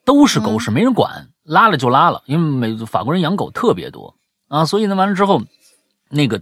[0.06, 2.24] 都是狗屎，没人管，拉了就拉了。
[2.26, 4.16] 因为美法国人养狗特别多
[4.48, 5.42] 啊，所以呢，完了之后，
[6.10, 6.42] 那个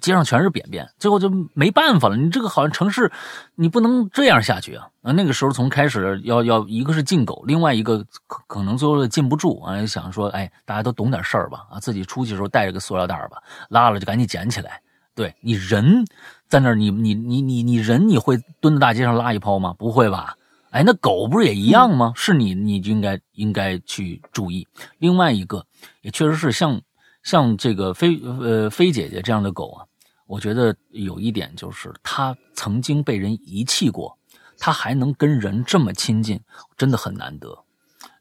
[0.00, 2.16] 街上全是便便，最后就没办法了。
[2.16, 3.10] 你这个好像城市，
[3.54, 4.88] 你不能这样下去啊！
[5.02, 11.66] 啊，那个时候从开始要要一个是禁狗，另外一个可可能最后禁不住啊，想说，哎，大家都懂点事儿吧？
[11.70, 14.80] 啊，自己出去的时候带着个塑料袋吧，拉了就赶紧捡起来。
[15.14, 16.04] 对你人
[16.48, 19.74] 在那儿，你你你你你人你会蹲在大街上拉一泡吗？
[19.78, 20.36] 不会吧？
[20.70, 22.12] 哎，那狗不是也一样吗？
[22.14, 24.68] 是你，你就应该应该去注意。
[24.98, 25.64] 另外一个，
[26.02, 26.82] 也确实是像
[27.26, 29.84] 像这个飞呃飞姐姐这样的狗啊，
[30.28, 34.16] 我觉得有一点就是它曾经被人遗弃过，
[34.56, 36.40] 它还能跟人这么亲近，
[36.76, 37.58] 真的很难得。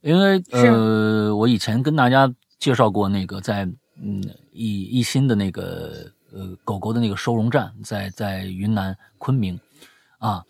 [0.02, 3.64] 因为呃，我以前跟大家介绍过那个在
[4.02, 9.60] 嗯一一新的那个呃狗狗的那个收容站，在在云南昆明
[10.18, 10.44] 啊，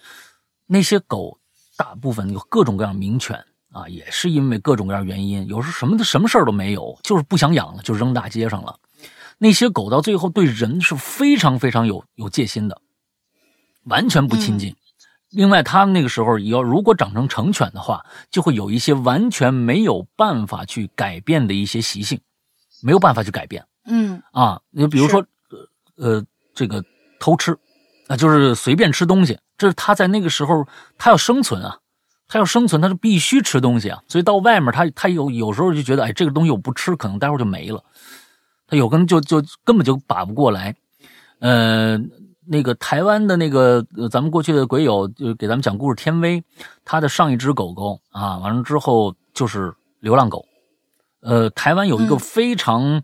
[0.66, 1.38] 那些狗。
[1.78, 3.38] 大部分有各种各样名犬
[3.76, 8.80] 啊，也是因为各种各样原因，有时候什么的什么事儿都没有，就是不想养了，就扔大街上了。
[9.38, 12.82] 那些狗到最后对人是非常非常有有戒心的，
[13.84, 14.74] 完全不亲近。
[15.32, 22.22] 另外，他们那个时候要如果长成成犬的话，就会有一些完全没有办法去改变的一些习性，
[22.82, 23.66] 没有办法去改变。
[23.86, 25.20] 嗯啊，你比如说，
[25.98, 26.82] 呃呃，这个
[27.20, 27.58] 偷吃，
[28.08, 30.66] 啊，就是随便吃东西，这是他在那个时候
[30.98, 31.80] 他要生存啊，
[32.28, 34.02] 他要生存，它是必须吃东西啊。
[34.08, 37.84] 所以到外面，它它有有时候就觉得，哎，这个东西我不吃，可能待会儿就没了。
[38.68, 40.76] 他有可能就就根本就把不过来，
[41.40, 42.00] 呃。
[42.48, 46.44] 那个台湾的那个，呃咱们过去的鬼友就给咱们讲故事，天威，
[46.84, 50.46] 他的上一只狗狗啊，完了之后就是流浪狗。
[51.22, 53.02] 呃，台湾有一个非常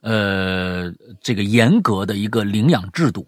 [0.00, 0.92] 呃
[1.22, 3.24] 这个严格的一个领养制度，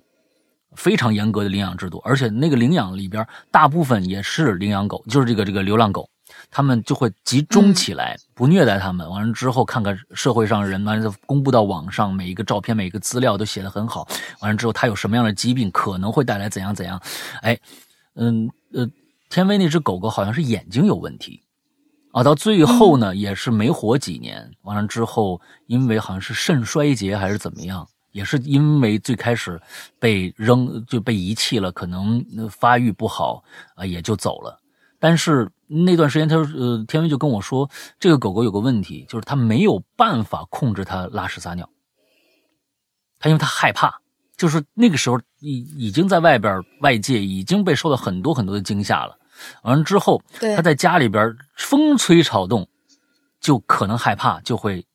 [0.74, 6.08] 非常严格的领养制度，而且那个领养里边大部分也是领养狗，就是这个这个流浪狗。
[6.50, 9.08] 他们就会集中起来，不虐待他们。
[9.08, 14.08] 完了之后，看看社会上人，完了公布到网上，每一个照片、每一个资料都写的很好。
[14.40, 17.00] 完了之后，它有什么样的疾病，可能会带来怎样怎样？
[17.42, 17.58] 哎，
[18.14, 18.88] 嗯呃，
[19.28, 21.42] 天威那只狗狗好像是眼睛有问题
[22.12, 24.50] 啊，到最后呢，也是没活几年。
[24.62, 29.60] 完了之后，因为好像是肾衰竭还是怎么样，也是因为最开始
[29.98, 33.42] 被扔就被遗弃了，可能发育不好
[33.74, 34.60] 啊，也就走了。
[34.98, 37.68] 但是那段时间，他说：“呃，天威就跟我说，
[37.98, 41.68] 这个狗狗有个问题，就是它没有办法控制它拉屎撒尿。
[43.18, 44.00] 它因为它害怕，
[44.36, 49.18] 就是那个时候已已经在外边外界已经被受到很多很多的惊吓了。
[49.62, 52.68] 完了之后，它在家里边风吹草动，
[53.40, 54.86] 就可能害怕，就会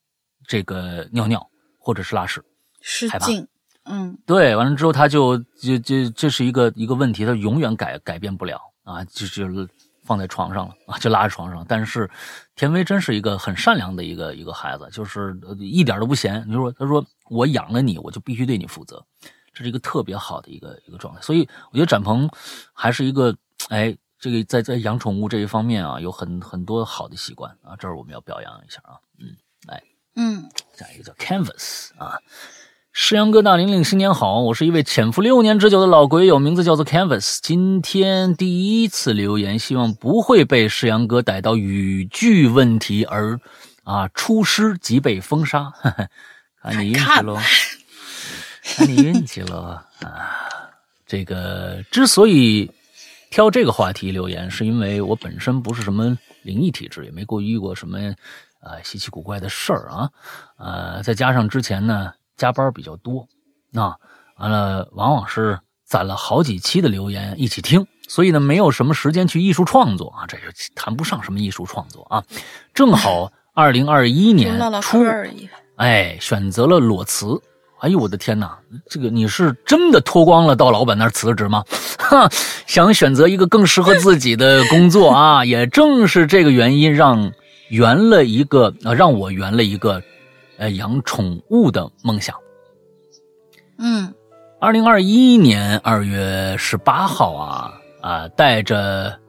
[0.48, 1.46] 这个尿尿
[1.78, 2.42] 或者是拉屎，
[2.88, 3.48] 失禁。
[3.84, 9.68] 嗯，对，完了之后，他就就就这是一个一个问题，他永远改改变不了啊，就就。”
[10.08, 11.66] 放在床上了啊，就拉在床上。
[11.68, 12.10] 但是，
[12.56, 16.42] 田薇真是一个很善良的一个一个孩子，就是一点都不嫌。
[16.48, 19.06] 你说，他说我养了你，我就必须对你负责，
[19.54, 21.20] 这是一个特别好的一个一个状态。
[21.22, 21.42] 所以，
[21.72, 22.30] 我觉得展鹏
[22.72, 23.36] 还是一个，
[23.68, 28.96] 哎，这个在在养宠物这一方面啊，有很很多好的习惯啊，这儿我们要表扬一下啊。
[29.20, 29.36] 嗯，
[29.68, 29.84] 来，
[30.16, 32.18] 嗯，下一个叫 Canvas 啊。
[33.00, 34.40] 诗阳哥大玲玲，新年好！
[34.40, 37.38] 我是一位潜伏六年之久的老鬼友，名字叫做 Canvas。
[37.44, 43.40] 今天第一次留言，希望不会被诗阳哥逮到语句问题而
[43.84, 45.72] 啊出师即被封杀。
[46.60, 47.38] 看你运气喽，
[48.76, 49.80] 看你运气喽啊！
[51.06, 52.72] 这个之所以
[53.30, 58.00] 挑这个话题留言，是因为我本身不是什么灵异体质，也没过遇过什么
[58.60, 60.10] 啊稀奇古怪的事儿啊。
[60.58, 62.12] 呃，再加上之前呢。
[62.38, 63.28] 加班比较多，
[63.72, 63.94] 那
[64.38, 70.44] 完了，往往是攒了好几期的留言一起听，所以呢，没有什么时间去艺术创作啊，这就
[70.76, 72.24] 谈不上什么艺术创作啊。
[72.74, 75.04] 正好 二零二一年初，
[75.78, 77.42] 哎，选择了裸辞。
[77.80, 78.58] 哎呦，我的天哪，
[78.90, 81.64] 这个你是真的脱光了到老板那儿辞职吗？
[82.00, 82.30] 哈，
[82.66, 87.32] 想选择一个更适合自己的工作啊，也正是这个原因，让
[87.70, 90.02] 圆了一个啊，让我圆了一个。
[90.58, 92.36] 呃，养宠物的梦想。
[93.78, 94.14] 嗯，
[94.60, 99.20] 二零二一年二月十八号啊啊，带着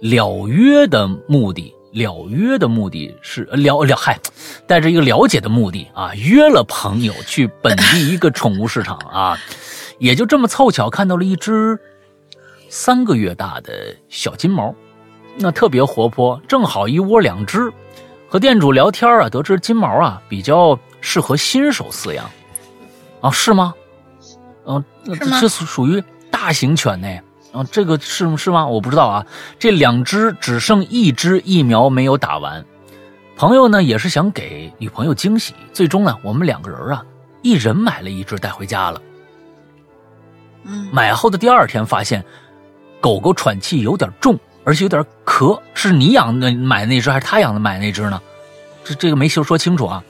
[0.00, 4.16] 了约的目的，了约的目的是了了嗨，
[4.68, 9.36] 带着一个了解的目的啊，约了朋友去本地一个宠物市场啊，
[9.98, 11.76] 也就这么凑巧看到了一只
[12.68, 14.72] 三个月大的小金毛，
[15.38, 17.72] 那特别活泼，正好一窝两只。
[18.28, 22.30] 和店主聊天啊，得知金毛啊比较适合新手饲养，
[23.20, 23.74] 啊是吗？
[24.66, 27.08] 嗯，这是属于大型犬呢。
[27.52, 28.66] 啊，这个是是吗？
[28.66, 29.26] 我不知道啊。
[29.58, 32.62] 这两只只剩一只疫苗没有打完，
[33.36, 37.02] 朋友呢也是想给女朋友惊喜，最终呢我们两个人啊
[37.40, 39.00] 一人买了一只带回家了。
[40.64, 42.22] 嗯，买后的第二天发现
[43.00, 44.38] 狗狗喘气有点重。
[44.68, 48.20] 而且有点咳，是你养的买那只还是他养的买那只呢？
[48.84, 50.04] 这这个没说说清楚啊。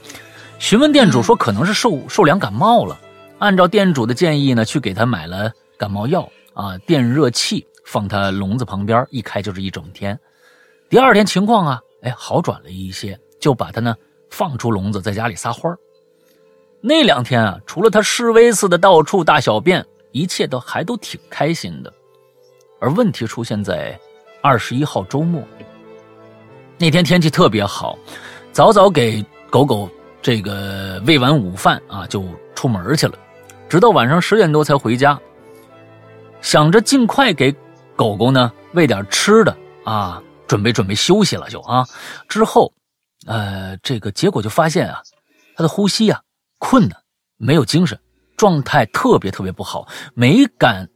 [0.58, 2.98] 询问店主说可能是受受凉感冒了，
[3.38, 10.18] 按照店主的建议呢，去给他买了感冒药啊，电热器放他笼子旁边，一开就是一整天。
[10.88, 13.94] 第二天情况啊，哎好转了一些，就把它呢
[14.28, 15.72] 放出笼子，在家里撒欢
[16.80, 21.92] 那两天啊，除了他示威似的到处大小便，一切都还都挺开心的。
[22.80, 23.96] 而问题出现在。
[24.40, 25.42] 二十一号周末，
[26.78, 27.98] 那天天气特别好，
[28.52, 29.88] 早早给狗狗
[30.22, 32.24] 这个喂完午饭啊，就
[32.54, 33.18] 出门去了，
[33.68, 35.18] 直到晚上十点多才回家。
[36.40, 37.54] 想着尽快给
[37.96, 41.84] 狗狗呢喂点吃的啊，准备准备休息了就啊。
[42.28, 42.72] 之后，
[43.26, 45.02] 呃，这个结果就发现啊，
[45.56, 46.20] 它的呼吸啊
[46.58, 46.96] 困难，
[47.38, 47.98] 没有精神，
[48.36, 50.88] 状态特别特别不好，没敢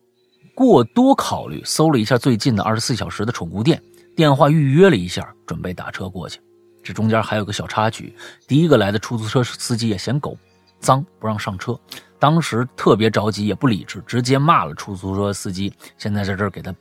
[0.54, 3.82] 过多考虑，搜了一下最近的二十四小时的宠物店，
[4.14, 6.40] 电话预约了一下，准备打车过去。
[6.82, 8.14] 这中间还有个小插曲，
[8.46, 10.36] 第一个来的出租车司机也嫌狗
[10.80, 11.78] 脏，不让上车。
[12.18, 15.72] 当时特别着急，也不理智，直接骂了出租车司机。
[15.96, 16.74] 现在在这儿给他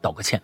[0.00, 0.40] 道个歉。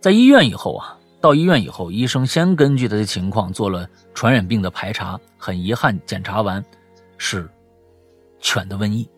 [0.00, 6.64] 在医院以后啊，到医院以后，医生先根据他的情况做了传染病的排查，很遗憾，检查完
[7.16, 7.48] 是
[8.40, 9.08] 犬的瘟疫，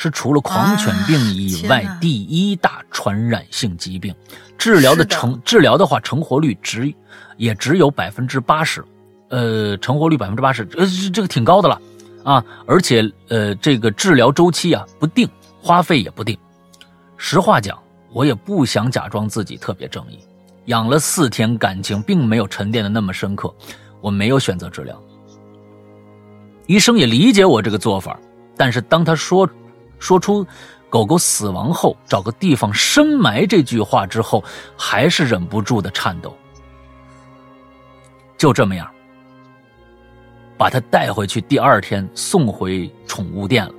[0.00, 4.14] 是除了狂犬病以外第一大传染性疾病。
[4.56, 6.90] 治疗的成治疗的话，成活率只
[7.36, 8.82] 也只有百分之八十，
[9.28, 11.78] 呃，成活率百分之八十，呃，这个挺高的了
[12.24, 12.42] 啊！
[12.66, 15.28] 而且呃，这个治疗周期啊不定，
[15.60, 16.34] 花费也不定。
[17.18, 17.78] 实话讲，
[18.10, 20.18] 我也不想假装自己特别正义。
[20.64, 23.54] 养了四天，感情并没有沉淀的那么深刻，
[24.00, 24.98] 我没有选择治疗。
[26.66, 28.18] 医生也理解我这个做法，
[28.56, 29.48] 但是当他说
[30.00, 30.44] 说出。
[30.88, 34.42] 狗狗死亡后找个地方深埋这句话之后，
[34.76, 36.36] 还是忍不住的颤抖。
[38.36, 38.90] 就这么样，
[40.58, 41.40] 把它带回去。
[41.42, 43.74] 第二天送回宠物店了。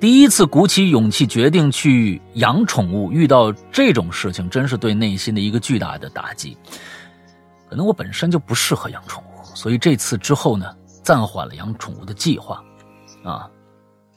[0.00, 6.58] 第一次鼓起勇气决定去养宠物，遇到这种事情，真是对内心的一个巨大的打击。
[7.70, 10.66] 可能我本身就不适合养宠物，所以这次之后呢，
[11.04, 12.60] 暂缓了养宠物的计划。
[13.22, 13.48] 啊，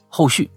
[0.08, 0.50] 后续。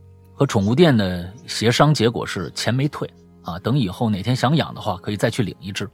[0.45, 3.09] 宠物店的协商结果是钱没退
[3.43, 5.89] 啊，等以后哪天想养的话，可以再去领一只。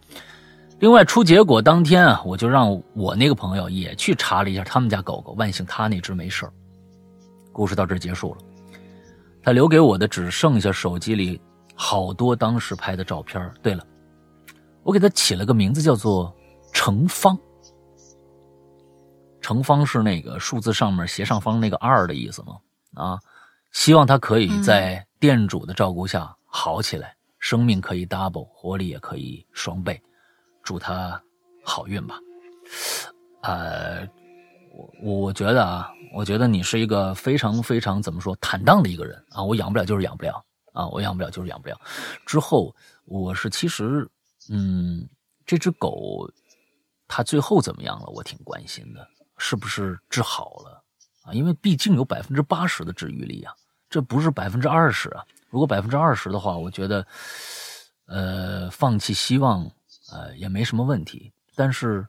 [0.79, 6.49] 另外出结果当天啊，我就让我那个朋友也去查了一下他们家狗狗，万幸他那只没事
[7.51, 8.37] 故事到这结束了，
[9.43, 11.41] 他留给我的只剩下手机里
[11.75, 13.51] 好多当时拍的照片。
[13.61, 13.85] 对了，
[14.83, 16.33] 我给他起了个名字叫做
[16.71, 17.37] 程方，
[19.41, 22.55] 程方是那个数字上面斜上方那个二的意思吗？
[22.93, 23.19] 啊。
[23.71, 30.01] 希望他可以在店主的照顾下好起来，生命可以 double，活力也可以双倍，
[30.63, 31.21] 祝他
[31.63, 32.19] 好运吧。
[33.41, 34.07] 呃，
[35.01, 39.43] 我我觉得啊，我觉得你是一个非常非常怎么说坦荡的一个人啊。
[39.43, 40.43] 我养不了就是养不了
[40.73, 41.79] 啊，我养不了就是养不了。
[42.25, 42.75] 之后
[43.05, 44.09] 我是其实
[44.49, 45.07] 嗯，
[45.45, 46.29] 这只狗
[47.07, 48.07] 它最后怎么样了？
[48.07, 50.78] 我挺关心的，是不是治好了？
[51.33, 53.53] 因为毕竟有百分之八十的治愈力啊，
[53.89, 55.25] 这不是百分之二十啊。
[55.49, 57.05] 如果百分之二十的话，我觉得，
[58.05, 59.69] 呃，放弃希望，
[60.11, 61.33] 呃，也没什么问题。
[61.55, 62.07] 但是，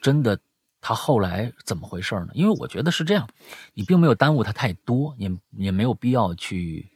[0.00, 0.38] 真的，
[0.80, 2.28] 他后来怎么回事呢？
[2.34, 3.28] 因为我觉得是这样，
[3.74, 6.88] 你并没有耽误他太多，也也没有必要去，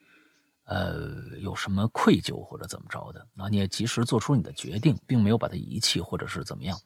[0.65, 3.49] 呃，有什么愧疚或者怎么着的啊。
[3.49, 6.79] 你也及时做出你的决定，并没有把他遗弃或者是怎么样。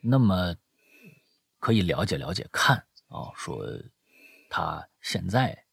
[0.00, 0.52] 那么，
[1.60, 2.84] 可以了解了解看。
[3.08, 3.64] 哦，说
[4.48, 5.64] 他现在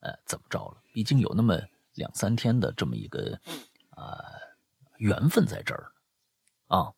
[0.00, 0.82] 呃怎么着了？
[0.92, 1.60] 毕竟有那么
[1.94, 3.38] 两三天的这么一个
[3.90, 4.18] 啊
[4.98, 5.92] 缘分在这儿
[6.68, 6.92] 啊。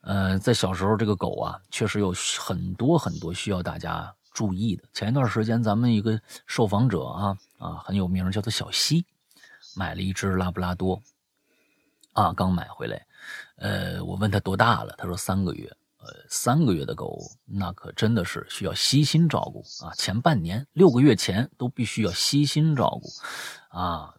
[0.00, 4.84] 呃，在小时候，这个狗啊，确实有很多很多需要大家注意的。
[4.92, 9.04] 前一段时间，咱们一个受访者啊啊很有名，叫做小西，
[9.74, 11.02] 买了一只拉布拉多
[12.12, 13.06] 啊，刚买回来。
[13.56, 15.76] 呃，我问他多大了，他说三个月。
[16.08, 19.92] 呃，三个月的狗，那可真的是需要悉心照顾啊！
[19.94, 23.10] 前半年六个月前都必须要悉心照顾，
[23.68, 24.14] 啊，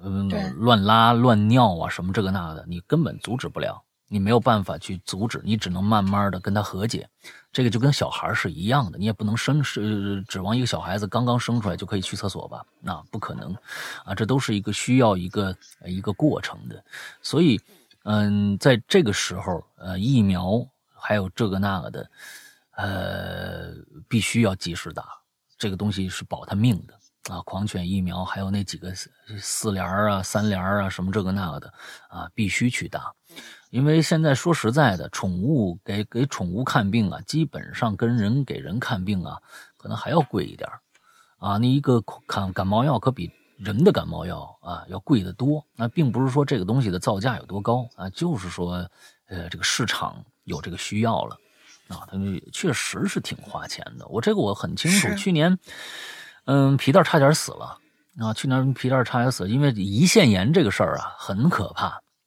[0.58, 7.10] 乱拉乱尿啊，什么这个那的，你根本阻止不了，你没有办法去阻止，你只能慢慢的跟他和解。
[7.52, 12.64] 这个就跟小孩是一样的，你也不能生是指望一个小孩子刚刚生出来就可以去厕所吧？
[12.80, 13.52] 那不可能，
[14.06, 15.58] 啊，这都是一个需要一个
[15.88, 16.84] 一个过程的。
[17.24, 17.60] 所以，
[18.04, 20.64] 嗯，在这个时候，呃，疫苗。
[21.02, 22.12] 还有这个那个的，
[22.72, 23.74] 呃，
[24.08, 25.06] 必须要及时打，
[25.58, 27.42] 这个东西是保他命的啊！
[27.42, 28.94] 狂犬疫苗，还有那几个
[29.40, 31.74] 四联啊、三联啊，什么这个那个的
[32.10, 33.14] 啊，必须去打。
[33.70, 39.40] 因为现在说实在的，宠物给给宠物看病啊，基本上跟人给人看病啊，
[39.78, 40.70] 可能还要贵一点
[41.38, 41.58] 啊。
[41.58, 45.64] 那一个感感冒药可比人的感冒药啊要贵得多。
[45.76, 48.90] 那并不是说这个东西的造价有多高啊，就是说，
[49.28, 50.26] 呃，这个市场。
[50.50, 51.38] 有这个需要了，
[51.88, 54.06] 啊，他们确实是挺花钱的。
[54.08, 55.16] 我这个我很清楚。
[55.16, 55.58] 去年，
[56.46, 57.78] 嗯，皮蛋差点死了
[58.18, 58.34] 啊！
[58.34, 61.86] 去年皮蛋差点死，因为胰腺炎这个事儿啊，很可怕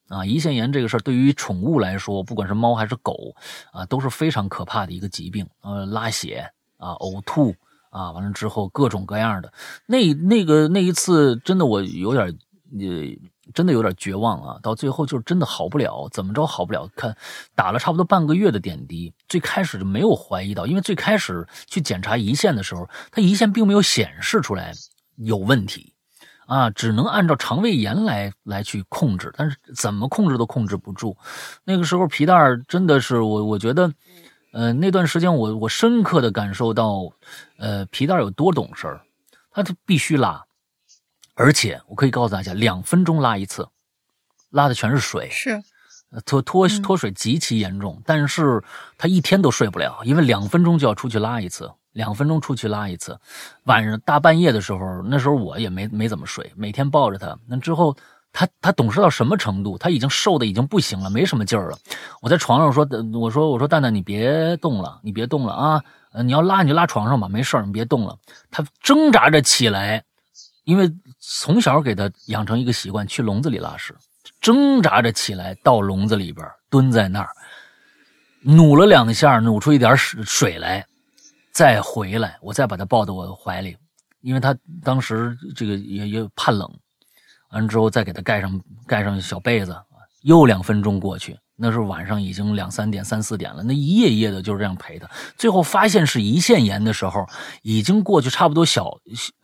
[0.09, 0.23] 啊！
[0.23, 3.35] 胰腺炎这个事儿对于宠物来说，不管是猫还是狗
[3.73, 5.45] 啊，都是非常可怕的一个疾病。
[5.63, 7.53] 呃，拉血啊，呕吐
[7.91, 9.53] 啊，完了之后各种各样的。
[9.87, 12.27] 那那个那一次，真的我有点
[12.79, 13.32] 呃。
[13.53, 14.59] 真的有点绝望啊！
[14.63, 16.89] 到最后就是真的好不了，怎么着好不了？
[16.95, 17.17] 看
[17.55, 24.73] 打了差不多半个月的点滴，最开始就没有怀疑到，因为最开始去检查胰腺的时候，他胰腺并没有显示出来
[25.17, 25.93] 有问题，
[26.47, 31.17] 啊，只能按照肠胃炎来来去控制，但是怎么控制都控制不住。
[31.65, 33.93] 那个时候皮蛋儿真的是我，我觉得，
[34.53, 37.11] 呃，那段时间我我深刻的感受到，
[37.59, 39.03] 呃，皮蛋儿有多懂事儿，
[39.51, 40.45] 他他必须拉，
[41.35, 43.69] 而且我可以告诉大家，两分钟拉一次，
[44.51, 45.63] 拉的全是水，是
[46.27, 48.63] 脱脱脱水极其严重，但是
[48.99, 51.71] 他一天都睡不了，因为两分钟就要出去拉一次。
[51.93, 53.19] 两分钟出去拉一次，
[53.65, 57.39] 晚上大半夜的时候，那时候我也没没怎么睡，每天抱着他。
[57.47, 57.95] 那之后，
[58.33, 59.77] 他他懂事到什么程度？
[59.77, 61.77] 他已经瘦的已经不行了，没什么劲儿了。
[62.23, 62.89] 我在床上说
[63.21, 65.85] ：“我说我说蛋蛋，你别动了，你别动了啊！
[66.25, 68.17] 你要拉你就拉床上吧，没事你别动了。”
[68.51, 70.03] 他挣扎着起来，
[70.65, 73.95] 因为从小给他养成一个习惯，去笼子里拉屎，
[74.41, 77.29] 挣扎着起来到笼子里边蹲在那儿，
[78.43, 80.85] 努了两下，努出一点水水来。
[81.53, 83.77] 再回来，我再把他抱到我怀里，
[84.23, 86.67] 因为他当时这个也也怕冷，
[87.51, 89.77] 完了之后再给他盖上盖上小被子，
[90.23, 95.09] 又两分钟过去，那时候晚上已经两三点三四点了，那一夜一夜的就是这样陪他，
[95.39, 97.25] 最后发现是胰腺炎的时候，
[97.63, 98.99] 已经过去差不多小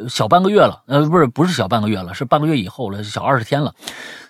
[0.09, 3.73] 小半个月了，呃，不是不是小半个月了，是半个月以后了，小二十天了。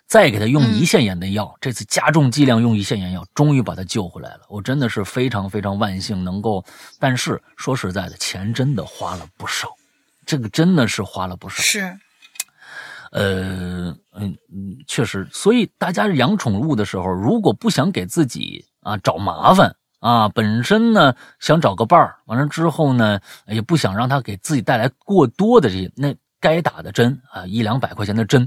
[0.06, 4.40] 再给他用胰腺炎的药，这次加重剂量用胰腺炎药，终于把他救回来了。
[4.48, 6.65] 我真的是非常非常万幸，能够。
[6.98, 9.69] 但是说实在的，钱真的花了不少，
[10.24, 11.62] 这个真的是花了不少。
[11.62, 11.94] 是，
[13.12, 15.28] 呃，嗯嗯，确实。
[15.32, 28.47] 所以大家养宠物的时候，如果不想给自己啊找麻烦啊，本身呢想找个伴儿，完了之后呢也不想让它给自己带来过多的这些那该打的针啊，一两百块钱的针。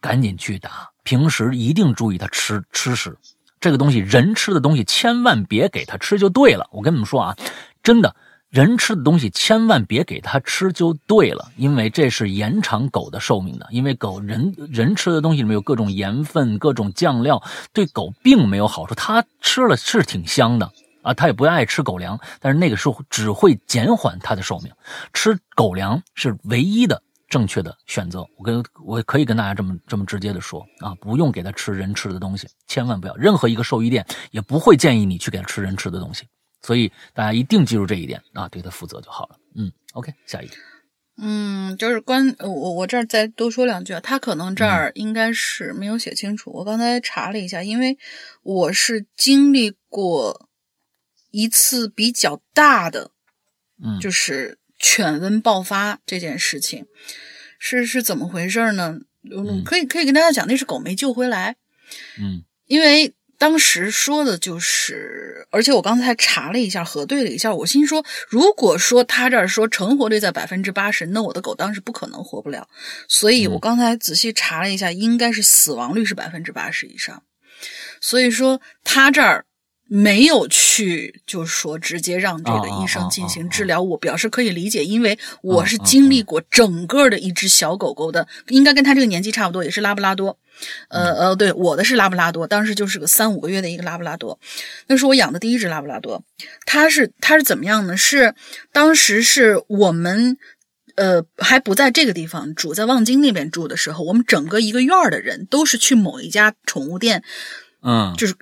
[0.00, 3.16] 赶紧去打，平时一定注意他吃吃食，
[3.58, 6.68] 这个东西人吃的东西千万别给他吃就对了。
[6.70, 7.36] 我跟你们说啊，
[7.82, 8.14] 真的，
[8.54, 13.66] 人吃的东西千万别给它吃就对了，因为这是延长狗的寿命的。
[13.72, 18.94] 因为狗人人吃的东西里面有各种盐分、各种酱料，对狗并没有好处。
[18.94, 20.70] 它吃了是挺香的
[21.02, 24.72] 啊，它也不爱吃狗粮，但是那个时候只会减缓它的寿命。
[25.12, 27.02] 吃狗粮是唯一的。
[27.28, 33.14] 正确的选择，我跟我可以跟大家这么这么直接的说啊，不用给它吃人吃的东西，千万不要。
[33.16, 36.28] 任何一个兽医店也不会建议你去给它吃人吃的东西，
[36.64, 39.38] 所以大家一定记住这一点啊，对他负责就好了。
[39.54, 40.54] 嗯，OK，下一个。
[41.18, 46.50] 嗯，就是关我我这儿再多说两句啊，他可能这儿应该是没有写清楚。
[46.52, 47.96] 我刚才查了一下，因为
[48.42, 50.48] 我是经历过
[51.30, 53.10] 一次比较大的，
[53.80, 54.58] 嗯，就是。
[54.76, 56.84] 犬瘟爆发这件事情
[57.58, 58.98] 是是怎么回事呢？
[59.22, 61.56] 嗯，可以可以跟大家讲，那是狗没救回来。
[62.18, 63.14] 嗯，因为
[63.44, 72.66] 当时说的就是，而且我刚才查了一下，核对了一下，我心说，如果说他这儿说成活率在百分之八十，那我的狗当时不可能活不了。
[73.06, 77.22] 所以我刚才仔细查了一下，应该是死亡率是百分之八十以上。
[78.00, 79.44] 所以说他这儿。
[79.86, 90.38] 没有去，就是说直接让这个医生进行治疗，我表示可以理解，因为我是经历过整个的一只小狗狗的，应该跟他这个年纪差不多，也是拉布拉多，
[90.88, 94.38] 呃呃，对，我的是拉布拉多，当时就是个三五个月的一个拉布拉多，
[94.86, 96.22] 那是我养的第一只拉布拉多，
[96.66, 97.96] 它是它是怎么样呢？
[97.96, 98.34] 是
[98.72, 100.36] 当时是我们
[100.96, 107.22] 呃还不在这个地方住，在望京那边住的时候，我们整个一个院儿的人都是去某一家宠物店，
[107.82, 108.34] 嗯，就是。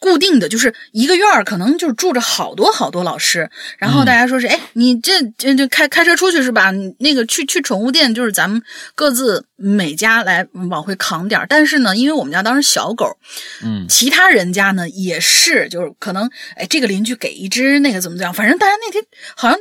[0.00, 3.50] 固定的就是一个院儿，可能就是住着好多好多老师。
[3.78, 6.70] 然后大家说是，哎，你这这这开开车出去是吧？
[6.98, 8.62] 那个去去宠物店，就是咱们
[8.94, 11.46] 各自每家来往回扛点儿。
[11.48, 13.18] 但是呢，因为我们家当时小狗，
[13.64, 18.32] 嗯，其他人家呢也是，就是可能，哎，这个邻居给一只，那个怎么怎么样？
[18.32, 19.04] 反正大家那天
[19.36, 19.58] 好像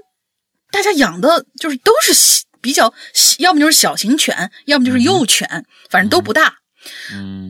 [0.72, 2.94] 大家养的就是都是比较，
[3.40, 6.46] 要么就是小型犬，要么就是幼犬，反正都不大。
[6.48, 6.54] 嗯，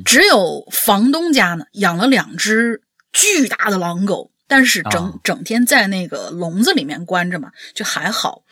[0.05, 2.81] 只有房东家呢养了两只
[3.11, 8.43] 巨大的狼狗，但是整整天在那个笼子里面关着嘛，就还好。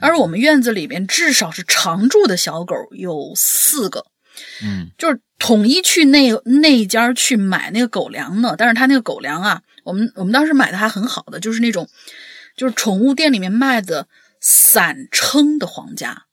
[0.00, 4.06] 而我们院子里边至少是常住的小狗有四个，
[4.62, 8.54] 嗯，就是统一去那那家去买那个狗粮呢。
[8.56, 11.88] 但是他那个狗粮啊，我们我们当时买的还很好的，就是那种
[12.56, 14.06] 就是宠物店里面卖的
[14.40, 16.24] 散称的皇家。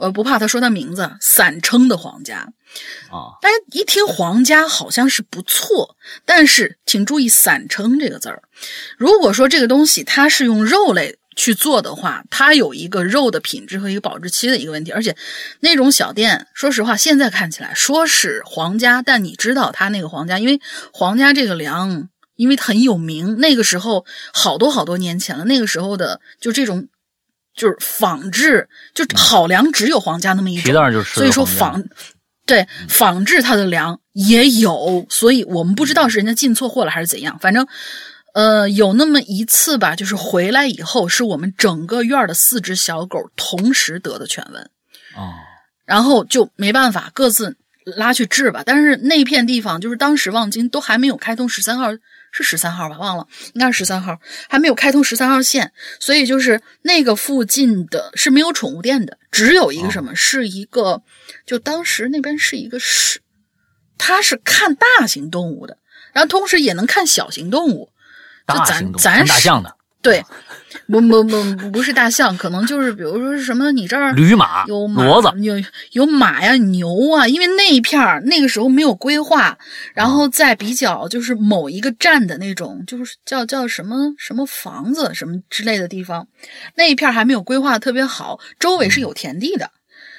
[0.00, 2.38] 我不怕他说他名字，散称的皇家，
[3.10, 8.42] 啊，大家一听皇家好像是不错，但是请注意“散称”这个字儿。
[8.96, 15.14] 如果说这个东西它是用肉类去做的话，它有一个肉的品质和一个保质期的一个问题，而且
[15.60, 20.58] 那种小店，说实话，现在看起来说是皇家，但你知道它那个皇家，因为
[20.94, 26.88] 皇家这个粮，因为很有名，那个时候好多好多年前了，那个时候的就这种。
[27.54, 30.64] 就是仿制，就好粮只有皇家那么一种，
[31.20, 31.82] 所以说仿
[32.46, 37.66] 对仿制它的粮也有，所以我们不知道是人家进错货了还是怎样，反正。
[38.32, 44.60] 呃，有那么一次吧，就是回来以后，是我们整个院儿的四只小狗同时得的犬瘟，
[45.20, 45.34] 哦，
[45.84, 48.62] 然后就没办法各自拉去治吧。
[48.64, 51.88] 但是那片地方就是当时望京都还没有开通十三号，
[52.30, 52.98] 是十三号吧？
[52.98, 61.02] 忘了，应该是十三号，还没有开通十三号线，所以就是那个附近的是没有宠物店的，只有一个什么，是一个，
[61.44, 63.20] 就当时那边是一个是，
[63.98, 65.78] 它是看大型动物的，
[66.12, 67.92] 然后同时也能看小型动物。
[68.46, 70.24] 就咱咱是看大象的对，
[70.86, 75.54] 不不不不不是大象，可能就是比如说是什么，你这儿驴马、有骡子，有
[75.92, 79.58] 有马呀、牛啊，因为那一片儿那个时候没有规划，
[79.92, 86.26] 然后在比较就是某一个站的那种，就是叫叫什么什么房子什么之类的地方，
[86.76, 89.70] 那一片还没有规划得特别好，周围是有田地的，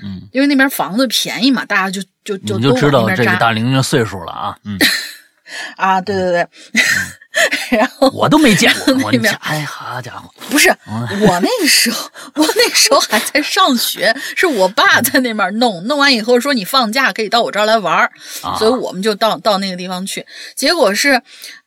[0.03, 4.77] 嗯，因为那边房子便宜嘛，大家就就就都知道这个大玲的岁数了啊，嗯，
[5.75, 6.49] 啊，对对对，嗯
[7.71, 18.11] 然后我都没见过，那边哎，好家伙，不是嗯我那个时候，我那个时候还在上学，是我爸在那边弄，弄完以后说你放假可以到我这儿来玩儿，
[18.43, 20.25] 啊所以我们就到到那个地方去。
[20.55, 21.21] 结果是，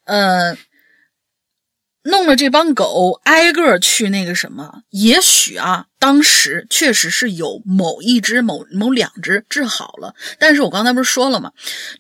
[0.05, 0.55] 呃，
[2.03, 11.53] 弄了这帮狗挨个去那个什么，也许啊，当时确实是有某一只、某某两只治好了，但是我刚才不是说了吗？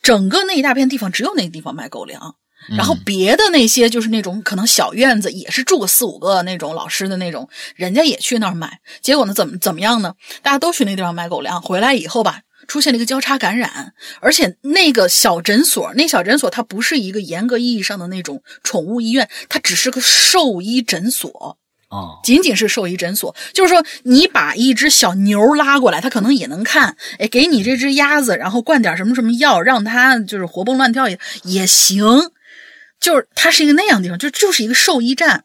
[0.02, 2.36] 整个那一大片地方只有那个地方卖狗粮。
[2.70, 8.80] 然后别的那些就是那种可能小院子，也是住个四五个那种老师的那种，人家也去那儿买。
[9.02, 10.14] 结果呢，怎么怎么样呢？
[10.42, 21.58] 大家都去那地方买狗粮，回来以后吧，出现了一个交叉感染，而且那个小诊所，那小诊所它不是一个严格意义上的那种宠物医院，它只是个兽医诊所。
[21.90, 32.04] 哦，仅仅是兽医诊所，就是说你把一只小牛拉过来，它可能也能看，哎，给你这只鸭子，然后灌点什么什么药，让它就是活蹦乱跳也也行。
[33.04, 35.44] 就是它是一个那样的地方，就就是一个兽医站。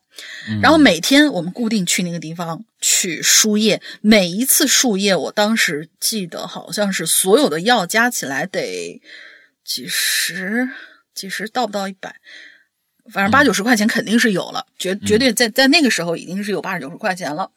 [0.62, 9.02] 然后每天我们固定去那个地方去输液，每一次输液，我当时记得好像是所有的药加起来得
[9.66, 10.70] 几十
[11.14, 12.16] 几十到不到一百，
[13.14, 17.50] 反正八九十块钱肯定是有了，绝绝对在在那个时候已经是有八十九十块钱了。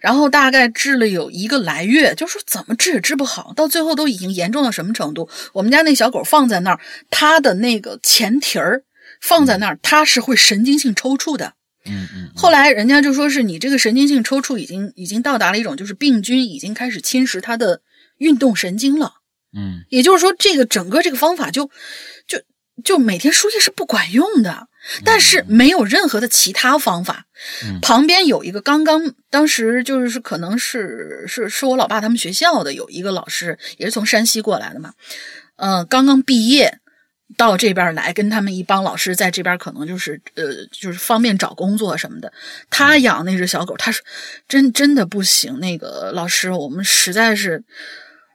[0.00, 5.28] 然后大概治了有一个来月，就说怎么治也治不好，到最后都已经严重到什么程度？
[5.52, 6.80] 我们家那小狗放在那儿，
[7.10, 8.82] 它的那个前蹄儿
[9.20, 11.54] 放在那儿，他是会神经性抽搐的。
[11.86, 17.80] 嗯嗯，后来人家就说是你这个神经性抽搐已经已经到达了一种，就是病菌已经开始侵蚀他的
[18.18, 19.14] 运动神经了。
[19.56, 21.70] 嗯也就是说，这个整个这个方法就
[22.26, 22.40] 就
[22.84, 24.68] 就每天输液是不管用的，
[25.04, 27.24] 但是没有任何的其他方法。
[27.64, 34.92] 嗯旁边有一个刚刚当时就是可能是是是我老爸他们学校的有一个老师，也是从山西过来的嘛，
[35.56, 36.78] 呃，刚刚毕业。
[37.40, 42.30] 到这边来，跟他们一帮老师在这边，可能就是呃，就是方便找工作什么的。
[42.68, 44.04] 他养那只小狗，他说
[44.46, 45.58] 真真的不行。
[45.58, 47.64] 那个老师，我们实在是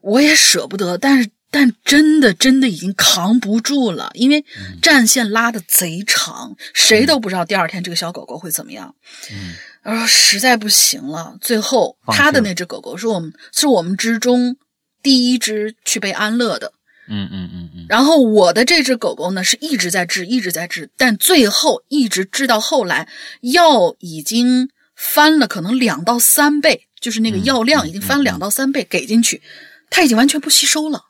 [0.02, 4.44] 我也舍不得，但是但真的真的已经扛不住了，因为
[4.82, 8.95] 战线拉的贼长，谁都不知道第二天这个小狗狗会怎么样。
[9.32, 9.53] 嗯，
[9.84, 14.57] 然后实在不行了，最后他的那只狗狗是我们是我们之中
[15.03, 16.72] 第一只去被安乐的。
[17.07, 23.07] 嗯嗯嗯嗯，然后我的这只狗狗呢是一直在治，一直在治，但最后一直治到后来，
[23.41, 29.41] 药已经翻了可能两到三倍，就是那个药量已经翻两到三倍给进去，
[29.90, 31.03] 它已经完全不吸收了。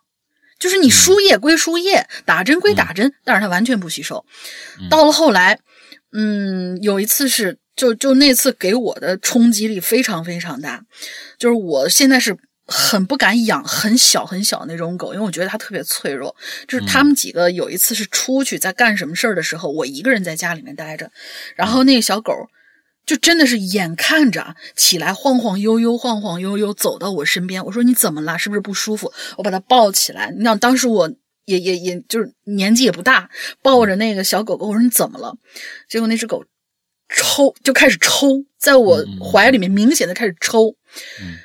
[0.59, 4.25] 就是你输液归输液，打针归打针，但是它完全不吸收。
[4.89, 5.59] 到了后来，
[6.11, 10.83] 嗯，有一次是就就那次给我的冲击力非常非常大，
[11.37, 12.37] 就是我现在是。
[12.67, 16.35] 很不敢养很小很小那种狗，因为我觉得它特别脆弱。
[16.67, 21.11] 就是他们几个有一次是出去在干什么事儿的时候，我一个人在家里面待着，
[21.55, 22.33] 然后那个小狗
[23.05, 28.39] 就真的是眼看着起来晃晃悠悠、晃晃悠悠走到我身边，我说你怎么了？
[28.39, 29.13] 是不是不舒服？
[29.37, 30.31] 我把它抱起来。
[30.35, 31.07] 你想当时我
[31.45, 33.29] 也也也就是年纪也不大，
[33.61, 35.35] 抱着那个小狗狗，我说你怎么了？
[35.87, 36.43] 结果那只狗
[37.09, 40.75] 抽就开始抽，在我怀里面明显的开始抽。
[41.21, 41.37] 嗯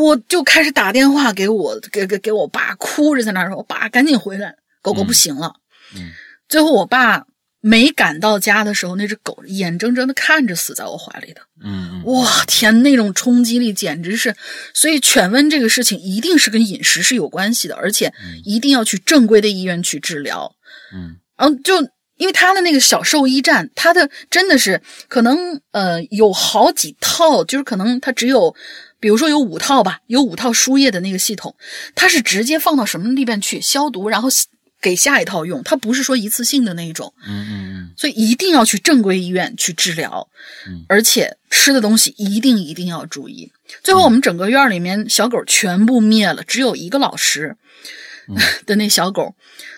[0.00, 5.54] 我就开始打电话给我给给给我爸，哭着在那儿说：“我爸赶紧回来，狗狗不行了。
[5.94, 6.10] 嗯
[6.48, 7.24] 最后我爸
[7.60, 11.40] 没赶到家的时候，那只狗眼睁睁的看着死在我怀里的。
[11.64, 14.34] 嗯嗯，哇天，那种冲击力简直是！
[14.74, 18.12] 所以犬瘟这个事情一定是跟饮食是有关系的，而且
[18.44, 20.54] 一定要去正规的医院去治疗。
[20.92, 21.80] 嗯然后就
[22.16, 28.54] 因为他的那个小兽医站，他的真的是可能呃有好几套，就是可能他只有，
[29.04, 31.54] 比如说有五套吧，有五套输液的那个系统，
[31.94, 34.30] 它是直接放到什么里边去消毒，然后
[34.80, 37.12] 给下一套用，它不是说一次性的那一种。
[37.28, 40.26] 嗯嗯嗯所以一定要去正规医院去治疗，
[40.66, 43.52] 嗯而且吃的东西一定一定要注意。
[43.82, 47.58] 最后我们整个院儿里面小狗全部灭了，只有一个老师
[48.30, 49.34] 嗯 的那小狗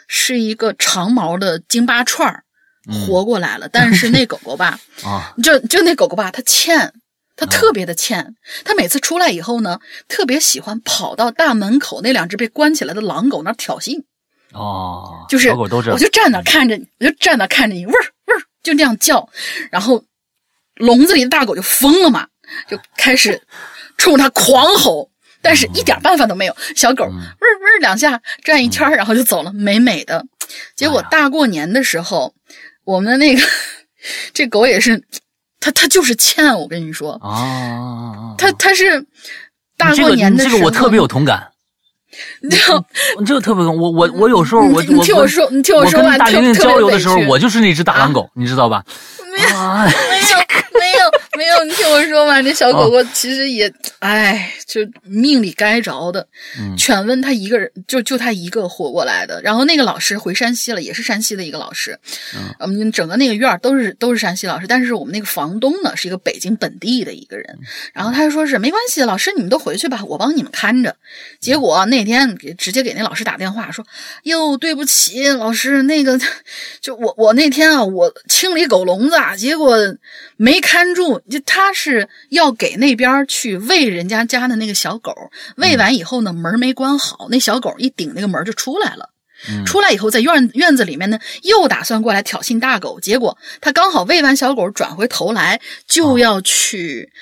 [0.07, 2.45] 是一个长毛的京巴串儿
[2.89, 4.79] 嗯活过来了，但是那狗狗吧，
[5.43, 6.93] 就就那狗狗吧，它欠。
[7.37, 8.35] 它特别的欠，
[8.65, 14.03] 它每次出来以后呢，特别喜欢跑到大门口那两只被关起来的狼狗那儿挑衅。
[14.53, 19.29] 哦，就是小狗都我就站那看着你，我就站那看着你，喂儿嗡儿，就这样叫，
[19.71, 20.03] 然后
[20.77, 22.27] 笼子里的大狗就疯了嘛，
[22.69, 23.43] 就开始
[23.99, 25.11] 冲它狂吼，
[25.43, 26.57] 但是一点办法都没有。
[26.75, 30.25] 小狗嗡嗯儿嗡儿两下转一圈，然后就走了，美美的。
[30.75, 32.35] 结果大过年的时候，
[32.85, 33.43] 我们的那个
[34.33, 35.05] 这狗也是，
[35.61, 39.05] 它它就是欠，我跟你说，啊，他他是
[39.77, 41.49] 大过年的时候，这个我 特别有同感，
[42.41, 42.85] 你知道。
[43.17, 48.85] 我这个特别有我我我有时候我你你听我说你听我我说完跟大玲玲交流的时候，我就是那只大狼狗，你知道吧？
[49.33, 50.39] 没有啊，没有，
[51.37, 56.27] 没有，你听我说嘛，这小狗狗其实也，哎，就命里该着的。
[56.59, 59.41] 嗯全温他一个人，就就他一个活过来的。
[59.43, 61.99] 然后那个老师回山西了，也是山西的一个老师。
[62.35, 67.59] 嗯，我们整个那个院儿都是都是山西老师，但是我们那个房东呢是一个北京本地的一个人。
[67.93, 70.95] 然后他就说是没关系，老师你们都回去吧，我帮你们看着。
[71.41, 73.85] 结果那天给直接给那老师打电话说，
[74.25, 76.19] 哟，对不起，老师，那个
[76.81, 79.77] 就我我那天啊，我清理狗笼子啊，结果
[80.37, 85.13] 没看住，就他是要给那边去喂人家家的那个小狗，
[85.57, 89.11] 喂完以后呢，门没关好，那小狗一顶那个门就出来了。
[89.51, 97.13] 嗯出来以后，在院院子里面呢，又打算过来挑衅大狗，结果他刚好喂完小狗，转回头来就要去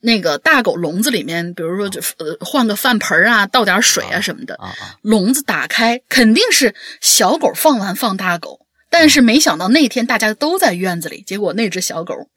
[0.00, 4.60] 那个大狗笼子里面，比如说就呃换个饭盆啊，倒点水啊什么的。
[5.00, 8.60] 笼子打开，肯定是小狗放完放大狗，
[8.90, 12.31] 但是没想到那天大家都在院子里，结果那只小狗，被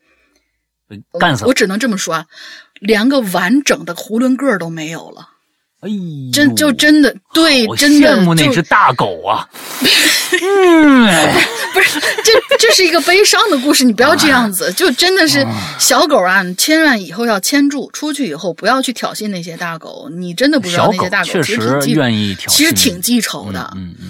[1.20, 1.54] 干死了我！
[1.54, 2.26] 只能这么说啊，
[2.80, 5.30] 连个完整的囫囵个儿都没有了，
[5.82, 5.90] 哎，
[6.32, 9.48] 真就真的对，真的羡慕那就只大狗啊！
[10.42, 11.34] 嗯，
[11.74, 15.46] 不是，这这是一个悲伤的故事，你不要这样子，就真的是
[15.80, 24.08] 小狗啊，你千万以后要牵住，出去以后不要去挑衅那些大狗，你真的不知道那些大狗确实其实挺记，愿意挑，其实挺记仇的，嗯嗯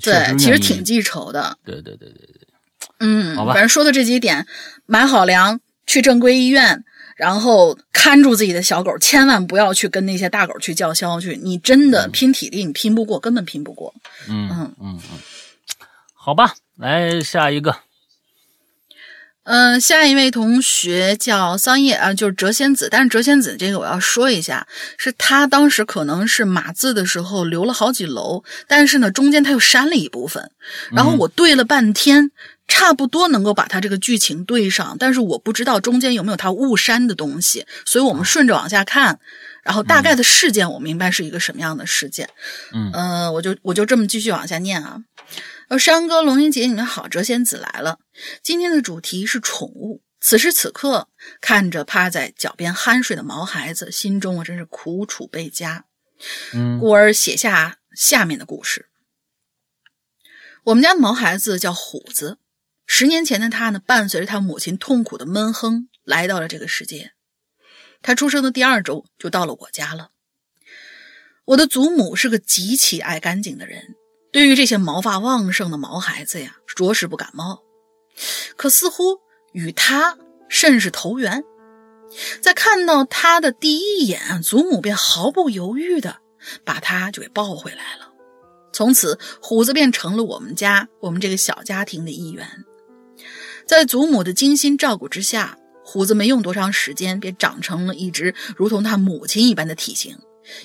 [0.00, 2.48] 对，其实挺记仇的，对对对对对，
[3.00, 4.46] 嗯，好吧反正说的这几点，
[4.86, 5.58] 买好粮，
[5.88, 6.84] 去正规医院。
[7.16, 11.36] 然后看住自己的小狗，千万不要去跟那些大狗去叫嚣去。
[11.42, 13.92] 你真的拼体力，你拼不过，根本拼不过。
[14.28, 15.18] 嗯嗯嗯嗯，
[16.14, 17.74] 好吧，来下一个，
[19.42, 22.86] 嗯，下一位同学叫桑叶啊，就是谪仙子。
[22.88, 30.52] 但是谪仙子这个我要说一下，是他当时可能是码字的时候留了好几楼，但是呢中间他又删了一部分，
[30.92, 32.30] 然后我对了半天，
[32.68, 39.18] 差不多能够把它这个剧情对上，但是我不知道中间有没有它误删的东西，所以我们顺着往下看。
[39.64, 42.30] 然后大概的事件我明白是一个什么样的事件，
[42.72, 45.02] 嗯呃，我就我就这么继续往下念啊。
[45.68, 47.98] 呃，山哥、龙云姐，你们好，谪仙子来了。
[48.42, 50.02] 今天的主题是宠物。
[50.20, 51.08] 此时此刻，
[51.40, 55.84] 看着趴在脚边酣睡的毛孩子，心中我真是苦楚倍加，
[56.54, 58.86] 嗯故而写下下面的故事。
[60.64, 62.38] 我们家的毛孩子叫虎子，
[62.90, 67.12] 十年前的他呢，伴随着他母亲痛苦的闷哼，来到了这个世界。
[68.02, 70.08] 他出生的第二周就到了我家了。
[71.44, 73.94] 我的祖母是个极其爱干净的人，
[74.32, 77.62] 对于这些毛发旺盛的毛孩子呀，着实不感冒。
[78.56, 79.20] 可似乎
[79.52, 81.44] 与他甚是投缘，
[82.40, 86.18] 在看到他的第一眼，祖母便毫不犹豫的
[86.64, 88.12] 把他就给抱回来了。
[88.72, 92.64] 从此，虎子便成了我们家我们这个小家庭的一员。
[93.68, 100.16] 在祖母的精心照顾之下，虎子没用多长时间便长成了一只如同他母亲一般的体型，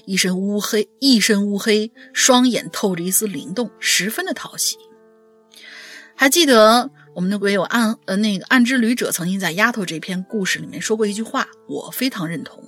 [0.05, 4.77] 一身乌黑，一身乌黑，双眼透着一丝灵动，十分的讨喜。
[6.15, 12.63] 还记得我们的鬼友暗呃那个暗之旅者曾经在丫头这篇故事里面说过一句话，我非常认同，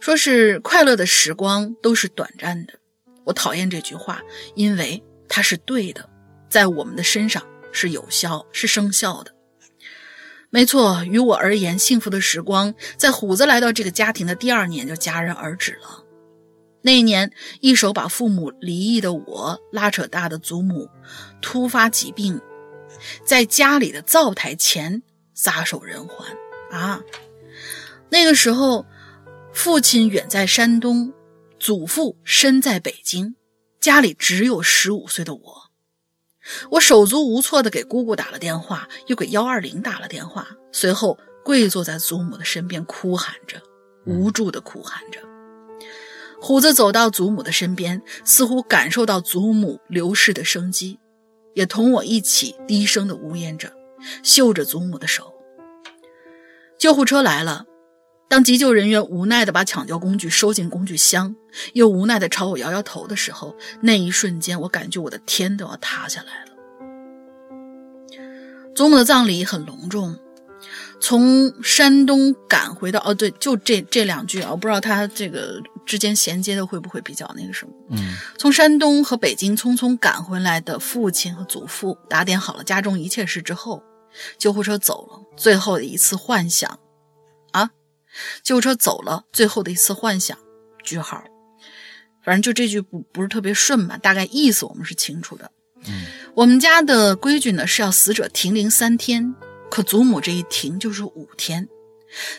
[0.00, 2.72] 说是快乐的时光都是短暂的。
[3.22, 4.20] 我讨厌这句话，
[4.56, 6.10] 因为它是对的，
[6.50, 7.40] 在我们的身上
[7.72, 9.32] 是有效、是生效的。
[10.50, 16.04] 没错，于我而言，幸福的时光在虎子来到这个家庭的第二年就戛然而止了。
[16.82, 20.90] 那一年，一手把父母离异的我拉扯大的祖母
[21.40, 22.38] 突发疾病，
[23.24, 26.28] 在家里的灶台前撒手人寰
[26.70, 27.00] 啊。
[28.10, 28.84] 那个时候，
[29.54, 31.14] 父亲远在山东，
[31.58, 33.36] 祖父身在北京，
[33.80, 35.71] 家里只有十五岁的我。
[36.70, 43.60] 我手足无措地给姑姑打了电话，又给幺二零打了电话，随后跪坐在祖母的身边，哭喊着，
[44.06, 45.20] 无助地哭喊着。
[46.40, 50.98] 虎子走到祖母的身边，似乎感受到祖母流逝的生机，
[51.54, 53.72] 也同我一起低声地呜咽着，
[54.24, 55.32] 嗅着祖母的手。
[56.76, 57.64] 救护车来了，
[58.32, 61.36] 当急救人员无奈地把抢救工具收进工具箱，
[61.74, 66.52] 又无奈地朝我摇摇头的时候，那一瞬间，我感觉我的天都要塌下来了。
[68.74, 70.16] 祖母的葬礼很隆重。
[70.98, 77.72] 从山东赶回到哦，对，就这这两句啊，我不知道他这个之间衔接的会不会比较那个什么。
[77.90, 83.82] 嗯，从山东和北京匆匆赶回来的父亲和祖父，打点好了家中一切事之后，
[84.38, 86.78] 救护车走了，最后的一次幻想，啊，
[88.42, 90.36] 救护车走了，最后的一次幻想，
[90.82, 91.22] 句号。
[92.24, 95.50] 反正就这句不不是特别顺吧，大概意思我们是清楚的。
[95.86, 99.34] 嗯，我们家的规矩呢是要死者停灵三天。
[99.68, 101.66] 可祖母这一停就是五天，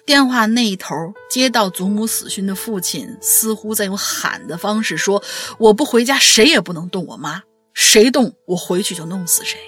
[0.06, 0.94] 电话那一头
[1.30, 5.24] 接到祖母死讯的父亲，似乎在用喊的方式说
[5.58, 7.42] ：“我不回家，谁也不能动我妈，
[7.74, 9.60] 谁动我回去就弄死谁。”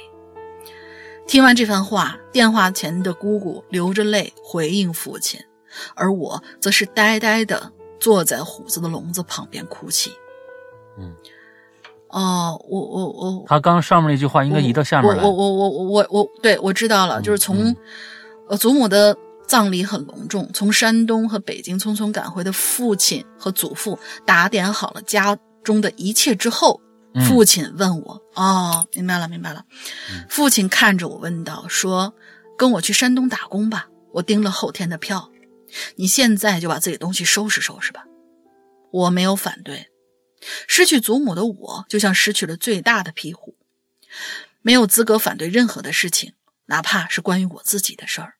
[1.27, 5.41] 听完这番话，电话前的姑姑流着泪回应父亲，
[5.95, 10.11] 而我则是呆呆的坐在虎子的笼子旁边哭泣。
[10.97, 11.13] 嗯。
[12.07, 15.21] 哦，我我我，他刚上面那句话应该移到下面来。
[15.21, 17.75] 我我我我我我，对我知道了，就是从，
[18.47, 26.79] 呃，祖母的葬礼很隆重，从山东和北京匆匆赶回的父亲和祖父打点好了家中的一切之后，
[27.27, 29.65] 父亲问我，哦，明白了明白了，
[30.29, 32.13] 父亲看着我问道，说，
[32.57, 35.29] 跟我去山东打工吧，我订了后天的票，
[35.95, 38.05] 你现在就把自己东西收拾收拾吧，
[38.91, 39.89] 我没有反对。
[40.67, 43.55] 失去祖母的我，就像失去了最大的庇护，
[44.61, 46.33] 没有资格反对任何的事情，
[46.65, 48.33] 哪怕是关于我自己的事儿。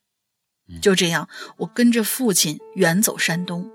[0.81, 3.71] 就这样，我跟着父亲远走山东。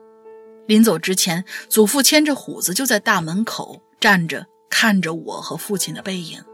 [0.66, 6.44] 临走之前，祖父牵着虎子就在大门口站着，看着我和父亲的背影。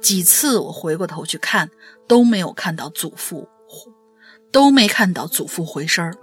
[0.00, 1.70] 几次我回过头去看，
[2.08, 3.48] 都没有看到祖父，
[4.50, 6.14] 都没看到祖父回身儿。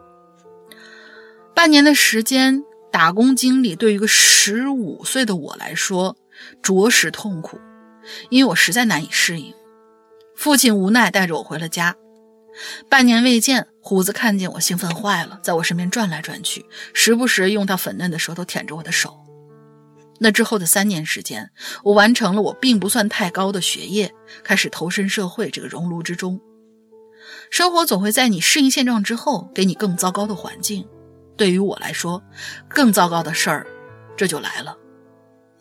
[1.53, 2.63] 半年的时间。
[2.91, 6.15] 打工经历对于一个十五岁的我来说，
[6.61, 7.59] 着实痛苦，
[8.29, 9.53] 因为我实在难以适应。
[10.33, 11.93] 父亲无奈带着我回了家。
[12.87, 19.17] 半年未见，虎子看见我兴奋坏了，在我身边转来转去，时不时用他粉嫩的舌头舔着我的手。
[20.19, 21.51] 那之后的三年时间，
[21.83, 24.09] 我完成了我并不算太高的学业，
[24.41, 26.39] 开始投身社会这个熔炉之中。
[27.49, 30.87] 生活总会在你适应现状之后，给你更糟糕的环境。
[31.37, 32.23] 对于我来说，
[32.67, 33.67] 更糟糕的事儿，
[34.15, 34.77] 这就来了。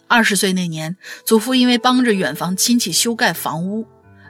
[0.06, 3.86] 二十岁那年，祖父因为帮着远房亲戚修盖房屋，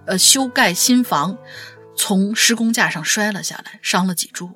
[0.06, 1.36] 呃，修盖新房，
[1.97, 4.51] 从施工架上摔了下来，伤了脊柱。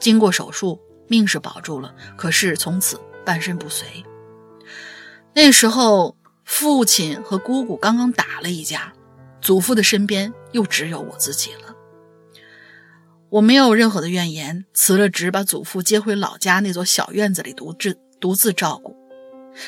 [0.00, 3.86] 经过手术，命是保住了，可是从此半身不遂。
[5.34, 8.92] 那时候，父亲和姑姑刚刚打了一架，
[9.40, 11.67] 祖父的身边又只有我自己了。
[13.30, 18.96] 我没有任何的怨言，辞了职，把祖父接回老家那座小院子里独自独自照顾。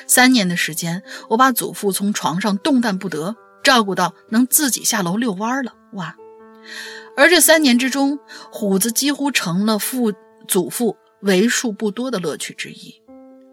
[0.07, 5.75] 三年的时间，我把祖父从床上动弹不得，照顾到能自己下楼遛弯了。
[5.93, 6.17] 哇！
[7.17, 8.19] 而这三年之中，
[8.51, 10.13] 虎子几乎成了父
[10.49, 12.95] 祖父为数不多的乐趣之一。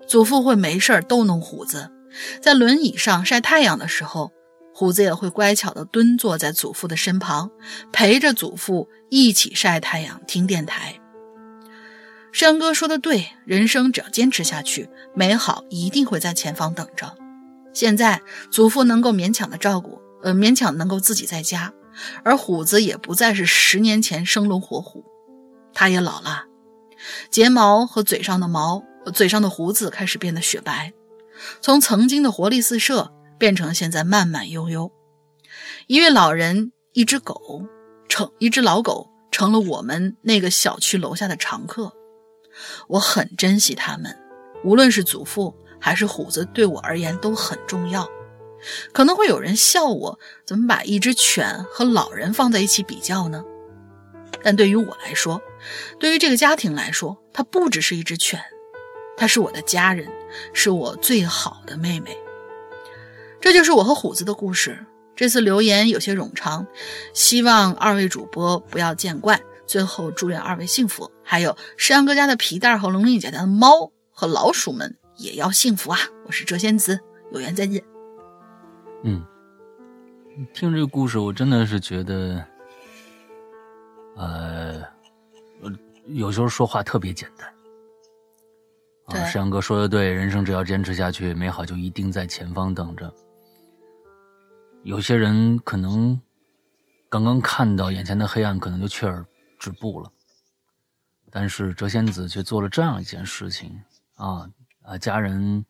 [0.07, 1.89] 祖父会没事逗弄虎子，
[2.41, 4.31] 在轮椅上晒太阳的时候。
[4.79, 7.49] 虎子也会乖巧地蹲坐在祖父的身旁，
[7.91, 10.99] 陪着祖父一起晒太阳、听电台。
[12.31, 17.11] 山哥说的对，人生只要坚持下去，美好一定会在前方等着。
[17.73, 18.21] 现在
[18.51, 21.73] 祖父能够勉强的照顾，呃，勉强能够自己在家，
[22.23, 25.03] 而虎子也不再是十年前生龙活虎，
[25.73, 26.43] 他也老了，
[27.31, 30.93] 睫毛和嘴上的毛、嘴上的胡子开始变得雪白，
[31.61, 33.11] 从曾经的活力四射。
[33.37, 34.91] 变成现在慢慢悠悠，
[35.87, 37.63] 一位老人，一只狗，
[38.09, 41.93] 成一只老狗成了我们那个小区楼下的常客。
[42.87, 44.17] 我很珍惜他们，
[44.63, 48.09] 无论是祖父还是虎子，对我而言都很重要。
[48.91, 53.43] 可能会有人笑我，怎么把一只犬和老人放在一起比较呢？
[54.43, 55.39] 但对于我来说，
[55.99, 58.41] 对于这个家庭来说，它不只是一只犬，
[59.15, 60.11] 它是我的家人，
[60.53, 62.17] 是我最好的妹妹。
[63.39, 64.85] 这就是我和虎子的故事。
[65.15, 66.67] 这次留言有些冗长，
[67.13, 69.41] 希望二位主播不要见怪。
[69.65, 75.99] 最后祝愿二位幸福，还有石阳哥家的皮蛋和龙玲姐家的猫和老鼠们也要幸福啊！
[76.25, 76.99] 我是谪仙子，
[77.33, 77.83] 有缘再见。
[79.03, 79.25] 嗯，
[80.53, 82.41] 听这个故事，我真的是觉得，
[84.15, 84.81] 呃，
[86.05, 89.21] 有时候说话特别简单。
[89.21, 93.13] 啊，石阳哥说的对，人生只要坚持下去，美好就一定在前方等着。
[94.87, 96.17] 有些人可能
[97.09, 99.25] 刚刚看到眼前的黑暗，可能就却而
[99.59, 100.09] 止步了。
[101.29, 103.81] 但是谪仙子却做了这样一件事情
[104.15, 104.49] 啊
[104.83, 104.97] 啊！
[104.97, 105.65] 家人，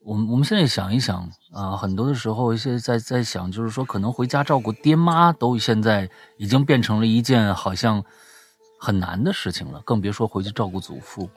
[0.00, 8.04] 我们我们现在想一想啊，很多的时候现在在在想，就是说可能回家照顾爹妈，都现在已经变成了一件好像
[8.78, 11.30] 很难的事情了，更别说回去照顾祖父。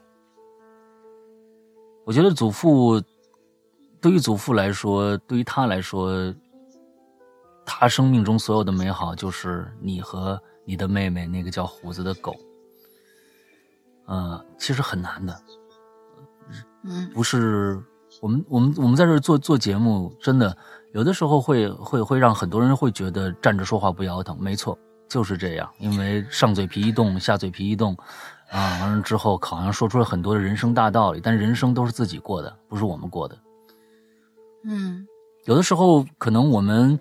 [2.05, 3.01] 我觉得祖父
[4.01, 6.35] 对于祖父来说，对于他来说，
[7.65, 12.35] 他生命中所有的美好就是你和你的妹妹那个叫胡子的狗。
[14.07, 15.41] 呃，其实很难的，
[16.83, 17.81] 嗯，不是
[18.21, 20.57] 我们我们我们在这做做节目，真的
[20.93, 24.38] 有的时候会会会让很多人会觉得站着说话不腰疼。
[24.41, 24.77] 没错，
[25.07, 27.95] 就是这样，因为上嘴皮一动，下嘴皮一动。
[28.49, 33.38] 啊，完了之后好像说出了很多的人生大道理，但人生都是自己过的，不是我们过的。
[34.65, 35.07] 嗯，
[35.45, 36.99] 有的时候可能我们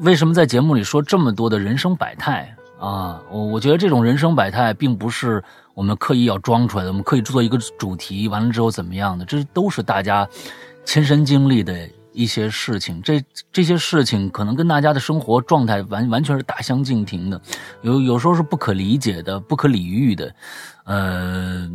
[0.00, 3.20] 为什么在节目里说这么多的人生百态啊？
[3.30, 5.42] 我我觉得这种人生百态并不是
[5.74, 9.24] 我们刻意要装出来的，我们可以做一个主题，完了之后怎么样的？
[9.24, 10.28] 这都是大家
[10.84, 11.88] 亲身经历的。
[12.12, 17.40] 一些事情，这这些事情可能跟大家的生活状态完完全是大相径庭的，
[17.82, 20.34] 有有时候是不可理解的、不可理喻的。
[20.86, 21.70] 呃，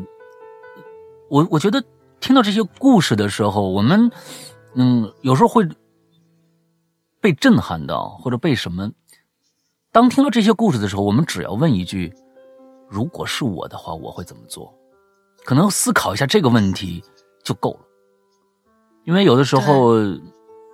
[1.29, 1.81] 我我觉得
[2.19, 4.11] 听到这些故事的时候，我们
[4.73, 5.65] 嗯，有时候会
[7.25, 8.91] 被震撼到，或者被什么。
[9.91, 12.13] 当听到这些故事的时候，我们只要问一句：
[12.87, 14.71] 如果是我的话，我会怎么做？
[15.43, 17.03] 可能思考一下这个问题
[17.43, 17.79] 就够了。
[19.05, 19.95] 因为有的时候，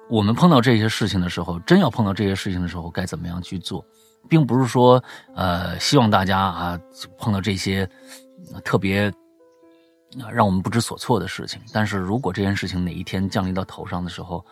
[0.10, 3.86] 我们碰到这些事情的时候，真要碰到这些事情的时候，该怎么样去做，
[4.28, 5.02] 并不是说，
[5.34, 6.78] 呃，希望大家啊
[7.18, 7.90] 碰到这些
[8.65, 9.10] 特别
[10.30, 11.61] 让我们不知所措的事情。
[11.72, 14.45] 但是如果这件事情哪一天降临到头上的时候，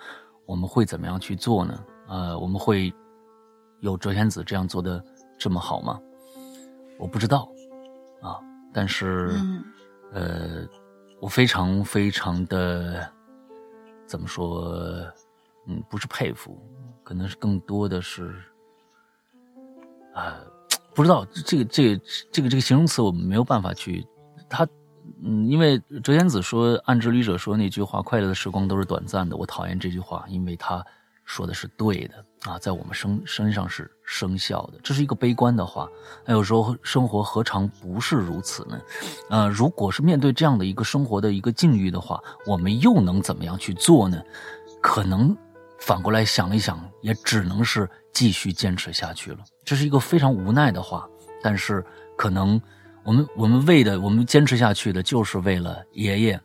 [0.50, 1.86] 我们会怎么样去做呢？
[2.08, 2.92] 呃，我们会
[3.82, 5.04] 有谪仙子这样做的
[5.38, 6.02] 这么好吗？
[6.98, 7.48] 我不知道
[8.20, 8.40] 啊，
[8.74, 9.30] 但是，
[10.12, 10.68] 呃，
[11.22, 13.08] 我非常非常的。
[14.08, 14.74] 怎么说？
[15.68, 16.60] 嗯，不是佩服，
[17.04, 18.34] 可能是更多的是，
[20.16, 20.42] 啊，
[20.96, 24.04] 不知道这个这个这个这个形容词我们没有办法去。
[24.50, 24.68] 他，
[25.24, 30.84] 嗯，因为哲仙子说，暗之旅者说那句话：“快乐的时光都是短暂的。”我讨厌这句话，因为他
[31.26, 34.80] 说的是对的啊，在我们身身上是生效的。
[34.82, 35.88] 这是一个悲观的话。
[36.26, 38.80] 那有时候生活何尝不是如此呢？
[39.30, 44.22] 呃，如果是面对这样的一个生活的一个境遇的话，我们又能怎么样去做呢？
[44.82, 45.36] 可能
[45.80, 49.40] 反过来想一想，也只能是继续坚持下去了。
[49.66, 51.08] 这是一个非常无奈的话，
[51.44, 51.86] 但是
[52.18, 52.60] 可能
[53.04, 56.42] 我们我们为的，我们坚持下去的，就是为了爷爷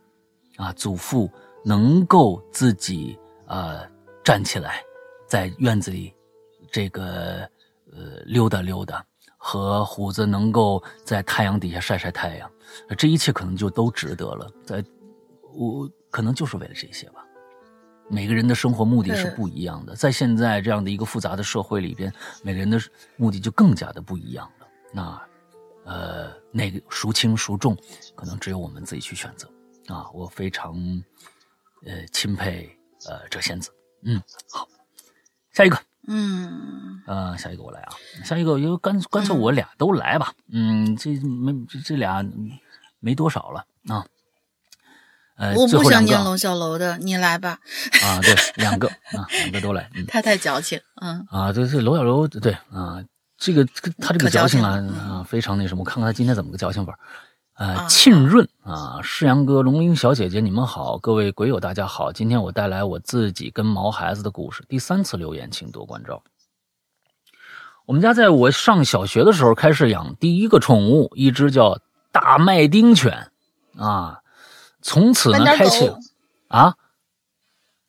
[0.57, 1.31] 啊、祖父
[1.65, 3.83] 能够自己啊。
[4.25, 4.83] 站起来，
[5.29, 6.11] 在院子里，
[6.73, 7.47] 这个
[7.93, 9.05] 呃溜达溜达，
[9.37, 12.51] 和虎子能够在太阳底下晒晒太阳，
[12.97, 14.51] 这一切可能就都值得了。
[14.65, 14.83] 在，
[15.53, 17.23] 我可能就是为了这些吧。
[18.09, 22.11] 每个人的生活目的是不一样的，在现在这样的一个复杂的社会里边，
[22.43, 22.81] 每个人的
[23.17, 24.67] 目的就更加的不一样了。
[24.91, 25.23] 那，
[25.85, 27.77] 呃，那个孰轻孰重，
[28.15, 29.49] 可能只有我们自己去选择。
[29.87, 30.75] 啊，我非常，
[31.87, 32.67] 呃，钦佩
[33.07, 33.71] 呃这仙子。
[34.03, 34.67] 嗯，好，
[35.53, 35.79] 下一个，
[36.09, 37.93] 嗯，呃，下一个我来啊，
[38.25, 42.27] 下一个因为干干脆我俩都来吧，嗯，这没这这俩
[42.99, 44.07] 没多少了啊，
[45.37, 47.59] 呃，我不想念楼小楼的，你来吧，
[48.03, 53.05] 啊，对，两个啊，两个都来， 他太矫情，嗯，啊，这是，楼小楼对啊，
[53.37, 53.67] 这个
[54.01, 56.99] 他这个矫情啊啊，非常那什么，我看看他今天怎么个矫情法。
[57.57, 64.65] 呃，沁润啊，世阳哥、龙鳞小姐姐，你们好，各位鬼友大家好，今天我带来我自己跟毛孩子的故事。
[64.69, 66.21] 第三次留言，请多关照。
[67.87, 71.79] 我们家在我上小学的时候开始养第一个宠物，一只叫
[72.11, 73.31] 大麦丁犬
[73.79, 74.21] 啊，
[74.83, 75.93] 从此呢开启
[76.49, 76.75] 啊，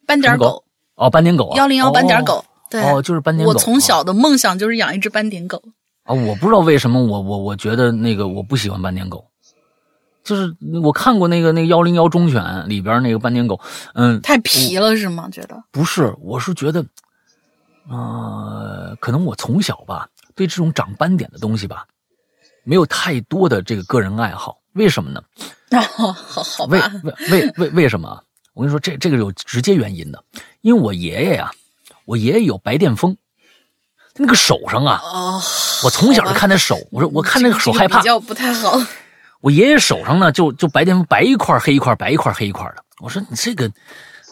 [0.06, 0.64] 斑点狗
[0.94, 3.54] 哦，斑点狗幺零幺斑点狗，对，哦，就是斑点狗。
[3.54, 5.62] 我从小的梦想就是养一只斑点狗
[6.04, 9.26] 啊，我不知道为什么，我我我觉得那个我不喜欢斑点狗。
[10.24, 13.60] 就是我看过那个那个幺零幺忠犬里边那个斑点狗，
[13.94, 15.30] 嗯，太皮了是吗？
[15.32, 16.84] 觉得不是，我是觉得
[17.88, 21.86] 呃，可能我从小吧，对这种长斑点的东西吧，
[22.64, 24.58] 没有太多的这个个人爱好。
[24.74, 25.22] 为什么呢？
[26.00, 28.22] 哦，好好为吧，为为为为什么啊？
[28.56, 30.24] 我跟你说，这这个有直接原因的，
[30.62, 31.52] 因为我爷爷呀、
[32.06, 33.18] 我爷爷有白癜风，
[34.16, 35.42] 那个手上啊，哦，
[35.84, 38.80] 我从小就看他手，我说我看那个手害怕这，比较不太好。
[39.42, 42.84] 我爷爷手上呢就就白癜风，白一块黑一块，白一块黑一块的。
[43.00, 43.70] 我说你这个，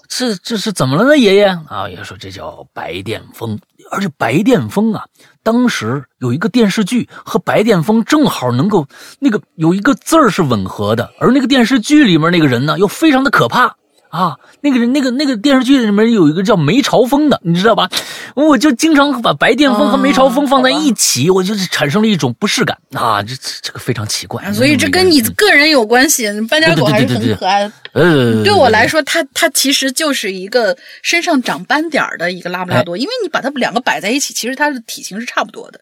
[0.07, 1.45] 这这是怎么了呢，爷爷？
[1.67, 3.59] 啊，爷爷说这叫白癜风，
[3.91, 5.05] 而且白癜风啊，
[5.43, 8.87] 当时有一个电视剧和白癜风正好能够
[9.19, 13.75] 那个有一个字儿是吻合的，而那个电视剧里面那个人呢又非常的可怕。
[14.13, 17.89] 啊，那个人，那个那个电视剧里面有一个叫梅超风的，你知道吧？
[18.35, 24.43] 我就经常把白癜风和梅超风放在一起，我就是产生了一种不适感啊，这这这个非常奇怪。
[24.43, 26.27] 啊所以这跟你个人有关系。
[26.47, 27.71] 搬家狗还是很可爱的。
[27.93, 35.79] 呃，对我来说，它它其实就是一个身上长斑点儿的一个拉布拉多，因为你把它们两个摆在一起，其实它的体型是差不多的，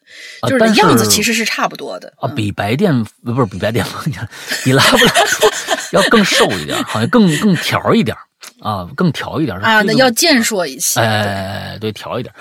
[0.48, 2.14] 就是样子其实是差不多的。
[2.22, 4.14] 啊，比白癜不是比白癜风，
[4.64, 5.52] 比拉布拉多
[5.92, 8.16] 要更瘦一点，好像更更条一点
[8.62, 11.00] 啊，更调一点啊，那要健硕一些。
[11.00, 12.34] 哎，对，调一点。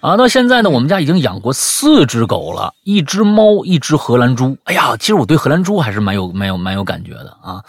[0.00, 4.56] 啊，到现在呢，我们家已经养过四只狗了，一只猫，一只荷兰猪。
[4.62, 7.60] 哎呀，其实我对荷兰猪还是蛮有、蛮有、蛮有感觉的啊。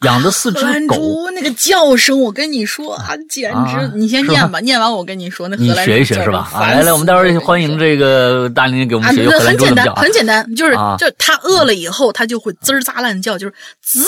[0.00, 3.76] 养的四只荷兰狗，猪那个叫声，我跟你说啊，简直！
[3.76, 6.48] 啊你先念吧，念完我跟你说，那荷你兰猪学一学是吧？
[6.54, 14.06] 啊，来来，我们待会儿欢迎这个大林给我啊，们学学荷兰那很简单，很简单，就是啊就它饿了以后，它就会滋儿喳乱叫，就是滋，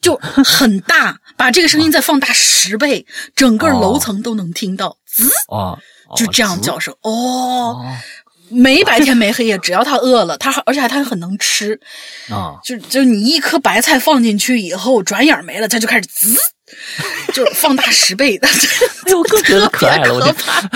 [0.00, 3.04] 就很大，把这个声音再放大十倍，
[3.34, 6.94] 整个楼层都能听到，滋，哦，哦就这样滋叫声。
[7.02, 7.96] 哦，哦
[8.50, 11.78] 没白天没黑夜，只要它饿了，它而且它很能吃，
[12.30, 16.34] 啊，就就你一颗白菜放进去以后，转眼没了，它就开始滋，
[17.32, 18.46] 就是放大十倍的，
[19.06, 20.68] 哎呦，更觉得可爱了，我特别可怕。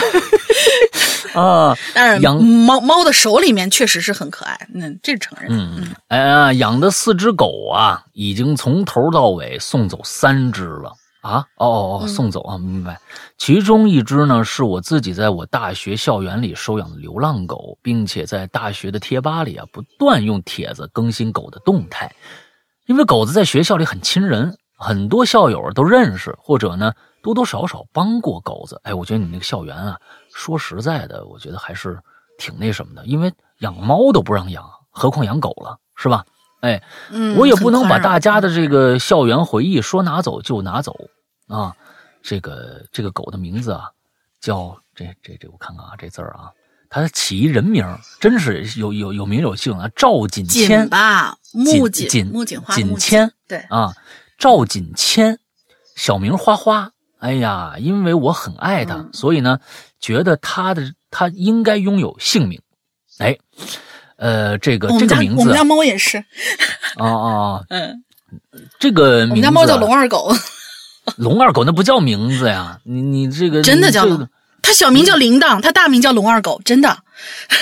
[1.40, 5.48] 啊，但是养猫猫的手里面确实是很可爱，嗯，这是承认。
[5.50, 10.92] 嗯，哎呀，养的四只狗啊，已经从头到尾送走三只了
[11.22, 11.46] 啊！
[11.56, 13.00] 哦哦哦，送走啊，明白。
[13.38, 22.14] 其中一只呢，是我自己在我大学校园里收养的流浪狗，并且在大学的贴吧里啊，不断用帖子更新狗的动态。
[22.86, 26.92] 因为狗子在学校里很亲人，很多校友都认识，或者呢
[27.22, 28.80] 多多少少帮过狗子。
[28.84, 29.98] 哎，我觉得你那个校园啊，
[30.34, 31.98] 说实在的，我觉得还是
[32.38, 36.24] 挺那什么的，因为养猫都不让养，何况养狗了，是吧？
[36.60, 40.96] 哎，嗯，我也不能把大家的的这个校园回忆说拿走就拿走
[41.48, 41.74] 啊。
[42.24, 43.90] 这个这个狗的名字啊，
[44.40, 46.52] 叫这这这，我看看啊，这字儿啊，
[46.88, 47.84] 它起一人名，
[48.20, 53.92] 真是有有有名有姓啊，赵锦谦吧，木锦槿，木槿花，木锦谦对，啊，
[54.42, 55.38] 赵锦谦，
[55.94, 56.90] 小名花花。
[57.20, 59.10] 哎呀，因为我很爱他，嗯。
[59.12, 59.60] 所以呢，
[60.00, 60.82] 觉得他的
[61.12, 62.60] 他应该拥有姓名。
[63.18, 63.38] 哎，
[64.16, 66.18] 呃，这个这个名字我们家猫也是，
[66.96, 67.52] 啊啊。
[67.52, 68.02] 啊， 嗯，
[68.80, 69.30] 这个名字啊。
[69.30, 70.34] 我们家猫叫龙二狗，
[71.14, 72.80] 龙二狗，那不叫名字呀！
[72.82, 76.90] 你你这个真的叫龙你这个它小名叫铃铛，他大名叫龙二狗，真的。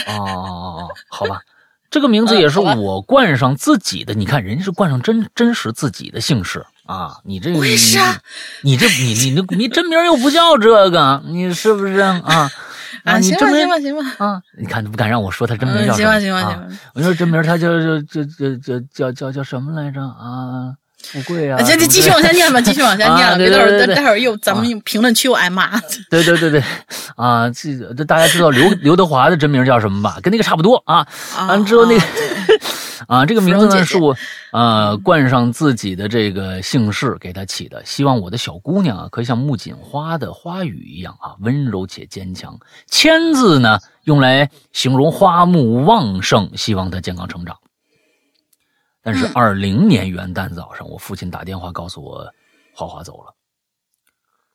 [0.07, 1.43] 哦哦哦哦，好吧，
[1.90, 4.14] 这个名字也是我冠上自己的。
[4.14, 7.18] 你看，人家是冠上真真实自己的姓氏啊！
[7.24, 12.50] 你这你这你你你你真名又不叫这个，你是不是啊？
[13.04, 14.42] 啊，你真名行吧，行吧，啊！
[14.58, 16.20] 你看，不敢让我说他真名嗯，叫什么？
[16.20, 16.78] 行吧，行吧，啊行吧。
[16.94, 20.74] 我说真名，他叫叫叫叫叫叫叫什么来着啊？
[21.02, 21.59] 富贵啊！
[21.59, 25.78] 啊，行，继续往下念吧，继续往下念啊了，别到时候待会儿又咱们评论区又挨骂。
[26.09, 26.62] 对对对对，
[27.16, 30.18] 啊，这这大家知道刘 刘德华的真名叫什么吧？
[30.22, 31.06] 跟那个差不多啊。
[31.48, 32.05] 完了之后那个
[33.09, 34.16] 啊，这个名字呢是我
[34.52, 42.56] 呃冠上自己的这个姓氏给他起的，希望我的小姑娘啊可以像木槿花的花语一样啊温柔且坚强。
[42.86, 47.56] 千字呢用来形容花木旺盛，希望她健康成长。
[49.02, 49.32] 但是嗯。
[49.35, 52.32] 二零年元旦早上，我父亲打电话告诉我，
[52.74, 53.35] 花花走了。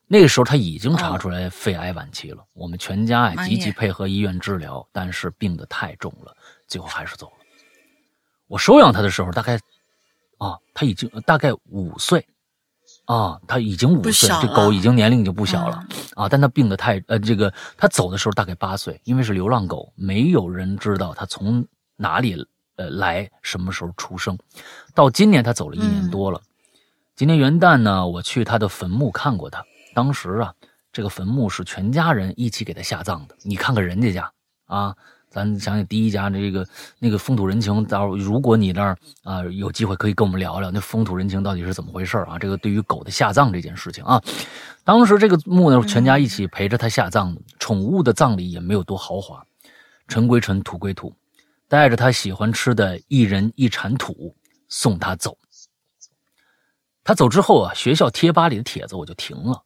[0.07, 6.35] 那个时候他已经查出来肺癌晚期了，我们全家呀积极配合医院治疗，但是病得太重了，
[6.67, 7.37] 最后还是走了。
[8.47, 9.55] 我收养他的时候，大概
[10.37, 12.25] 啊，他已经大概五岁。
[13.05, 16.23] 啊，他已经五岁，这狗已经年龄已经不小了、嗯。
[16.23, 22.35] 啊，但他病得太呃，这个他走的时候大概八岁，因为是流浪狗，没有人知道他从哪里
[22.75, 24.37] 呃来，什么时候出生。
[24.93, 26.41] 到今年他走了一年多了。
[27.15, 29.63] 今年元旦呢，我去他的坟墓看过他。
[29.93, 30.53] 当时啊，
[30.91, 33.35] 这个坟墓是全家人一起给他下葬的。
[33.43, 34.31] 你看看人家家
[34.65, 34.95] 啊，
[35.29, 36.67] 咱想想第一家这个
[36.99, 42.37] 那个风土人情，到如果你那儿啊有机会可以跟我们聊聊那风土人情到底是怎么回事啊？
[42.37, 44.21] 这个对于狗的下葬这件事情啊，
[44.83, 49.41] 当时这个墓呢，全家一起陪着他下葬的，宠物的葬礼也没有多豪华，
[50.09, 51.13] 尘归尘，土归土，
[51.67, 54.35] 带着他喜欢吃的一人一铲土
[54.67, 55.37] 送他走。
[57.03, 59.63] 他走之后啊，学校贴吧里的帖子我就停了，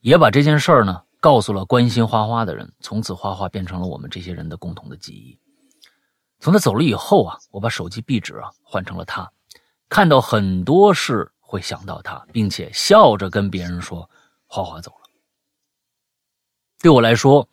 [0.00, 1.02] 也把这件事儿呢。
[1.22, 5.38] 告诉了关心花花的人，从此花花变成了我们这些人的共同的记忆。
[6.38, 9.30] 从他走了以后啊，我把手机壁纸啊换成了他，
[9.90, 14.08] 看到很多事会想到他，并且笑着跟别人说
[14.48, 15.10] ：“花花走了。”
[16.80, 17.46] 对我来说，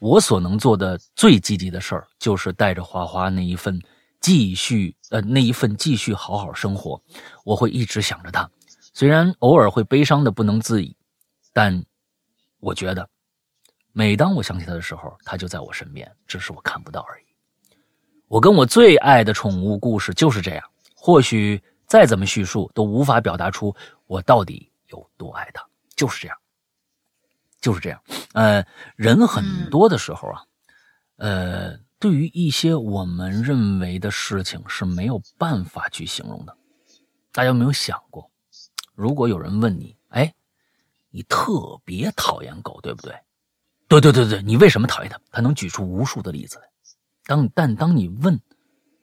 [0.00, 3.80] 我所能做的最积极的事儿，就是带着花花那一份
[4.20, 7.00] 继续呃那一份继续好好生活。
[7.44, 8.50] 我会一直想着他，
[8.92, 10.96] 虽然偶尔会悲伤的不能自已，
[11.52, 11.80] 但。
[12.62, 13.08] 我觉得，
[13.90, 17.24] 每当我想起他的时候，他就在我身边，只是我看不到而已。
[18.28, 20.62] 我跟我最爱的宠物故事就是这样，
[20.94, 23.74] 或许再怎么叙述都无法表达出
[24.06, 25.66] 我到底有多爱他，
[25.96, 26.36] 就是这样，
[27.60, 28.02] 就是这样。
[28.32, 28.64] 呃，
[28.96, 30.44] 人很多的时候啊，
[31.16, 36.56] 呃，对于一些我们认为的事情是没有办法去形容的。
[37.32, 38.30] 大家有没有想过，
[38.94, 40.34] 如果有人问你，哎？
[41.12, 43.12] 你特别讨厌狗，对不对？
[43.88, 45.20] 对对对对，你为什么讨厌它？
[45.32, 46.70] 他能举出无数的例子来。
[47.24, 48.40] 当但当你问，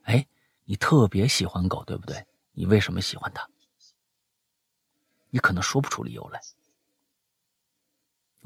[0.03, 0.25] 哎，
[0.63, 2.25] 你特别喜欢狗，对不对？
[2.53, 3.45] 你为什么喜欢它？
[5.29, 6.39] 你可能说不出理由来。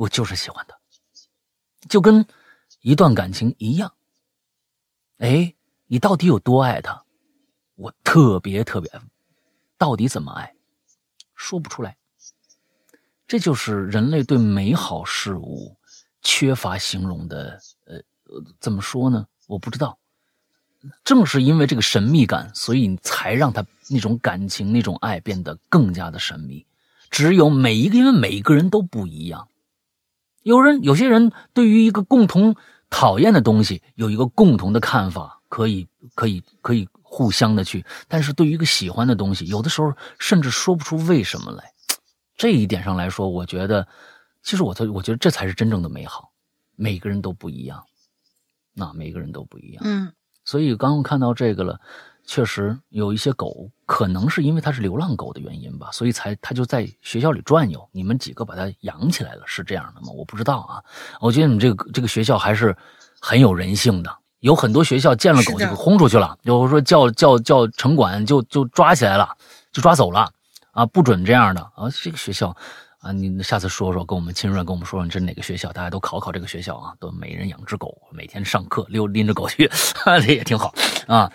[0.01, 0.75] 我就是喜欢他，
[1.87, 2.25] 就跟
[2.81, 3.93] 一段感情一样。
[5.19, 5.53] 哎，
[5.85, 7.05] 你到底有多爱他？
[7.75, 8.91] 我特别特别，
[9.77, 10.55] 到底怎么爱？
[11.35, 11.97] 说不出来。
[13.27, 15.77] 这就是人类对美好事物
[16.23, 18.01] 缺乏形容的，呃，
[18.59, 19.27] 怎么说呢？
[19.45, 19.99] 我不知道。
[21.03, 26.65] 正是因为这个神秘感，所以你才让他那种感情、那种爱变得更加的神秘。
[27.11, 29.47] 只有每一个，因为每一个人都不一样。
[30.43, 32.55] 有人，有些人对于一个共同
[32.89, 37.85] 讨厌的东西有一个共同的看法，可以，可以，可以互相的去。
[38.07, 41.71] 但是对于一个喜欢的东西，有的时候甚至说不出为什么来。
[42.35, 43.87] 这一点上来说，我觉得，
[44.41, 46.31] 其实我我我觉得这才是真正的美好。
[46.75, 47.83] 每个人都不一样，
[48.73, 49.83] 那每个人都不一样。
[49.85, 50.11] 嗯，
[50.43, 51.79] 所以刚刚看到这个了，
[52.31, 57.85] 确实有一些狗，可能是因为它是流浪狗的原因吧，所以才它就在学校里转悠。
[57.91, 60.07] 你们几个把它养起来了，是这样的吗？
[60.15, 60.81] 我不知道啊。
[61.19, 62.73] 我觉得你们这个这个学校还是
[63.19, 69.29] 很有人性的，有很多学校见了狗就给轰出去了，有说叫叫叫城管就就抓起来了，
[69.73, 70.31] 就抓走了。
[70.71, 71.89] 啊，不准这样的啊！
[72.01, 72.55] 这个学校，
[73.01, 75.73] 啊，你下次说说，跟我们亲润，跟我们说说，你这哪个学校？
[75.73, 80.71] 大家都考考这个学校啊，都每人养只狗，每天上课溜拎着狗去，哈 这也挺好
[81.07, 81.31] 啊。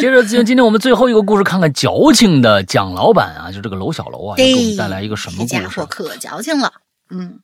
[0.00, 5.86] 接着，今今天我们最后一个故事，看看矫情的蒋老板啊，就这个楼小楼啊，给我们带来一个什么故事？
[5.86, 6.72] 可矫情了，
[7.10, 7.38] 嗯。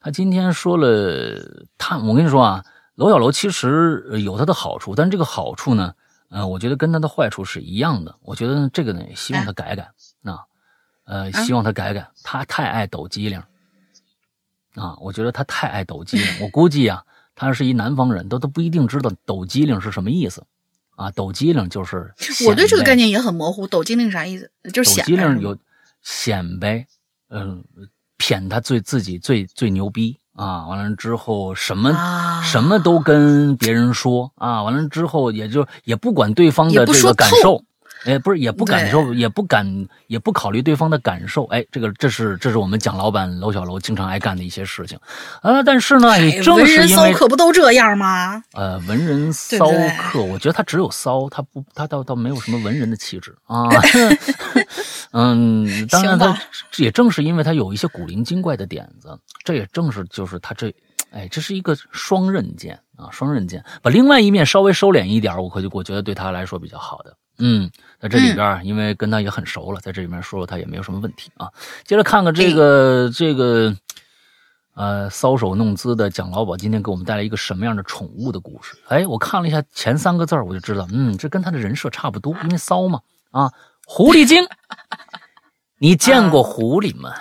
[0.00, 1.40] 他今天说了，
[1.76, 2.64] 他我跟你说啊，
[2.96, 5.92] 楼小楼其实有他的好处，但这个好处呢，
[6.30, 8.14] 嗯，我觉得跟他的坏处是一样的。
[8.22, 9.88] 我觉得这个呢，希望他改改啊。
[11.08, 13.42] 呃，希望他改改，他太爱抖机灵
[14.74, 14.94] 啊！
[15.00, 16.26] 我觉得他太爱抖机灵。
[16.42, 17.02] 我估计啊，
[17.34, 20.44] 他是一南方人，都都不一定知道抖机灵是什么意思
[20.96, 21.10] 啊。
[21.12, 22.12] 抖机灵就是
[22.46, 23.66] 我对这个概念也很模糊。
[23.66, 24.50] 抖机灵啥意思？
[24.70, 25.56] 就是抖机灵有
[26.02, 26.86] 显摆，
[27.30, 27.64] 嗯，
[28.18, 30.66] 骗他最自己最最牛逼啊！
[30.66, 31.90] 完了之后什么
[32.44, 34.62] 什么都跟别人说啊！
[34.62, 37.64] 完了之后也就也不管对方的这个感受。
[38.04, 41.44] 哎，不是，也不感受，也不敢，也不考虑对方的感受。
[41.46, 44.98] 哎，这个，这是，这是我们蒋老板楼小楼经常爱干的一些事情，
[45.42, 48.42] 啊，但是呢，也正是因为骚客不都这样吗？
[48.52, 49.66] 呃，文人骚
[50.10, 53.68] 客，我觉得他只有骚，他不，他倒倒没有什么文人的气质啊。
[55.12, 56.38] 嗯，当然，他
[56.76, 60.72] 也正是因为他有一些古灵精怪的点子，这也正是就是他这，
[61.10, 67.16] 哎，这是一个双刃剑啊，双刃剑，把另外一面稍微收敛一点，我可就我觉得对他来说比较好的。
[67.38, 67.70] 嗯，
[68.00, 71.48] 在这里边，因为跟他也很熟了，在这里面说说他也没有什么问题啊。
[71.84, 73.74] 接着看看这个这个，
[74.74, 78.76] 呃，搔首弄姿的蒋老宝今天给我们带来一个什么样的宠物的故事？
[78.88, 83.00] 哎，我看了一下前三个字我就知道，嗯，这跟他的人设差不多，因为骚嘛
[83.30, 83.52] 啊，
[83.86, 84.44] 狐狸精。
[85.80, 87.14] 你见过狐狸吗？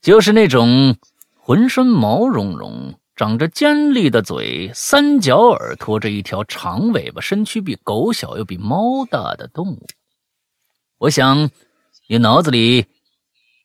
[0.00, 0.96] 就是那种
[1.40, 2.94] 浑身毛茸茸。
[3.18, 9.86] 长着尖利的嘴，三角耳，拖着一条长尾巴，身躯比狗小又比猫大的动物。
[10.98, 11.50] 我想，
[12.06, 12.86] 你脑子里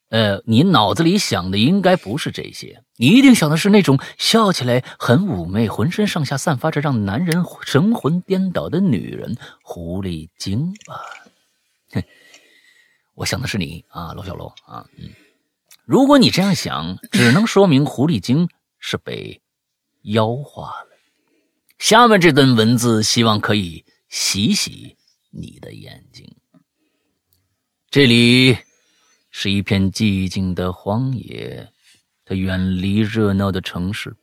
[0.10, 11.00] 呃，你脑子里想的应该不是这些，你一定想的是那种笑起来很妩媚、浑身上下散发着让男人神魂颠倒的女人——狐狸精吧？
[11.92, 12.04] 哼，
[13.14, 15.12] 我想的是你啊，罗小楼啊，嗯。
[15.86, 18.50] 如果你这样想，只能说明狐狸精
[18.80, 19.43] 是被
[20.04, 20.90] 妖化了。
[21.80, 24.96] 下面这段文字，希望可以洗洗
[25.32, 26.26] 你的眼睛。
[27.90, 28.58] 这里
[29.32, 31.68] 是一片寂静的荒野，
[32.24, 34.16] 它远离热闹的城市。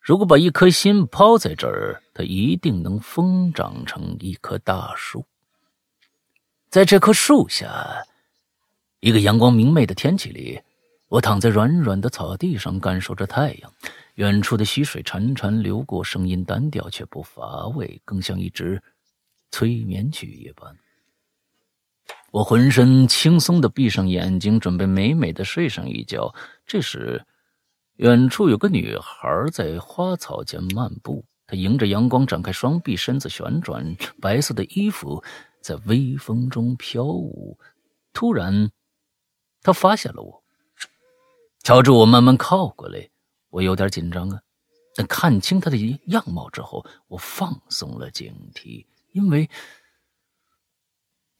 [0.00, 5.24] 如果把一颗心抛在这儿，它一定能疯长成一棵大树。
[6.70, 8.04] 在这棵树下。
[9.00, 10.60] 一个阳光明媚的天气里，
[11.06, 13.72] 我躺在软软的草地上，感受着太阳。
[14.18, 18.82] 远处的溪水潺潺流过，声音单调却不乏味，更像一支
[19.52, 20.76] 催眠曲一般。
[22.32, 26.34] 我浑身轻松的闭上眼睛，准备美美的睡上一觉。
[26.66, 27.24] 这时，
[27.98, 35.22] 远处有个女孩在花草间漫步，她迎着阳光展开双臂，身子旋转，白色的衣服
[35.60, 37.56] 在微风中飘舞。
[38.12, 38.72] 突然，
[39.62, 40.42] 他发现了我，
[41.62, 43.10] 朝着我慢慢靠过来，
[43.50, 44.40] 我有点紧张啊。
[44.94, 45.76] 但看清他的
[46.06, 49.48] 样貌之后，我放松了警惕，因为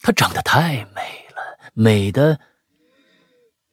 [0.01, 2.39] 他长得太美了，美的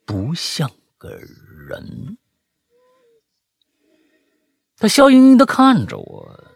[0.05, 2.17] 不像个人。
[4.77, 6.53] 他笑盈盈的看着我：“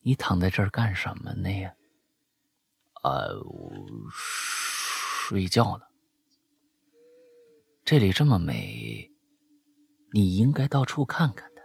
[0.00, 1.74] 你躺在这儿干什么呢呀？”
[3.02, 3.28] 啊。
[4.12, 5.84] 睡觉呢，
[7.90, 9.10] 这里这么美，
[10.12, 11.62] 你应该到处看看的。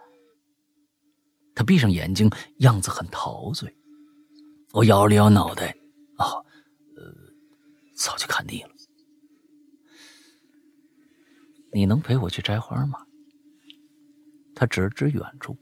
[1.54, 2.28] 他闭上眼睛，
[2.62, 3.72] 样子很陶醉。
[4.74, 5.78] 我摇了摇脑袋，
[6.18, 6.34] 啊，
[6.96, 7.14] 呃，
[7.96, 8.70] 早就看腻了。
[11.72, 13.06] 你能陪我去摘花吗？
[14.56, 15.56] 他指了指远处，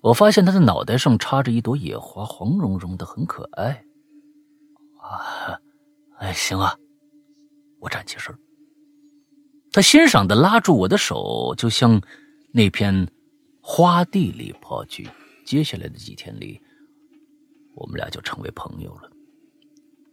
[0.00, 3.84] 我发现他的脑袋上插着一朵野花，黄茸茸的，很可爱。
[4.98, 5.60] 啊。
[6.20, 6.74] 哎，行啊，
[7.80, 8.34] 我站起身。
[9.76, 12.00] 他欣赏的拉住我的手，就向
[12.50, 13.06] 那片
[13.60, 15.06] 花地里跑去。
[15.44, 16.58] 接下来的几天里，
[17.74, 19.10] 我们俩就成为朋友了。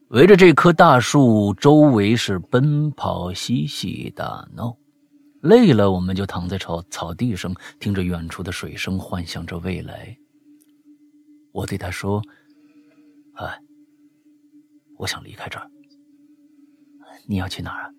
[0.09, 4.75] 围着这棵大树，周围是奔跑、嬉戏、打闹。
[5.39, 10.17] 累了，我们就躺在草草地上，听着远处的水声，幻想着未来。
[11.53, 12.21] 我对他说
[13.39, 13.61] ：“哎，
[14.97, 15.71] 我想离开这儿。”
[17.25, 17.89] 你要去哪儿啊？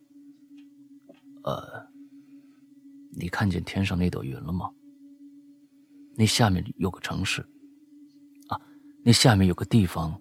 [1.44, 1.86] 呃，
[3.12, 4.70] 你看见天上那朵云了吗？
[6.16, 7.42] 那下面有个城市，
[8.48, 8.60] 啊，
[9.04, 10.20] 那下面有个地方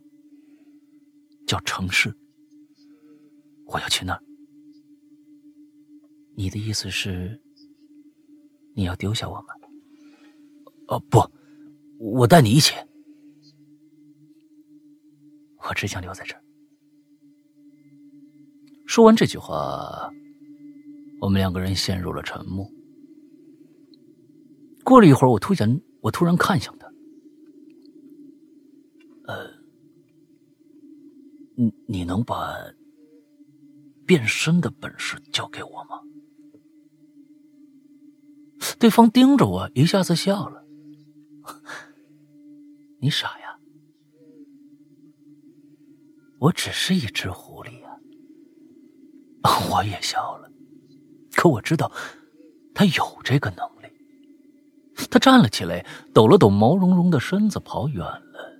[1.47, 2.13] 叫城市。
[3.65, 4.23] 我要去那儿。
[6.35, 7.41] 你的意思是，
[8.75, 9.53] 你要丢下我吗？
[10.87, 11.19] 哦，不，
[11.99, 12.73] 我带你一起。
[15.69, 16.43] 我只想留在这儿。
[18.85, 20.11] 说完这句话，
[21.23, 22.69] 我们两个人陷入了沉默。
[24.83, 26.85] 过了一会儿，我突然，我突然看向他，
[29.27, 29.49] 呃，
[31.55, 32.53] 你你能把
[34.05, 36.01] 变身的本事教给我吗？
[38.77, 40.65] 对方盯着我，一下子笑了。
[42.99, 43.57] 你傻呀？
[46.39, 47.97] 我只是一只狐狸呀。
[49.71, 50.42] 我也笑了，
[51.35, 51.91] 可我知道，
[52.73, 53.91] 他有这个能力。
[55.09, 58.53] 他站了起来，抖了抖毛茸茸的身子，跑远了。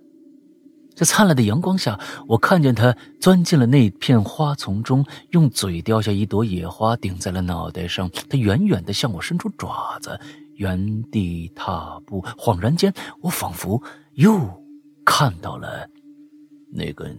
[0.96, 8.10] 在灿烂的阳光下，我看见他钻进了那片花丛中，用嘴叼下一朵野花，顶在了脑袋上。
[8.30, 10.20] 他远远的向我伸出爪子，
[10.56, 12.22] 原地踏步。
[12.38, 13.82] 恍然间，我仿佛
[14.14, 14.40] 又
[15.04, 15.90] 看到了
[16.72, 17.10] 那个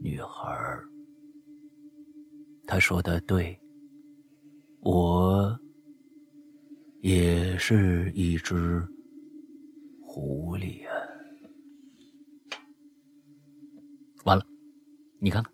[0.00, 0.56] 女孩。
[2.66, 3.56] 他说的对，
[4.86, 5.58] 我
[7.00, 8.86] 也是一只
[10.00, 10.94] 狐狸啊。
[14.22, 14.46] 完了，
[15.18, 15.52] 你看看，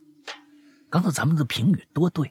[0.91, 2.31] 刚才咱们的评语多对。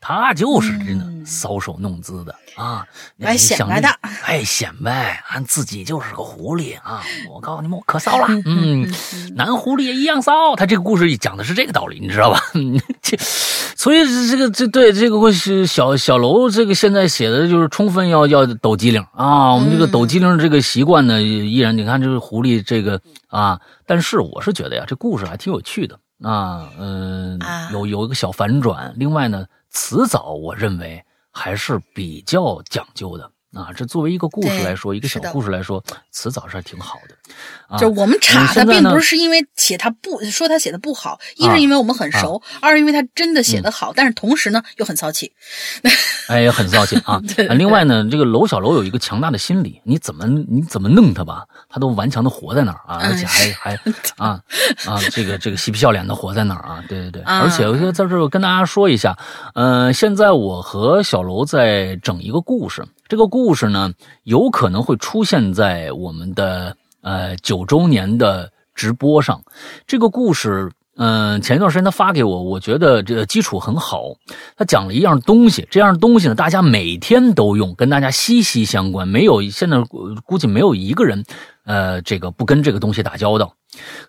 [0.00, 2.86] 他就是真的搔首弄姿的啊，
[3.22, 3.88] 爱显摆的，
[4.24, 7.02] 爱显摆，俺自己就是个狐狸啊！
[7.30, 8.90] 我告诉你们，我可骚了，嗯，
[9.34, 10.56] 男狐狸也一样骚。
[10.56, 12.40] 他这个故事讲的是这个道理，你知道吧？
[13.02, 19.52] 这，所以这个这对这个故事小小楼这个现在写的就是充分要要抖机灵啊！
[19.52, 25.98] 我们这个抖机灵这个习惯呢，依然你看这个狐狸这个啊，但是我是觉得呀，这故事还挺有趣的。
[26.22, 28.92] 啊，嗯、啊有有一个小反转。
[28.96, 33.72] 另外呢，词藻我认为还是比较讲究的啊。
[33.72, 37.16] 这作为一个故事来说，一个小故事来说，词藻是还挺好的。
[37.68, 45.32] 啊，就我们查他，并不是因为写他不说他写的不好，一啊是因为我们很熟，二是因为他真的写的好，但是同时呢又很骚气。
[46.26, 47.20] 哎，也很骚气啊。
[47.56, 53.74] 另外呢，这个娄小楼有一个强大的心理，你怎么你怎么弄他吧，他都顽强的活在那儿啊，嗯而且还还
[54.16, 54.40] 啊
[54.86, 57.22] 啊，这个这个嬉皮笑脸的活在那儿啊，对对对。
[57.22, 59.16] 啊而且我就在这儿跟大家说一下，
[59.54, 63.92] 呃，现在我和小楼在整一个故事，这个故事呢
[64.24, 69.42] 有可能会出现在我们的呃九周年的直播上，
[69.86, 70.70] 这个故事。
[71.02, 74.02] 嗯，前一段时间他发给我，我觉得这个基础很好。
[74.54, 79.08] 他讲了一样东西，这样东西呢，大家每天都用，跟大家息息相关。
[79.08, 79.78] 没有现在
[80.26, 81.24] 估计没有一个人，
[81.64, 83.54] 呃，这个不跟这个东西打交道。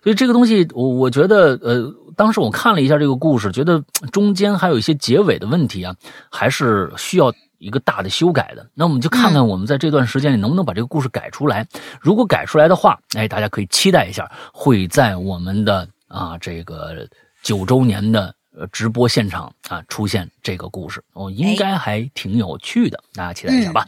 [0.02, 5.96] 所以这个东西，我我觉得，呃，当时我看了一下这个故事，觉得中间还有一些结尾的问题啊，
[6.30, 7.32] 还是需要
[7.62, 8.68] 一个大的修改的。
[8.74, 11.66] 那我们就看看我们在这段时间里能不能把这个故事改出来。
[12.00, 17.08] 如果改出来的话，哎，大家可以期待一下，会在我们的啊这个
[17.42, 23.86] 九周年的呃直播现场啊出现这个故事，哦，应该还挺有趣的，大家期待一下吧。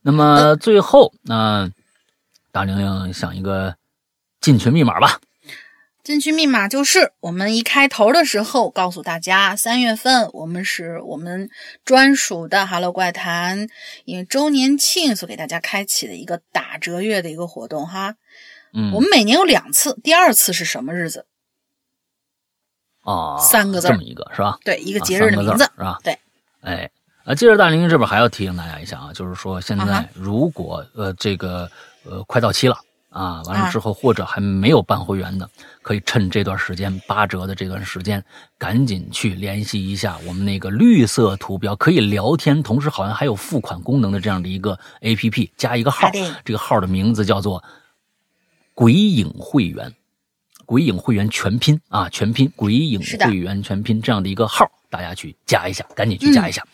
[0.00, 1.70] 那么最后，那、
[2.50, 3.74] 大玲玲想一个
[4.40, 5.20] 进群密码吧。
[6.02, 11.48] 进群密码就是我们一开头的时候告诉大家，三月份我们是我们
[11.84, 13.68] 专属的 Hello 怪谈，
[14.04, 18.16] 因为周年庆所给大家开启的一个打折月的一个活动哈。
[18.74, 21.24] 嗯，我们每年有两次，第二次是什么日子？
[23.02, 24.58] 啊，三个字这么一个是吧？
[24.64, 25.62] 对，一一个节日的名字。
[25.76, 26.00] 是吧？
[26.02, 26.18] 对，
[26.62, 26.90] 哎，
[27.24, 31.70] 啊，接着大玲玲这边还要提醒大家一下啊，就是说现在如果呃这个
[32.04, 32.76] 呃快到期了
[33.12, 35.48] 啊，完了啊之后或者还没有办会员的，
[35.82, 38.24] 可以趁这段时间八折的这段时间，
[38.58, 46.10] 赶紧去联系一下我们那个绿色图标可以聊天，同时好像还有付款功能的这样的一个 A P P，加一个号，
[46.44, 47.62] 这个号的名字叫做
[48.74, 49.92] “鬼影会员”。
[50.64, 56.64] 鬼影会员全拼啊，全拼鬼影会员全拼这样的一个号，大家去加一下，赶紧去加一下。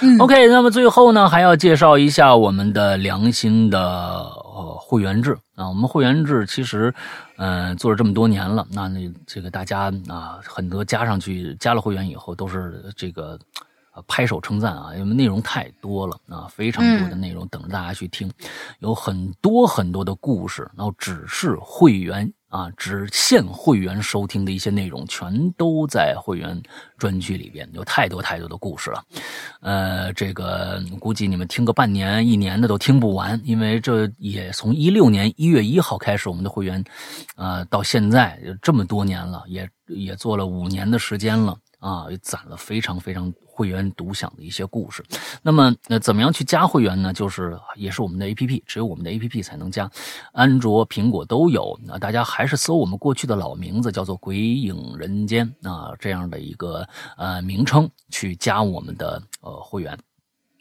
[0.00, 4.22] 嗯 OK，那么最后呢，还要介绍一下我们的良心的
[4.54, 5.68] 呃会员制啊。
[5.68, 6.94] 我们会员制其实，
[7.36, 13.38] 呃，做了这么多年了，那那这个大家啊，很多加上去加了会员以后，都是这个。
[13.94, 18.32] 呃拍手称赞啊，因为内容太多了啊，非常多的内容等着大家去听，
[18.78, 26.62] 有很多很多的故事，然后只是会员啊，只限会员收听的一些内容，全都在会员
[26.98, 29.02] 专区里边，有太多太多的故事了。
[29.62, 36.84] 呃，这个估计你们听个半年、一年的都听不完，因为这也从一六年一月一号开始，我们的会员，
[37.36, 41.56] 呃，到现在这么多年了，也也做了五年的时间了。
[41.78, 45.04] 啊，也攒了非常非常会员独享的一些故事。
[45.42, 47.12] 那么，呃，怎么样去加会员呢？
[47.12, 49.90] 就是也是我们的 A P P，只有我们的 A P P 才能加，
[50.32, 51.78] 安卓、苹果都有。
[51.84, 59.98] 那大家还是搜我们过去的老名字，叫做“鬼影人间”啊，这样的一个呃名称去加我们的呃会员。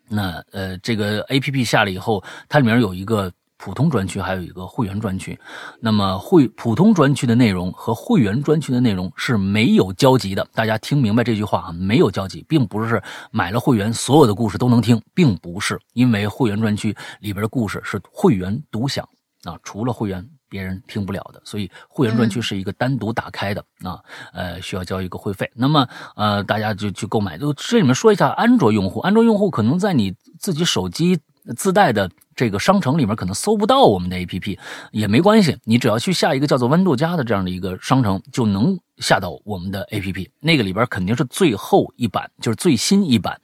[0.09, 3.31] 那呃，这个 A P P 下了以后，它里面有一个。
[3.61, 5.39] 普通专区还有一个会员专区，
[5.79, 10.47] 那么会普通专区的内容和会员专区的内容是没有交集的。
[10.55, 11.71] 大家听明白这句话啊？
[11.71, 12.99] 没有交集，并不是
[13.29, 19.07] 买了会员所有的故事都能听，并不是，因为会员专区里边的故事是会员独享
[19.43, 23.99] 啊，除了会员别人听不了的，所以会员专区是一个单独打开的啊，
[24.33, 25.47] 呃，需要交一个会费。
[25.53, 27.37] 那么呃，大家就去购买。
[27.37, 31.19] 就这里面说一下安卓用户，安卓用户可能在你自己手机。
[31.57, 32.07] 自带的
[32.41, 34.57] 这个商城里面可能搜不到我们的 APP
[34.89, 40.27] 也没关系，你只要去下一个叫做豌豆荚的这样的一个商城，就能下到我们的 APP。
[40.39, 43.39] 那个里边肯定是最后一版，就是最新一版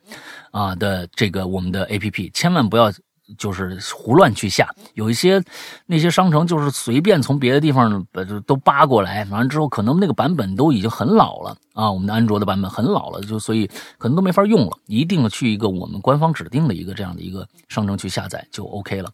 [0.49, 2.91] 啊的这个我们的 APP，千万不要
[3.37, 4.69] 就是胡乱去下。
[4.93, 5.43] 有一些
[5.85, 14.77] 那些商城就是随便从别的地方把都扒过来，完了之后可能那个版本都已经很老了啊，我们的安卓的版本很老了，就所以可能都没法用了。
[14.85, 19.11] 一定去一个我们官方指定的一个这样的一个商城去下载就 OK 了。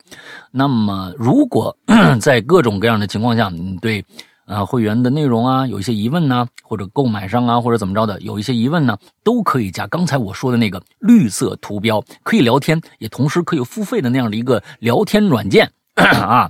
[0.52, 1.76] 那么如果
[2.22, 4.04] 在各种各样的情况下，你对
[4.46, 16.50] 啊会员的内容啊有一些疑问呢、或者购买上啊，或者怎么着的有一些疑问呢，都可以加刚才我说的那个绿色图标，可以聊天，也同时可以付费的那样的一个聊天软件 啊。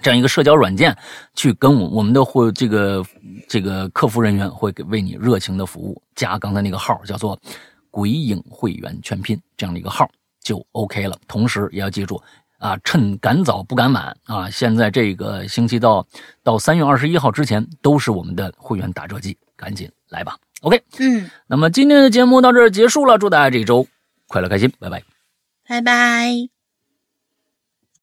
[0.00, 0.96] 这样一个社交软件，
[1.34, 3.04] 去跟我我们的会这个
[3.48, 7.36] 这个客服人员会给为你热情的服务，加刚才那个号叫做
[7.90, 10.08] “鬼影会员全拼”这样的一个号
[10.40, 11.18] 就 OK 了。
[11.26, 12.22] 同时也要记住，
[12.58, 14.50] 啊，趁赶早不赶晚啊！
[14.50, 16.06] 现在这个星期到
[16.42, 20.36] 到三月二十一号之前都是我们的会员打折季，赶紧来吧。
[20.62, 23.86] OK，嗯，那么今天的节目到这儿结束了，祝大家这一周
[24.26, 25.02] 快乐开心，拜拜。
[25.68, 26.57] 拜拜。